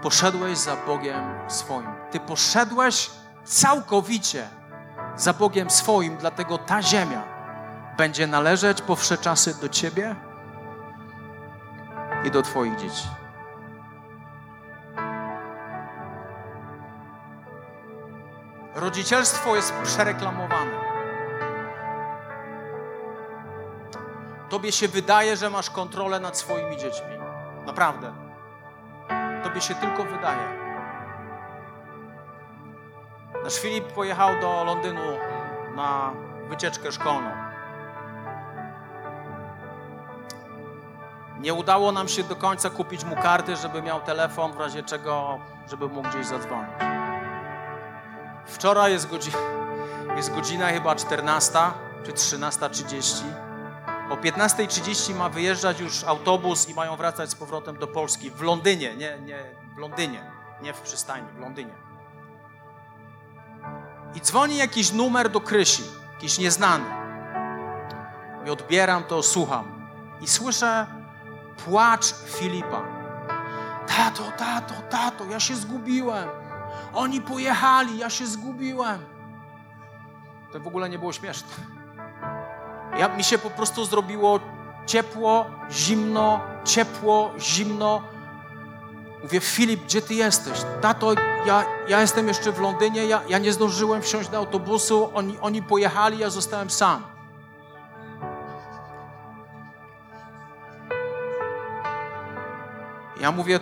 poszedłeś 0.01 0.57
za 0.57 0.75
Bogiem 0.75 1.39
swoim. 1.47 1.87
Ty 2.11 2.19
poszedłeś 2.19 3.09
całkowicie 3.43 4.47
za 5.15 5.33
Bogiem 5.33 5.69
swoim, 5.69 6.17
dlatego 6.17 6.57
ta 6.57 6.81
ziemia 6.81 7.23
będzie 7.97 8.27
należeć 8.27 8.81
po 8.81 8.95
wsze 8.95 9.17
czasy 9.17 9.61
do 9.61 9.69
Ciebie 9.69 10.15
i 12.23 12.31
do 12.31 12.41
Twoich 12.41 12.75
dzieci. 12.75 13.07
Rodzicielstwo 18.75 19.55
jest 19.55 19.73
przereklamowane. 19.83 20.96
Tobie 24.49 24.71
się 24.71 24.87
wydaje, 24.87 25.37
że 25.37 25.49
masz 25.49 25.69
kontrolę 25.69 26.19
nad 26.19 26.37
swoimi 26.37 26.77
dziećmi. 26.77 27.17
Naprawdę. 27.65 28.13
Tobie 29.43 29.61
się 29.61 29.75
tylko 29.75 30.03
wydaje. 30.03 30.67
Nasz 33.43 33.59
Filip 33.59 33.93
pojechał 33.93 34.29
do 34.41 34.63
Londynu 34.63 35.17
na 35.75 36.11
wycieczkę 36.49 36.91
szkolną. 36.91 37.29
Nie 41.39 41.53
udało 41.53 41.91
nam 41.91 42.07
się 42.07 42.23
do 42.23 42.35
końca 42.35 42.69
kupić 42.69 43.03
mu 43.03 43.15
karty, 43.15 43.55
żeby 43.55 43.81
miał 43.81 44.01
telefon, 44.01 44.53
w 44.53 44.59
razie 44.59 44.83
czego, 44.83 45.39
żeby 45.69 45.87
mógł 45.87 46.09
gdzieś 46.09 46.25
zadzwonić. 46.25 46.69
Wczoraj 48.45 48.91
jest 48.91 49.09
godzina, 49.09 49.37
jest 50.15 50.35
godzina 50.35 50.67
chyba 50.67 50.95
14 50.95 51.59
czy 52.05 52.11
13.30. 52.11 53.46
O 54.09 54.15
15.30 54.15 55.15
ma 55.15 55.29
wyjeżdżać 55.29 55.79
już 55.79 56.03
autobus 56.03 56.69
i 56.69 56.73
mają 56.73 56.95
wracać 56.95 57.29
z 57.29 57.35
powrotem 57.35 57.77
do 57.77 57.87
Polski 57.87 58.31
w 58.31 58.41
Londynie, 58.41 58.95
nie, 58.95 59.19
nie 59.19 59.43
w 59.75 59.77
Londynie, 59.77 60.31
nie 60.61 60.73
w 60.73 60.81
przystani, 60.81 61.27
w 61.35 61.39
Londynie. 61.39 61.73
I 64.15 64.21
dzwoni 64.21 64.57
jakiś 64.57 64.91
numer 64.91 65.29
do 65.29 65.41
Krysi, 65.41 65.83
jakiś 66.13 66.37
nieznany. 66.37 66.85
I 68.45 68.49
odbieram 68.49 69.03
to, 69.03 69.23
słucham. 69.23 69.89
I 70.21 70.27
słyszę 70.27 70.87
płacz 71.65 72.13
Filipa. 72.13 72.81
Tato, 73.87 74.23
tato, 74.37 74.73
tato, 74.89 75.25
ja 75.25 75.39
się 75.39 75.55
zgubiłem. 75.55 76.29
Oni 76.93 77.21
pojechali, 77.21 77.97
ja 77.97 78.09
się 78.09 78.27
zgubiłem. 78.27 79.05
To 80.51 80.59
w 80.59 80.67
ogóle 80.67 80.89
nie 80.89 80.99
było 80.99 81.13
śmieszne. 81.13 81.76
Ja, 82.97 83.07
mi 83.07 83.23
się 83.23 83.37
po 83.37 83.49
prostu 83.49 83.85
zrobiło 83.85 84.39
ciepło, 84.85 85.45
zimno, 85.71 86.39
ciepło, 86.65 87.31
zimno. 87.39 88.01
Mówię, 89.23 89.39
Filip, 89.39 89.83
gdzie 89.83 90.01
ty 90.01 90.13
jesteś? 90.13 90.59
Tato, 90.81 91.13
ja, 91.45 91.65
ja 91.87 92.01
jestem 92.01 92.27
jeszcze 92.27 92.51
w 92.51 92.59
Londynie, 92.59 93.05
ja, 93.05 93.21
ja 93.29 93.37
nie 93.37 93.53
zdążyłem 93.53 94.01
wsiąść 94.01 94.29
do 94.29 94.37
autobusu, 94.37 95.11
oni, 95.13 95.37
oni 95.41 95.63
pojechali, 95.63 96.19
ja 96.19 96.29
zostałem 96.29 96.69
sam. 96.69 97.03
Ja 103.21 103.31
mówię, 103.31 103.59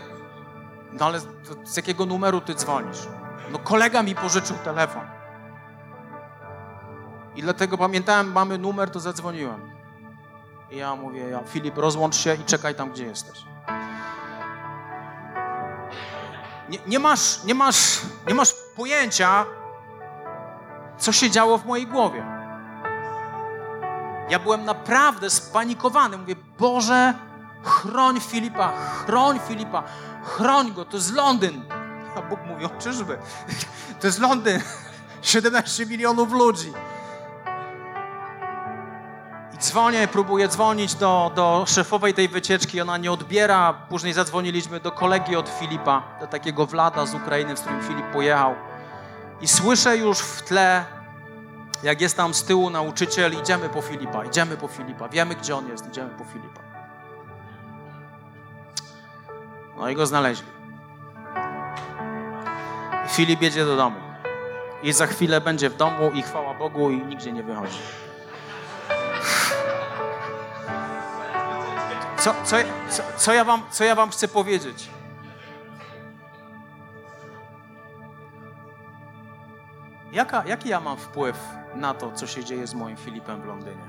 no 0.93 1.05
ale 1.05 1.19
z 1.63 1.77
jakiego 1.77 2.05
numeru 2.05 2.41
ty 2.41 2.55
dzwonisz? 2.55 3.07
No 3.51 3.59
kolega 3.59 4.03
mi 4.03 4.15
pożyczył 4.15 4.55
telefon. 4.63 5.03
I 7.36 7.41
dlatego 7.41 7.77
pamiętałem, 7.77 8.31
mamy 8.31 8.57
numer, 8.57 8.89
to 8.89 8.99
zadzwoniłem. 8.99 9.71
I 10.71 10.77
ja 10.77 10.95
mówię, 10.95 11.29
ja, 11.29 11.39
Filip, 11.47 11.77
rozłącz 11.77 12.15
się 12.15 12.36
i 12.36 12.43
czekaj 12.45 12.75
tam, 12.75 12.91
gdzie 12.91 13.05
jesteś. 13.05 13.43
Nie, 16.69 16.79
nie, 16.88 16.99
masz, 16.99 17.43
nie, 17.43 17.55
masz, 17.55 18.01
nie 18.27 18.33
masz 18.33 18.53
pojęcia, 18.75 19.45
co 20.97 21.11
się 21.11 21.29
działo 21.29 21.57
w 21.57 21.65
mojej 21.65 21.88
głowie. 21.88 22.25
Ja 24.29 24.39
byłem 24.39 24.65
naprawdę 24.65 25.29
spanikowany. 25.29 26.17
Mówię, 26.17 26.36
Boże, 26.59 27.13
chroń 27.63 28.19
Filipa, 28.19 28.73
chroń 28.77 29.39
Filipa, 29.47 29.83
chroń 30.23 30.73
go, 30.73 30.86
to 30.86 30.97
jest 30.97 31.13
Londyn. 31.13 31.65
A 32.15 32.21
Bóg 32.21 32.39
mówi, 32.45 32.65
o 32.65 32.69
czyżby, 32.69 33.17
to 33.99 34.07
jest 34.07 34.19
Londyn, 34.19 34.61
17 35.21 35.86
milionów 35.86 36.31
ludzi. 36.31 36.73
Dzwonię, 39.76 40.07
próbuję 40.07 40.47
dzwonić 40.47 40.95
do, 40.95 41.32
do 41.36 41.63
szefowej 41.67 42.13
tej 42.13 42.30
wycieczki, 42.30 42.82
ona 42.82 42.97
nie 42.97 43.11
odbiera. 43.11 43.73
Później 43.73 44.13
zadzwoniliśmy 44.13 44.80
do 44.80 44.91
kolegi 44.91 45.36
od 45.36 45.49
Filipa, 45.49 46.03
do 46.19 46.28
takiego 46.28 46.65
Wlada 46.65 47.05
z 47.05 47.15
Ukrainy, 47.15 47.57
z 47.57 47.61
którym 47.61 47.84
Filip 47.84 48.05
pojechał. 48.13 48.55
I 49.41 49.47
słyszę 49.47 49.97
już 49.97 50.19
w 50.19 50.41
tle, 50.41 50.86
jak 51.84 52.01
jest 52.01 52.17
tam 52.17 52.34
z 52.34 52.43
tyłu 52.43 52.69
nauczyciel, 52.69 53.34
idziemy 53.41 53.69
po 53.69 53.82
Filipa, 53.82 54.26
idziemy 54.26 54.57
po 54.57 54.67
Filipa, 54.67 55.09
wiemy 55.09 55.36
gdzie 55.36 55.55
on 55.55 55.67
jest, 55.67 55.88
idziemy 55.88 56.09
po 56.09 56.23
Filipa. 56.23 56.61
No 59.78 59.89
i 59.89 59.95
go 59.95 60.05
znaleźli. 60.05 60.47
Filip 63.07 63.41
jedzie 63.41 63.65
do 63.65 63.76
domu. 63.76 63.99
I 64.84 64.93
za 64.93 65.07
chwilę 65.07 65.41
będzie 65.41 65.69
w 65.69 65.78
domu 65.78 66.11
i 66.13 66.21
chwała 66.21 66.53
Bogu 66.53 66.91
i 66.91 67.05
nigdzie 67.05 67.32
nie 67.32 67.43
wychodzi. 67.43 68.05
Co, 72.26 72.34
co, 72.43 72.55
co, 73.17 73.34
ja 73.34 73.43
wam, 73.43 73.61
co 73.71 73.84
ja 73.84 73.95
wam 73.95 74.09
chcę 74.09 74.28
powiedzieć? 74.28 74.89
Jaka, 80.11 80.43
jaki 80.45 80.69
ja 80.69 80.80
mam 80.80 80.97
wpływ 80.97 81.38
na 81.76 81.93
to, 81.93 82.11
co 82.11 82.28
się 82.28 82.43
dzieje 82.43 82.67
z 82.67 82.73
moim 82.73 82.97
Filipem 82.97 83.41
w 83.41 83.45
Londynie? 83.45 83.88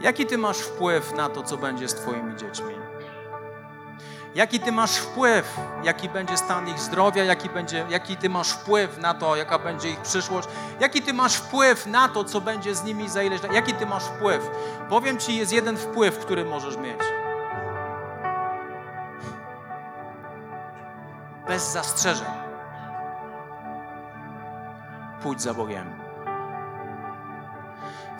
Jaki 0.00 0.26
ty 0.26 0.38
masz 0.38 0.58
wpływ 0.58 1.14
na 1.14 1.28
to, 1.28 1.42
co 1.42 1.56
będzie 1.56 1.88
z 1.88 1.94
twoimi 1.94 2.36
dziećmi? 2.36 2.85
Jaki 4.36 4.60
ty 4.60 4.72
masz 4.72 4.96
wpływ, 4.96 5.60
jaki 5.82 6.08
będzie 6.08 6.36
stan 6.36 6.68
ich 6.68 6.78
zdrowia, 6.78 7.24
jaki, 7.24 7.48
będzie, 7.48 7.86
jaki 7.88 8.16
ty 8.16 8.28
masz 8.28 8.50
wpływ 8.50 8.98
na 8.98 9.14
to, 9.14 9.36
jaka 9.36 9.58
będzie 9.58 9.90
ich 9.90 10.00
przyszłość, 10.00 10.48
jaki 10.80 11.02
ty 11.02 11.12
masz 11.12 11.34
wpływ 11.34 11.86
na 11.86 12.08
to, 12.08 12.24
co 12.24 12.40
będzie 12.40 12.74
z 12.74 12.84
nimi 12.84 13.08
za 13.08 13.22
ileś 13.22 13.40
jaki 13.52 13.74
ty 13.74 13.86
masz 13.86 14.04
wpływ. 14.04 14.50
Powiem 14.88 15.18
ci, 15.18 15.36
jest 15.36 15.52
jeden 15.52 15.76
wpływ, 15.76 16.18
który 16.18 16.44
możesz 16.44 16.76
mieć. 16.76 17.00
Bez 21.48 21.72
zastrzeżeń. 21.72 22.30
Pójdź 25.22 25.42
za 25.42 25.54
Bogiem. 25.54 25.90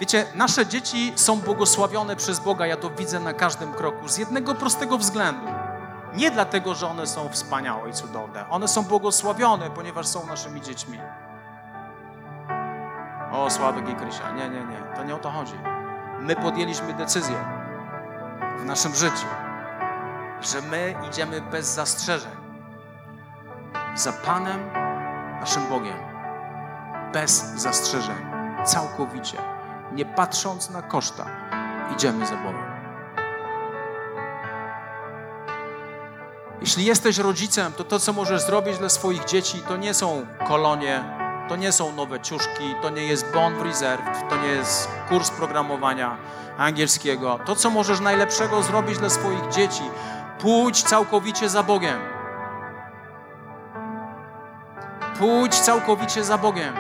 Wiecie, 0.01 0.27
nasze 0.35 0.67
dzieci 0.67 1.13
są 1.17 1.37
błogosławione 1.41 2.17
przez 2.17 2.41
Boga, 2.41 2.67
ja 2.67 2.77
to 2.77 2.91
widzę 2.91 3.21
na 3.21 3.33
każdym 3.33 3.73
kroku, 3.73 4.09
z 4.09 4.19
jednego 4.19 4.55
prostego 4.55 4.99
względu. 4.99 5.66
Nie 6.17 6.31
dlatego, 6.31 6.75
że 6.75 6.89
one 6.89 7.07
są 7.07 7.29
wspaniałe 7.29 7.91
i 7.91 7.93
cudowne. 7.93 8.49
One 8.51 8.69
są 8.69 8.83
błogosławione, 8.83 9.71
ponieważ 9.71 10.07
są 10.07 10.27
naszymi 10.27 10.61
dziećmi. 10.61 11.01
O, 13.33 13.51
Sławek 13.51 13.89
i 13.89 13.95
Krysia. 13.95 14.31
Nie, 14.31 14.49
nie, 14.49 14.65
nie. 14.65 14.83
To 14.97 15.05
nie 15.05 15.15
o 15.15 15.19
to 15.19 15.31
chodzi. 15.31 15.55
My 16.21 16.37
podjęliśmy 16.37 16.95
decyzję 16.95 17.37
w 18.59 18.65
naszym 18.65 18.95
życiu, 18.95 19.27
że 20.41 20.61
my 20.61 20.95
idziemy 21.09 21.41
bez 21.41 21.67
zastrzeżeń 21.75 22.33
za 23.95 24.13
Panem, 24.13 24.71
naszym 25.41 25.69
Bogiem. 25.69 25.97
Bez 27.13 27.55
zastrzeżeń. 27.55 28.17
Całkowicie. 28.65 29.39
Nie 29.93 30.05
patrząc 30.07 30.71
na 30.71 30.83
koszta, 30.83 31.27
idziemy 31.95 32.27
za 32.27 32.37
Bogiem. 32.37 32.76
Jeśli 36.67 36.85
jesteś 36.85 37.19
rodzicem, 37.19 37.73
to 37.73 37.85
to, 37.85 37.99
co 37.99 38.13
możesz 38.13 38.43
zrobić 38.43 38.79
dla 38.79 38.89
swoich 38.89 39.25
dzieci, 39.25 39.63
to 39.69 39.77
nie 39.77 39.95
są 39.95 40.27
kolonie, 40.49 41.05
to 41.49 41.57
nie 41.57 41.73
są 41.73 41.93
nowe 41.93 42.21
ciuszki, 42.21 42.75
to 42.83 42.91
nie 42.91 43.03
jest 43.05 43.33
Bond 43.33 43.63
Reserve, 43.63 44.23
to 44.31 44.37
nie 44.37 44.49
jest 44.49 44.89
kurs 45.09 45.31
programowania 45.31 46.17
angielskiego. 46.59 47.39
To, 47.45 47.57
co 47.57 47.71
możesz 47.71 48.01
najlepszego 48.01 48.63
zrobić 48.63 48.99
dla 48.99 49.11
swoich 49.11 49.49
dzieci, 49.49 49.83
pójdź 50.39 50.83
całkowicie 50.83 51.49
za 51.49 51.63
Bogiem. 51.63 51.99
Pójdź 55.19 55.55
całkowicie 55.55 56.25
za 56.25 56.39
Bogiem. 56.39 56.75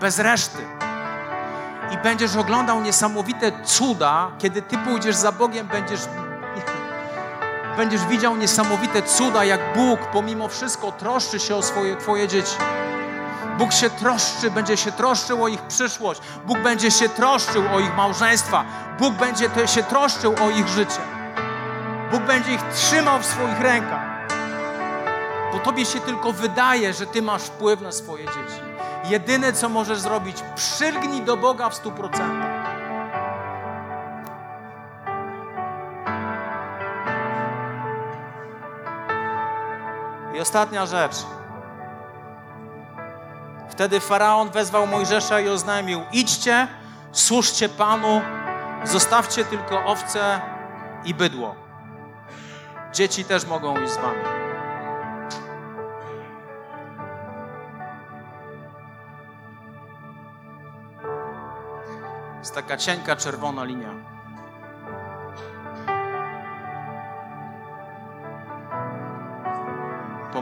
Bez 0.00 0.18
reszty. 0.18 0.62
I 1.94 1.98
będziesz 1.98 2.36
oglądał 2.36 2.80
niesamowite 2.80 3.52
cuda, 3.64 4.30
kiedy 4.38 4.62
ty 4.62 4.78
pójdziesz 4.78 5.16
za 5.16 5.32
Bogiem, 5.32 5.66
będziesz 5.66 6.00
będziesz 7.76 8.06
widział 8.06 8.36
niesamowite 8.36 9.02
cuda, 9.02 9.44
jak 9.44 9.60
Bóg 9.76 10.00
pomimo 10.12 10.48
wszystko 10.48 10.92
troszczy 10.92 11.40
się 11.40 11.56
o 11.56 11.62
swoje, 11.62 11.96
Twoje 11.96 12.28
dzieci. 12.28 12.56
Bóg 13.58 13.72
się 13.72 13.90
troszczy, 13.90 14.50
będzie 14.50 14.76
się 14.76 14.92
troszczył 14.92 15.44
o 15.44 15.48
ich 15.48 15.62
przyszłość. 15.62 16.20
Bóg 16.46 16.58
będzie 16.58 16.90
się 16.90 17.08
troszczył 17.08 17.62
o 17.74 17.80
ich 17.80 17.96
małżeństwa. 17.96 18.64
Bóg 18.98 19.14
będzie 19.14 19.48
się 19.66 19.82
troszczył 19.82 20.34
o 20.42 20.50
ich 20.50 20.68
życie. 20.68 21.00
Bóg 22.10 22.22
będzie 22.22 22.52
ich 22.52 22.62
trzymał 22.62 23.18
w 23.18 23.26
swoich 23.26 23.60
rękach. 23.60 24.28
Bo 25.52 25.58
Tobie 25.58 25.84
się 25.84 26.00
tylko 26.00 26.32
wydaje, 26.32 26.92
że 26.92 27.06
Ty 27.06 27.22
masz 27.22 27.42
wpływ 27.42 27.80
na 27.80 27.92
swoje 27.92 28.24
dzieci. 28.24 28.62
Jedyne, 29.04 29.52
co 29.52 29.68
możesz 29.68 29.98
zrobić, 29.98 30.36
przylgnij 30.56 31.22
do 31.22 31.36
Boga 31.36 31.70
w 31.70 31.74
stu 31.74 31.92
procentach. 31.92 32.81
I 40.34 40.40
ostatnia 40.40 40.86
rzecz. 40.86 41.16
Wtedy 43.70 44.00
faraon 44.00 44.50
wezwał 44.50 44.86
Mojżesza 44.86 45.40
i 45.40 45.48
oznajmił: 45.48 46.00
Idźcie, 46.12 46.68
służcie 47.12 47.68
Panu, 47.68 48.22
zostawcie 48.84 49.44
tylko 49.44 49.84
owce 49.84 50.40
i 51.04 51.14
bydło. 51.14 51.54
Dzieci 52.92 53.24
też 53.24 53.46
mogą 53.46 53.82
iść 53.82 53.92
z 53.92 53.96
wami. 53.96 54.22
Jest 62.38 62.54
taka 62.54 62.76
cienka 62.76 63.16
czerwona 63.16 63.64
linia. 63.64 64.21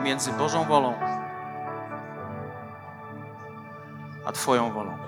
Pomiędzy 0.01 0.33
Bożą 0.33 0.65
wolą 0.65 0.95
a 4.25 4.33
Twoją 4.33 4.73
wolą. 4.73 4.99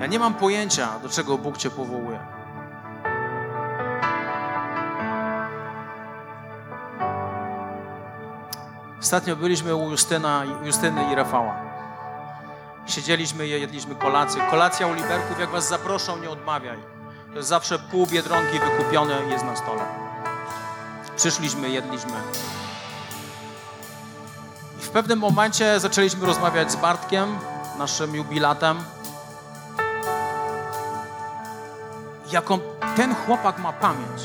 Ja 0.00 0.06
nie 0.06 0.18
mam 0.18 0.34
pojęcia, 0.34 0.88
do 1.02 1.08
czego 1.08 1.38
Bóg 1.38 1.56
Cię 1.56 1.70
powołuje. 1.70 2.18
Ostatnio 9.00 9.36
byliśmy 9.36 9.76
u 9.76 9.90
Justyna, 9.90 10.42
Justyny 10.64 11.12
i 11.12 11.14
Rafała. 11.14 11.54
Siedzieliśmy 12.86 13.46
i 13.46 13.50
jedliśmy 13.50 13.94
kolację. 13.94 14.42
Kolacja 14.50 14.86
u 14.86 14.94
Liberków, 14.94 15.40
jak 15.40 15.50
was 15.50 15.68
zaproszą, 15.68 16.16
nie 16.16 16.30
odmawiaj. 16.30 16.97
To 17.32 17.36
jest 17.36 17.48
zawsze 17.48 17.78
pół 17.78 18.06
biedronki 18.06 18.58
wykupione 18.58 19.22
jest 19.30 19.44
na 19.44 19.56
stole. 19.56 19.84
Przyszliśmy, 21.16 21.70
jedliśmy. 21.70 22.12
I 24.78 24.82
w 24.82 24.90
pewnym 24.90 25.18
momencie 25.18 25.80
zaczęliśmy 25.80 26.26
rozmawiać 26.26 26.72
z 26.72 26.76
Bartkiem, 26.76 27.38
naszym 27.78 28.14
jubilatem. 28.14 28.84
Jaką 32.30 32.58
ten 32.96 33.14
chłopak 33.14 33.58
ma 33.58 33.72
pamięć. 33.72 34.22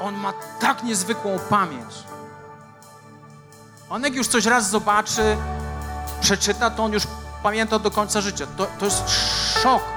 On 0.00 0.14
ma 0.14 0.32
tak 0.60 0.82
niezwykłą 0.82 1.38
pamięć. 1.50 1.94
On 3.90 4.02
jak 4.02 4.14
już 4.14 4.26
coś 4.26 4.46
raz 4.46 4.70
zobaczy, 4.70 5.36
przeczyta, 6.20 6.70
to 6.70 6.84
on 6.84 6.92
już 6.92 7.02
pamięta 7.42 7.78
do 7.78 7.90
końca 7.90 8.20
życia. 8.20 8.46
To, 8.56 8.66
to 8.78 8.84
jest 8.84 9.10
szok. 9.62 9.93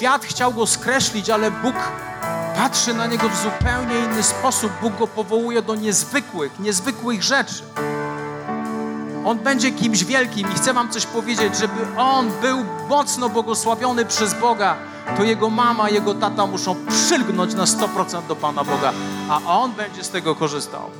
Świat 0.00 0.24
chciał 0.24 0.54
go 0.54 0.66
skreślić, 0.66 1.30
ale 1.30 1.50
Bóg 1.50 1.74
patrzy 2.56 2.94
na 2.94 3.06
niego 3.06 3.28
w 3.28 3.42
zupełnie 3.42 3.98
inny 3.98 4.22
sposób. 4.22 4.72
Bóg 4.82 4.98
go 4.98 5.06
powołuje 5.06 5.62
do 5.62 5.74
niezwykłych, 5.74 6.60
niezwykłych 6.60 7.22
rzeczy. 7.22 7.62
On 9.24 9.38
będzie 9.38 9.72
kimś 9.72 10.04
wielkim 10.04 10.52
i 10.52 10.54
chcę 10.54 10.72
Wam 10.72 10.90
coś 10.90 11.06
powiedzieć, 11.06 11.56
żeby 11.56 11.98
on 11.98 12.30
był 12.42 12.64
mocno 12.88 13.28
błogosławiony 13.28 14.04
przez 14.04 14.34
Boga, 14.34 14.76
to 15.16 15.24
jego 15.24 15.50
mama, 15.50 15.90
jego 15.90 16.14
tata 16.14 16.46
muszą 16.46 16.76
przylgnąć 16.86 17.54
na 17.54 17.64
100% 17.64 18.26
do 18.28 18.36
Pana 18.36 18.64
Boga, 18.64 18.92
a 19.30 19.40
on 19.60 19.72
będzie 19.72 20.04
z 20.04 20.10
tego 20.10 20.34
korzystał. 20.34 20.90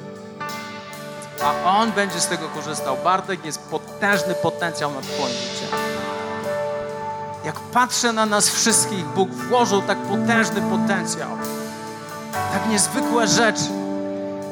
A 1.45 1.79
on 1.79 1.93
będzie 1.93 2.21
z 2.21 2.27
tego 2.27 2.49
korzystał. 2.49 2.97
Bartek 3.05 3.45
jest 3.45 3.69
potężny 3.71 4.35
potencjał 4.35 4.93
nad 4.95 5.03
Twoim 5.03 5.35
życiem. 5.35 6.00
Jak 7.45 7.61
patrzę 7.61 8.13
na 8.13 8.27
nas 8.27 8.49
wszystkich, 8.49 9.05
Bóg 9.05 9.31
włożył 9.31 9.83
tak 9.83 9.99
potężny 9.99 10.63
potencjał, 10.63 11.31
tak 12.33 12.69
niezwykłe 12.69 13.29
rzeczy. 13.29 13.71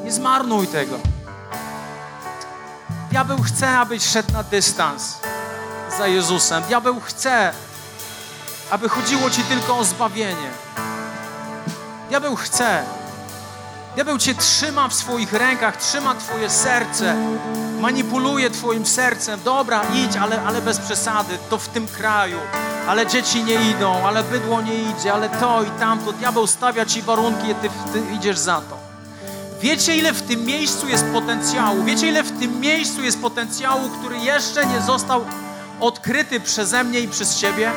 Nie 0.03 0.11
zmarnuj 0.11 0.67
tego. 0.67 0.99
Diabeł 3.11 3.41
chce, 3.43 3.77
abyś 3.77 4.03
szedł 4.03 4.33
na 4.33 4.43
dystans 4.43 5.17
za 5.97 6.07
Jezusem. 6.07 6.63
Diabeł 6.63 6.99
chce, 6.99 7.51
aby 8.71 8.89
chodziło 8.89 9.29
ci 9.29 9.43
tylko 9.43 9.77
o 9.77 9.83
zbawienie. 9.83 10.49
Diabeł 12.09 12.35
chce. 12.35 12.98
Diabeł 13.95 14.17
cię 14.17 14.35
trzyma 14.35 14.87
w 14.87 14.93
swoich 14.93 15.33
rękach, 15.33 15.77
trzyma 15.77 16.15
twoje 16.15 16.49
serce, 16.49 17.15
manipuluje 17.79 18.49
twoim 18.49 18.85
sercem. 18.85 19.39
Dobra, 19.43 19.81
idź, 19.93 20.15
ale, 20.17 20.43
ale 20.43 20.61
bez 20.61 20.77
przesady, 20.77 21.37
to 21.49 21.57
w 21.57 21.67
tym 21.67 21.87
kraju. 21.87 22.37
Ale 22.87 23.07
dzieci 23.07 23.43
nie 23.43 23.69
idą, 23.69 24.07
ale 24.07 24.23
bydło 24.23 24.61
nie 24.61 24.75
idzie, 24.75 25.13
ale 25.13 25.29
to 25.29 25.63
i 25.63 25.79
tamto. 25.79 26.11
Diabeł 26.11 26.47
stawia 26.47 26.85
ci 26.85 27.01
warunki, 27.01 27.55
ty, 27.61 27.69
ty 27.93 28.13
idziesz 28.15 28.37
za 28.37 28.61
to. 28.61 28.77
Wiecie, 29.61 29.95
ile 29.95 30.13
w 30.13 30.21
tym 30.21 30.45
miejscu 30.45 30.87
jest 30.87 31.05
potencjału? 31.13 31.83
Wiecie, 31.83 32.07
ile 32.07 32.23
w 32.23 32.39
tym 32.39 32.59
miejscu 32.59 33.03
jest 33.03 33.21
potencjału, 33.21 33.89
który 33.89 34.17
jeszcze 34.17 34.65
nie 34.65 34.81
został 34.81 35.25
odkryty 35.79 36.39
przeze 36.39 36.83
mnie 36.83 36.99
i 36.99 37.07
przez 37.07 37.39
Ciebie? 37.39 37.71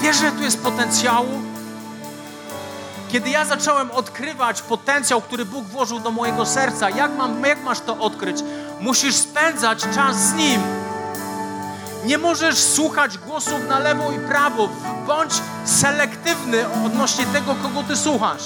Wiesz, 0.00 0.16
że 0.16 0.32
tu 0.32 0.42
jest 0.42 0.62
potencjału? 0.62 1.49
Kiedy 3.12 3.30
ja 3.30 3.44
zacząłem 3.44 3.90
odkrywać 3.90 4.62
potencjał, 4.62 5.20
który 5.20 5.44
Bóg 5.44 5.64
włożył 5.64 6.00
do 6.00 6.10
mojego 6.10 6.46
serca, 6.46 6.90
jak, 6.90 7.16
mam, 7.16 7.44
jak 7.44 7.62
masz 7.62 7.80
to 7.80 7.98
odkryć? 7.98 8.36
Musisz 8.80 9.14
spędzać 9.14 9.86
czas 9.94 10.16
z 10.16 10.32
Nim. 10.32 10.60
Nie 12.04 12.18
możesz 12.18 12.58
słuchać 12.58 13.18
głosów 13.18 13.68
na 13.68 13.78
lewo 13.78 14.12
i 14.12 14.18
prawo. 14.18 14.68
Bądź 15.06 15.32
selektywny 15.64 16.64
odnośnie 16.86 17.26
tego, 17.26 17.54
kogo 17.62 17.82
Ty 17.88 17.96
słuchasz. 17.96 18.42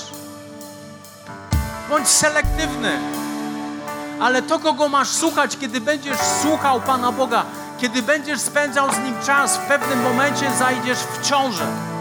Bądź 1.90 2.08
selektywny. 2.08 2.98
Ale 4.20 4.42
to, 4.42 4.58
kogo 4.58 4.88
masz 4.88 5.08
słuchać, 5.08 5.56
kiedy 5.56 5.80
będziesz 5.80 6.18
słuchał 6.42 6.80
Pana 6.80 7.12
Boga, 7.12 7.44
kiedy 7.80 8.02
będziesz 8.02 8.40
spędzał 8.40 8.92
z 8.92 8.98
Nim 8.98 9.14
czas, 9.26 9.56
w 9.56 9.60
pewnym 9.60 10.02
momencie 10.02 10.50
zajdziesz 10.58 10.98
w 10.98 11.28
ciążę. 11.28 11.93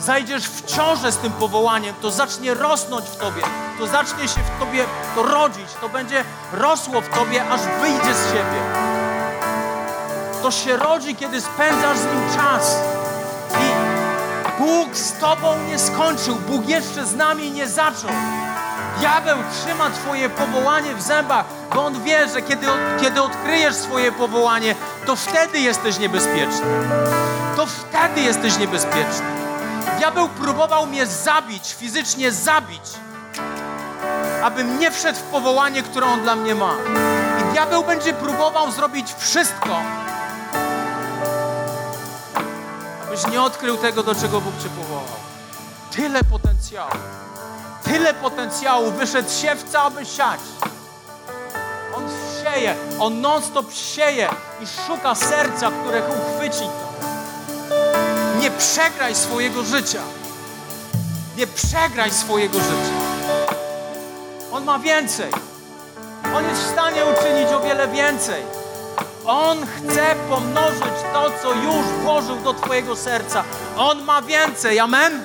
Zajdziesz 0.00 0.48
w 0.48 0.64
ciążę 0.64 1.12
z 1.12 1.16
tym 1.16 1.32
powołaniem, 1.32 1.94
to 2.02 2.10
zacznie 2.10 2.54
rosnąć 2.54 3.06
w 3.06 3.16
Tobie, 3.16 3.42
to 3.78 3.86
zacznie 3.86 4.28
się 4.28 4.40
w 4.40 4.58
Tobie 4.60 4.84
to 5.14 5.22
rodzić, 5.22 5.68
to 5.80 5.88
będzie 5.88 6.24
rosło 6.52 7.00
w 7.00 7.08
Tobie, 7.08 7.48
aż 7.50 7.60
wyjdzie 7.80 8.14
z 8.14 8.26
siebie. 8.28 8.60
To 10.42 10.50
się 10.50 10.76
rodzi, 10.76 11.16
kiedy 11.16 11.40
spędzasz 11.40 11.98
z 11.98 12.04
Nim 12.04 12.36
czas. 12.36 12.76
I 13.54 13.98
Bóg 14.62 14.96
z 14.96 15.12
Tobą 15.12 15.54
nie 15.70 15.78
skończył, 15.78 16.34
Bóg 16.36 16.68
jeszcze 16.68 17.06
z 17.06 17.14
nami 17.14 17.50
nie 17.50 17.68
zaczął. 17.68 18.10
Diabeł 18.98 19.38
trzyma 19.52 19.90
Twoje 19.90 20.28
powołanie 20.28 20.94
w 20.94 21.02
zębach, 21.02 21.44
bo 21.74 21.86
on 21.86 22.02
wie, 22.02 22.28
że 22.28 22.42
kiedy, 22.42 22.66
kiedy 23.00 23.22
odkryjesz 23.22 23.74
swoje 23.74 24.12
powołanie, 24.12 24.74
to 25.06 25.16
wtedy 25.16 25.60
jesteś 25.60 25.98
niebezpieczny. 25.98 26.66
To 27.56 27.66
wtedy 27.66 28.20
jesteś 28.20 28.58
niebezpieczny. 28.58 29.47
Diabeł 29.98 30.28
próbował 30.28 30.86
mnie 30.86 31.06
zabić, 31.06 31.74
fizycznie 31.74 32.32
zabić, 32.32 32.82
abym 34.42 34.78
nie 34.78 34.90
wszedł 34.90 35.18
w 35.18 35.22
powołanie, 35.22 35.82
które 35.82 36.06
on 36.06 36.22
dla 36.22 36.36
mnie 36.36 36.54
ma. 36.54 36.74
I 37.40 37.52
diabeł 37.52 37.84
będzie 37.84 38.12
próbował 38.12 38.72
zrobić 38.72 39.14
wszystko, 39.18 39.80
abyś 43.02 43.26
nie 43.26 43.42
odkrył 43.42 43.76
tego, 43.76 44.02
do 44.02 44.14
czego 44.14 44.40
Bóg 44.40 44.62
Cię 44.62 44.68
powołał. 44.68 45.18
Tyle 45.90 46.24
potencjału 46.24 46.90
tyle 47.88 48.14
potencjału, 48.14 48.90
wyszedł 48.90 49.30
siewca, 49.30 49.82
aby 49.82 50.06
siać. 50.06 50.40
On 51.96 52.02
sieje, 52.42 52.74
on 52.98 53.20
non-stop 53.20 53.72
sieje 53.72 54.28
i 54.60 54.66
szuka 54.66 55.14
serca, 55.14 55.70
które 55.70 56.02
uchwyci 56.08 56.60
to. 56.60 56.87
Nie 58.40 58.50
przegraj 58.50 59.14
swojego 59.14 59.64
życia. 59.64 60.02
Nie 61.36 61.46
przegraj 61.46 62.10
swojego 62.10 62.58
życia. 62.58 62.94
On 64.52 64.64
ma 64.64 64.78
więcej. 64.78 65.30
On 66.36 66.48
jest 66.48 66.62
w 66.62 66.72
stanie 66.72 67.02
uczynić 67.04 67.52
o 67.52 67.60
wiele 67.60 67.88
więcej. 67.88 68.42
On 69.26 69.66
chce 69.66 70.14
pomnożyć 70.28 70.94
to, 71.12 71.30
co 71.42 71.54
już 71.54 71.86
włożył 72.02 72.36
do 72.36 72.54
Twojego 72.54 72.96
serca. 72.96 73.44
On 73.76 74.02
ma 74.04 74.22
więcej. 74.22 74.78
Amen? 74.78 75.22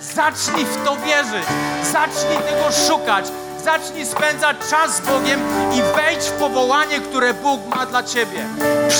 Zacznij 0.00 0.64
w 0.64 0.84
to 0.84 0.96
wierzyć. 0.96 1.46
Zacznij 1.92 2.36
tego 2.36 2.72
szukać. 2.88 3.24
Zacznij 3.64 4.06
spędzać 4.06 4.56
czas 4.70 4.96
z 4.96 5.00
Bogiem 5.00 5.40
i 5.72 5.82
wejdź 5.96 6.24
w 6.24 6.32
powołanie, 6.32 7.00
które 7.00 7.34
Bóg 7.34 7.60
ma 7.76 7.86
dla 7.86 8.02
Ciebie. 8.02 8.46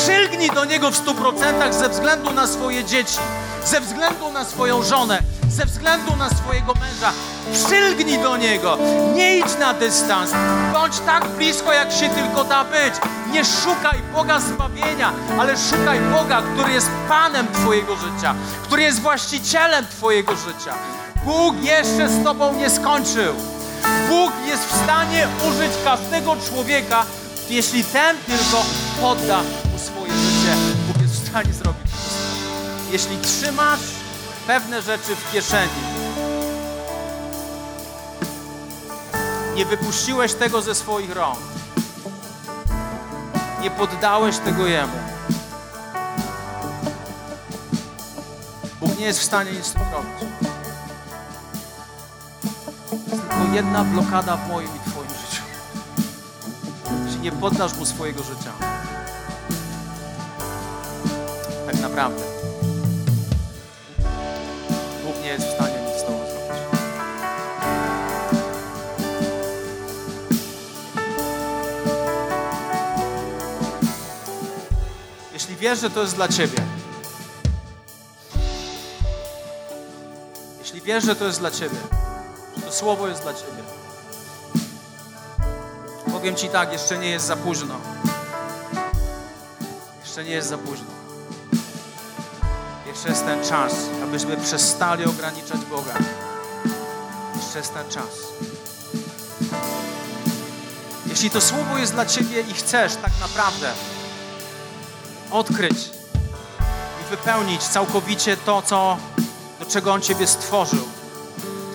Przylgnij 0.03 0.51
do 0.51 0.65
Niego 0.65 0.91
w 0.91 0.97
stu 0.97 1.15
procentach 1.15 1.75
ze 1.75 1.89
względu 1.89 2.33
na 2.33 2.47
swoje 2.47 2.85
dzieci, 2.85 3.19
ze 3.65 3.81
względu 3.81 4.33
na 4.33 4.45
swoją 4.45 4.83
żonę, 4.83 5.19
ze 5.49 5.67
względu 5.67 6.17
na 6.17 6.31
swojego 6.31 6.75
męża. 6.75 7.13
Przylgnij 7.53 8.19
do 8.19 8.37
Niego. 8.37 8.79
Nie 9.15 9.39
idź 9.39 9.59
na 9.59 9.75
dystans. 9.75 10.31
Bądź 10.73 10.99
tak 10.99 11.29
blisko, 11.29 11.73
jak 11.73 11.93
się 11.93 12.09
tylko 12.09 12.45
da 12.45 12.65
być. 12.65 12.95
Nie 13.33 13.45
szukaj 13.45 13.99
Boga 14.15 14.41
zbawienia, 14.41 15.13
ale 15.39 15.55
szukaj 15.57 16.01
Boga, 16.01 16.43
który 16.55 16.73
jest 16.73 16.91
Panem 17.09 17.47
Twojego 17.53 17.97
życia, 17.97 18.35
który 18.63 18.83
jest 18.83 19.01
właścicielem 19.01 19.87
Twojego 19.87 20.37
życia. 20.37 20.75
Bóg 21.25 21.55
jeszcze 21.63 22.09
z 22.09 22.25
Tobą 22.25 22.55
nie 22.55 22.71
skończył. 22.71 23.35
Bóg 24.09 24.33
jest 24.47 24.65
w 24.65 24.85
stanie 24.85 25.29
użyć 25.49 25.73
każdego 25.85 26.37
człowieka, 26.49 27.05
jeśli 27.51 27.85
ten 27.85 28.17
tylko 28.27 28.65
podda 29.01 29.41
stanie 31.35 31.53
zrobić. 31.53 31.93
Jeśli 32.91 33.19
trzymasz 33.19 33.81
pewne 34.47 34.83
rzeczy 34.83 35.17
w 35.17 35.33
kieszeni, 35.33 35.71
nie 39.55 39.67
wypuściłeś 39.67 40.35
tego 40.35 40.63
ze 40.63 40.75
swoich 40.75 41.15
rąk, 41.15 41.39
nie 43.61 43.71
poddałeś 43.71 44.39
tego 44.39 44.67
Jemu, 44.67 44.99
Bóg 48.81 48.99
nie 48.99 49.05
jest 49.05 49.21
w 49.21 49.25
stanie 49.25 49.53
nic 49.53 49.67
zrobić. 49.67 50.23
Jest 52.91 53.23
tylko 53.23 53.55
jedna 53.55 53.85
blokada 53.85 54.37
w 54.37 54.49
moim 54.49 54.69
i 54.69 54.91
Twoim 54.91 55.09
życiu. 55.09 55.43
Jeśli 57.07 57.21
nie 57.21 57.33
poddasz 57.33 57.75
Mu 57.75 57.87
swojego 57.87 58.23
życia. 58.23 58.53
Tak 61.75 61.83
naprawdę. 61.83 62.23
Bóg 65.05 65.23
nie 65.23 65.29
jest 65.29 65.47
w 65.47 65.55
stanie 65.55 65.75
nic 65.87 66.01
z 66.01 66.05
Tobą 66.05 66.19
zrobić. 66.19 66.61
Jeśli 75.33 75.57
wiesz, 75.57 75.81
że 75.81 75.91
to 75.91 76.03
jest 76.03 76.15
dla 76.15 76.29
Ciebie, 76.29 76.59
jeśli 80.59 80.81
wiesz, 80.81 81.05
że 81.05 81.17
to 81.17 81.25
jest 81.27 81.39
dla 81.39 81.51
Ciebie, 81.51 81.77
że 82.57 82.63
to 82.63 82.73
słowo 82.73 83.09
jest 83.09 83.23
dla 83.23 83.35
Ciebie, 83.35 83.63
powiem 86.13 86.37
Ci 86.37 86.49
tak, 86.49 86.73
jeszcze 86.73 86.99
nie 86.99 87.11
jest 87.11 87.27
za 87.27 87.37
późno. 87.37 87.75
Jeszcze 90.05 90.25
nie 90.25 90.31
jest 90.31 90.49
za 90.49 90.59
późno. 90.59 91.04
Jeszcze 93.05 93.29
jest 93.29 93.43
ten 93.43 93.51
czas, 93.51 93.73
abyśmy 94.03 94.37
przestali 94.37 95.05
ograniczać 95.05 95.61
Boga. 95.71 95.95
Jeszcze 97.37 97.59
jest 97.59 97.75
ten 97.75 97.91
czas. 97.91 98.09
Jeśli 101.07 101.31
to 101.31 101.41
słowo 101.41 101.79
jest 101.79 101.93
dla 101.93 102.07
Ciebie 102.07 102.41
i 102.41 102.55
chcesz 102.55 102.97
tak 102.97 103.13
naprawdę 103.21 103.73
odkryć 105.31 105.91
i 107.03 107.11
wypełnić 107.11 107.63
całkowicie 107.63 108.37
to, 108.37 108.63
co, 108.63 108.97
do 109.61 109.67
czego 109.67 109.93
On 109.93 110.01
Ciebie 110.01 110.27
stworzył, 110.27 110.89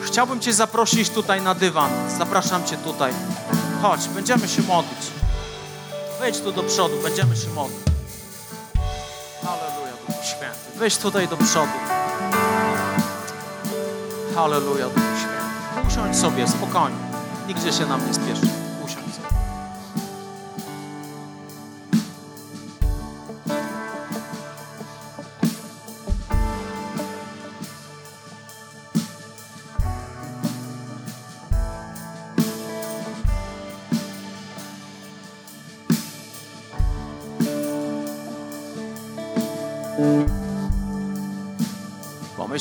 chciałbym 0.01 0.39
Cię 0.39 0.53
zaprosić 0.53 1.09
tutaj 1.09 1.41
na 1.41 1.55
dywan. 1.55 1.91
Zapraszam 2.17 2.65
Cię 2.65 2.77
tutaj. 2.77 3.13
Chodź, 3.81 4.07
będziemy 4.07 4.47
się 4.47 4.61
modlić. 4.61 5.11
Wejdź 6.19 6.39
tu 6.39 6.51
do 6.51 6.63
przodu, 6.63 6.95
będziemy 7.03 7.35
się 7.35 7.49
modlić. 7.49 7.88
Wejdź 10.79 10.97
tutaj 10.97 11.27
do 11.27 11.37
przodu. 11.37 11.71
Halleluja, 14.35 14.85
Duchu 14.85 15.07
Święty. 15.17 15.87
Usiądź 15.87 16.17
sobie, 16.17 16.47
spokojnie. 16.47 16.97
Nigdzie 17.47 17.73
się 17.73 17.85
nam 17.85 18.07
nie 18.07 18.13
spieszy. 18.13 18.58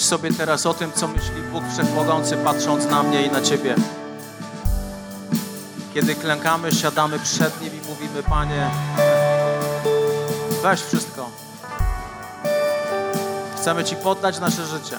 Sobie 0.09 0.33
teraz 0.33 0.67
o 0.67 0.75
tym, 0.75 0.93
co 0.93 1.09
myśli 1.09 1.43
Bóg 1.53 1.65
Wszechmogący, 1.73 2.37
patrząc 2.37 2.87
na 2.87 3.03
mnie 3.03 3.27
i 3.27 3.31
na 3.31 3.43
Ciebie. 3.43 3.75
Kiedy 5.95 6.15
klękamy, 6.15 6.73
siadamy 6.73 7.19
przed 7.19 7.61
Nim 7.61 7.71
i 7.75 7.89
mówimy, 7.89 8.23
Panie, 8.23 8.71
weź 10.63 10.81
wszystko. 10.81 11.31
Chcemy 13.57 13.85
Ci 13.85 13.97
poddać 13.97 14.41
nasze 14.41 14.67
życie. 14.67 14.99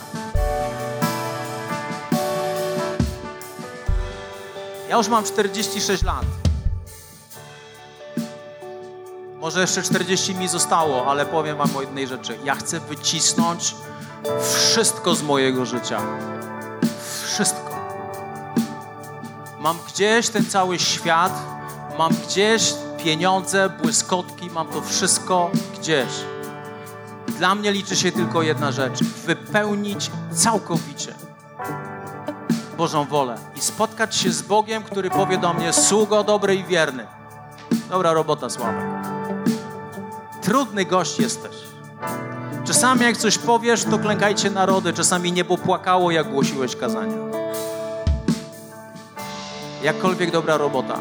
Ja 4.89 4.97
już 4.97 5.07
mam 5.07 5.23
46 5.23 6.03
lat. 6.03 6.25
Może 9.39 9.61
jeszcze 9.61 9.81
40 9.81 10.35
mi 10.35 10.47
zostało, 10.47 11.11
ale 11.11 11.25
powiem 11.25 11.57
Wam 11.57 11.77
o 11.77 11.81
jednej 11.81 12.07
rzeczy. 12.07 12.37
Ja 12.43 12.55
chcę 12.55 12.79
wycisnąć 12.79 13.75
wszystko 14.43 15.15
z 15.15 15.23
mojego 15.23 15.65
życia. 15.65 16.01
Wszystko. 17.25 17.69
Mam 19.59 19.77
gdzieś 19.87 20.29
ten 20.29 20.45
cały 20.45 20.79
świat, 20.79 21.33
mam 21.97 22.13
gdzieś 22.27 22.73
pieniądze, 23.03 23.69
błyskotki, 23.69 24.49
mam 24.49 24.67
to 24.67 24.81
wszystko 24.81 25.51
gdzieś. 25.79 26.09
Dla 27.27 27.55
mnie 27.55 27.71
liczy 27.71 27.95
się 27.95 28.11
tylko 28.11 28.41
jedna 28.41 28.71
rzecz: 28.71 29.03
wypełnić 29.03 30.11
całkowicie 30.31 31.13
Bożą 32.77 33.05
wolę 33.05 33.35
i 33.55 33.61
spotkać 33.61 34.15
się 34.15 34.31
z 34.31 34.41
Bogiem, 34.41 34.83
który 34.83 35.09
powie 35.09 35.37
do 35.37 35.53
mnie: 35.53 35.73
sługo 35.73 36.23
dobry 36.23 36.55
i 36.55 36.63
wierny. 36.63 37.07
Dobra 37.89 38.13
robota, 38.13 38.49
Sławek. 38.49 38.85
Trudny 40.41 40.85
gość 40.85 41.19
jesteś. 41.19 41.68
Czasami 42.69 43.01
jak 43.01 43.17
coś 43.17 43.37
powiesz, 43.37 43.83
to 43.83 43.99
klękajcie 43.99 44.49
narody. 44.49 44.93
Czasami 44.93 45.31
niebo 45.31 45.57
płakało, 45.57 46.11
jak 46.11 46.29
głosiłeś 46.29 46.75
kazania. 46.75 47.17
Jakkolwiek 49.83 50.31
dobra 50.31 50.57
robota. 50.57 50.99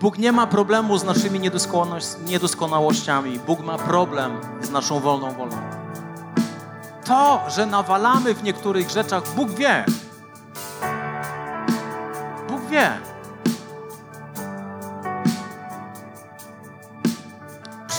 Bóg 0.00 0.18
nie 0.18 0.32
ma 0.32 0.46
problemu 0.46 0.98
z 0.98 1.04
naszymi 1.04 1.40
niedoskonałościami. 2.26 3.38
Bóg 3.38 3.60
ma 3.60 3.78
problem 3.78 4.40
z 4.60 4.70
naszą 4.70 5.00
wolną 5.00 5.32
wolą. 5.32 5.56
To, 7.04 7.40
że 7.48 7.66
nawalamy 7.66 8.34
w 8.34 8.42
niektórych 8.42 8.90
rzeczach, 8.90 9.22
Bóg 9.36 9.50
wie. 9.50 9.84
Bóg 12.48 12.60
wie. 12.70 13.09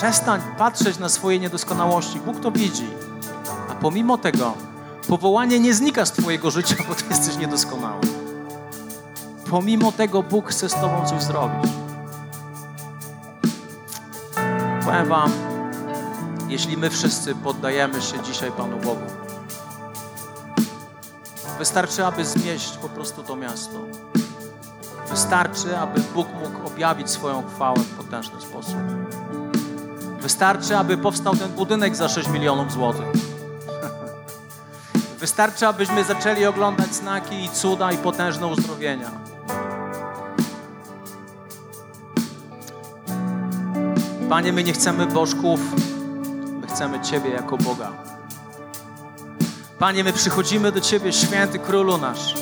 Przestań 0.02 0.42
patrzeć 0.58 1.00
na 1.00 1.10
swoje 1.10 1.40
niedoskonałości. 1.40 2.20
Bóg 2.20 2.40
to 2.40 2.52
widzi. 2.52 2.88
A 3.70 3.76
pomimo 3.76 4.18
tego, 4.18 4.54
powołanie 5.08 5.60
nie 5.60 5.74
znika 5.74 6.06
z 6.06 6.12
Twojego 6.12 6.52
życia, 6.52 6.76
bo 6.90 6.96
Ty 6.96 7.04
jesteś 7.10 7.38
niedoskonały. 7.38 8.02
Pomimo 9.50 9.92
tego, 9.92 10.24
Bóg 10.24 10.50
chce 10.50 10.70
z 10.70 10.74
Tobą 10.74 11.06
coś 11.06 11.24
zrobić. 11.24 11.72
Powiem 14.86 15.06
Wam, 15.06 15.32
jeśli 16.50 16.78
my 16.78 16.90
wszyscy 16.90 17.36
poddajemy 17.36 18.02
się 18.02 18.24
dzisiaj 18.24 18.52
Panu 18.52 18.78
Bogu, 18.78 19.06
wystarczy, 21.58 22.06
aby 22.06 22.26
zmieść 22.26 22.78
po 22.78 22.90
prostu 22.90 23.24
to 23.24 23.36
miasto. 23.36 23.80
Wystarczy, 25.10 25.78
aby 25.78 26.02
Bóg 26.16 26.28
mógł 26.34 26.68
objawić 26.68 27.10
swoją 27.10 27.44
chwałę 27.56 27.80
w 27.80 27.98
potężny 27.98 28.42
sposób. 28.42 28.78
Wystarczy, 30.22 30.78
aby 30.78 30.98
powstał 30.98 31.36
ten 31.36 31.52
budynek 31.52 31.96
za 31.96 32.10
6 32.10 32.30
milionów 32.30 32.72
złotych. 32.72 33.08
Wystarczy, 35.20 35.68
abyśmy 35.68 36.04
zaczęli 36.04 36.46
oglądać 36.46 36.96
znaki 36.96 37.44
i 37.44 37.50
cuda 37.50 37.92
i 37.92 37.98
potężne 37.98 38.48
uzdrowienia. 38.48 39.12
Panie, 44.30 44.54
my 44.54 44.64
nie 44.64 44.74
chcemy 44.74 45.08
bożków, 45.08 45.60
my 46.62 46.68
chcemy 46.68 47.02
Ciebie 47.02 47.30
jako 47.30 47.58
Boga. 47.58 47.92
Panie, 49.80 50.04
my 50.04 50.14
przychodzimy 50.14 50.72
do 50.72 50.82
Ciebie, 50.82 51.14
święty 51.14 51.60
królu 51.60 51.98
nasz. 51.98 52.34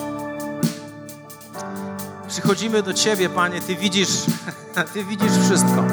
Przychodzimy 2.27 2.83
do 2.83 2.93
Ciebie, 2.93 3.29
Panie, 3.29 3.61
Ty 3.61 3.75
widzisz, 3.75 4.09
Ty 4.93 5.03
widzisz 5.03 5.31
wszystko. 5.45 5.83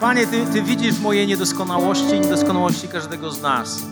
Panie, 0.00 0.26
Ty, 0.26 0.46
Ty 0.52 0.62
widzisz 0.62 0.98
moje 0.98 1.26
niedoskonałości 1.26 2.16
i 2.16 2.20
niedoskonałości 2.20 2.88
każdego 2.88 3.30
z 3.30 3.42
nas. 3.42 3.82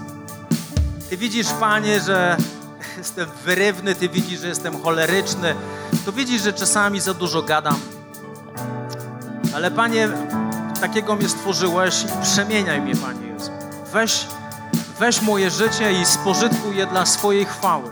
Ty 1.11 1.17
widzisz, 1.17 1.47
Panie, 1.61 2.01
że 2.01 2.37
jestem 2.99 3.29
wyrywny, 3.45 3.95
Ty 3.95 4.09
widzisz, 4.09 4.41
że 4.41 4.49
jestem 4.49 4.83
choleryczny. 4.83 5.55
To 6.05 6.13
widzisz, 6.13 6.43
że 6.43 6.53
czasami 6.53 7.01
za 7.01 7.15
dużo 7.15 7.43
gadam. 7.43 7.79
Ale 9.55 9.71
Panie, 9.71 10.09
takiego 10.81 11.17
mnie 11.17 11.29
stworzyłeś 11.29 12.03
i 12.03 12.23
przemieniaj 12.23 12.81
mnie, 12.81 12.97
Panie 12.97 13.27
Jezu. 13.27 13.51
Weź, 13.93 14.27
weź 14.99 15.23
moje 15.23 15.51
życie 15.51 16.01
i 16.01 16.07
spożytkuj 16.07 16.77
je 16.77 16.87
dla 16.87 17.07
swojej 17.07 17.45
chwały. 17.45 17.91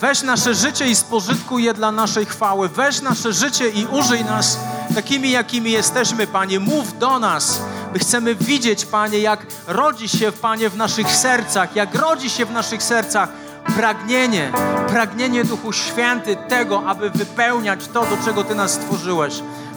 Weź 0.00 0.22
nasze 0.22 0.54
życie 0.54 0.86
i 0.86 0.96
spożytkuj 0.96 1.64
je 1.64 1.74
dla 1.74 1.92
naszej 1.92 2.26
chwały. 2.26 2.68
Weź 2.68 3.00
nasze 3.00 3.32
życie 3.32 3.68
i 3.68 3.86
użyj 3.86 4.24
nas 4.24 4.58
takimi, 4.94 5.30
jakimi 5.30 5.70
jesteśmy, 5.70 6.26
Panie. 6.26 6.60
Mów 6.60 6.98
do 6.98 7.18
nas. 7.18 7.60
My 7.92 7.98
chcemy 7.98 8.34
widzieć, 8.34 8.86
Panie, 8.86 9.18
jak 9.18 9.46
rodzi 9.66 10.08
się, 10.08 10.32
Panie, 10.32 10.70
w 10.70 10.76
naszych 10.76 11.10
sercach, 11.10 11.76
jak 11.76 11.94
rodzi 11.94 12.30
się 12.30 12.46
w 12.46 12.50
naszych 12.50 12.82
sercach 12.82 13.28
pragnienie, 13.76 14.52
pragnienie 14.88 15.44
Duchu 15.44 15.72
Święty 15.72 16.36
tego, 16.48 16.82
aby 16.86 17.10
wypełniać 17.10 17.88
to, 17.88 18.00
do 18.00 18.16
czego 18.24 18.44
Ty 18.44 18.54
nas 18.54 18.72
stworzyłeś. 18.72 19.34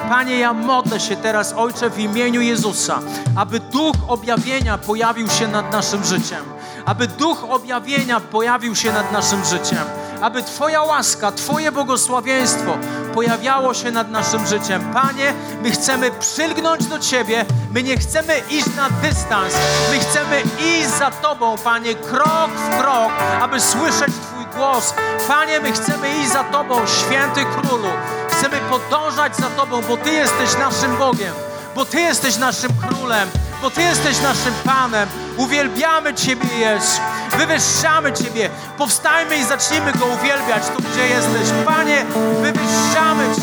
Panie, 0.10 0.40
ja 0.40 0.54
modlę 0.54 1.00
się 1.00 1.16
teraz, 1.16 1.54
Ojcze, 1.54 1.90
w 1.90 2.00
imieniu 2.00 2.42
Jezusa, 2.42 3.00
aby 3.36 3.60
Duch 3.60 3.96
objawienia 4.08 4.78
pojawił 4.78 5.30
się 5.30 5.48
nad 5.48 5.72
naszym 5.72 6.06
życiem, 6.06 6.44
aby 6.86 7.08
Duch 7.08 7.44
objawienia 7.50 8.20
pojawił 8.20 8.76
się 8.76 8.92
nad 8.92 9.12
naszym 9.12 9.46
życiem, 9.46 9.84
aby 10.22 10.44
Twoja 10.44 10.84
łaska, 10.84 11.32
Twoje 11.32 11.72
błogosławieństwo 11.72 12.78
pojawiało 13.18 13.74
się 13.74 13.92
nad 13.92 14.12
naszym 14.12 14.48
życiem. 14.48 14.94
Panie, 14.94 15.34
my 15.64 15.72
chcemy 15.72 16.12
przylgnąć 16.12 16.86
do 16.86 17.00
Ciebie, 17.00 17.46
my 17.74 17.84
nie 17.84 17.98
chcemy 17.98 18.42
iść 18.50 18.76
na 18.76 18.90
dystans, 18.90 19.54
my 19.92 20.00
chcemy 20.00 20.42
iść 20.60 20.90
za 20.90 21.12
Tobą, 21.12 21.58
Panie, 21.58 21.96
krok 21.96 22.52
w 22.52 22.82
krok, 22.82 23.12
aby 23.42 23.60
słyszeć 23.60 24.14
Twój 24.14 24.46
głos. 24.56 24.94
Panie, 25.28 25.60
my 25.60 25.72
chcemy 25.72 26.10
iść 26.22 26.32
za 26.32 26.44
Tobą, 26.44 26.76
święty 26.88 27.42
królu. 27.46 27.90
Chcemy 28.32 28.58
podążać 28.70 29.36
za 29.36 29.50
Tobą, 29.50 29.82
bo 29.82 29.98
Ty 29.98 30.12
jesteś 30.12 30.58
naszym 30.60 30.98
Bogiem, 30.98 31.34
bo 31.76 31.86
Ty 31.86 32.02
jesteś 32.02 32.38
naszym 32.38 32.72
królem, 32.88 33.30
bo 33.62 33.70
Ty 33.70 33.82
jesteś 33.82 34.22
naszym 34.22 34.54
Panem. 34.66 35.10
Uwielbiamy 35.38 36.14
Ciebie, 36.14 36.58
Jezu. 36.58 37.02
Wywyższamy 37.38 38.14
Ciebie. 38.14 38.50
Powstajmy 38.78 39.38
i 39.38 39.44
zacznijmy 39.44 39.92
Go 39.92 40.06
uwielbiać 40.06 40.64
tu, 40.68 40.84
gdzie 40.92 41.08
jesteś. 41.08 41.50
Panie, 41.66 42.06
wywyższamy 42.42 43.36
Cię. 43.36 43.42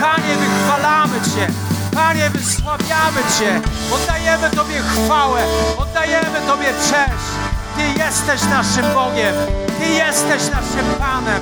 Panie, 0.00 0.34
wychwalamy 0.36 1.20
Cię. 1.20 1.52
Panie, 1.94 2.30
wysławiamy 2.30 3.20
Cię. 3.38 3.60
Oddajemy 3.94 4.50
Tobie 4.50 4.82
chwałę. 4.82 5.42
Oddajemy 5.78 6.40
Tobie 6.46 6.72
cześć. 6.90 7.26
Ty 7.76 7.98
jesteś 7.98 8.40
naszym 8.50 8.94
Bogiem. 8.94 9.34
Ty 9.78 9.88
jesteś 9.88 10.42
naszym 10.50 10.94
Panem. 10.98 11.40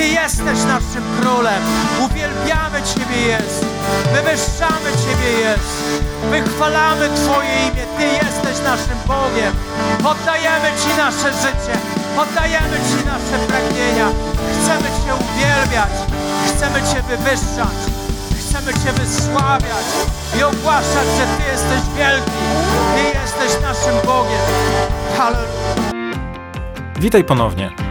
Ty 0.00 0.08
jesteś 0.08 0.58
naszym 0.74 1.04
Królem. 1.20 1.62
Uwielbiamy 2.04 2.78
Ciebie, 2.82 3.20
Jezu. 3.26 3.66
Wywyższamy 4.14 4.90
Ciebie, 5.02 5.30
Jezu. 5.44 5.84
Wychwalamy 6.30 7.08
Twoje 7.08 7.54
imię. 7.66 7.84
Ty 7.98 8.04
jesteś 8.04 8.64
naszym 8.64 8.98
Bogiem. 9.06 9.52
Oddajemy 10.04 10.68
Ci 10.82 10.88
nasze 10.96 11.32
życie. 11.42 11.74
Oddajemy 12.18 12.76
Ci 12.88 13.06
nasze 13.06 13.36
pragnienia. 13.48 14.08
Chcemy 14.52 14.88
Cię 15.00 15.12
uwielbiać. 15.24 15.94
Chcemy 16.48 16.78
Cię 16.88 17.02
wywyższać. 17.02 17.78
Chcemy 18.40 18.72
Cię 18.72 18.92
wysławiać 18.92 19.86
i 20.38 20.42
ogłaszać, 20.42 21.06
że 21.18 21.24
Ty 21.36 21.42
jesteś 21.52 21.82
wielki. 21.98 22.40
Ty 22.94 23.18
jesteś 23.18 23.62
naszym 23.62 24.06
Bogiem. 24.06 24.44
Hallelujah. 25.16 25.50
Witaj 27.00 27.24
ponownie. 27.24 27.90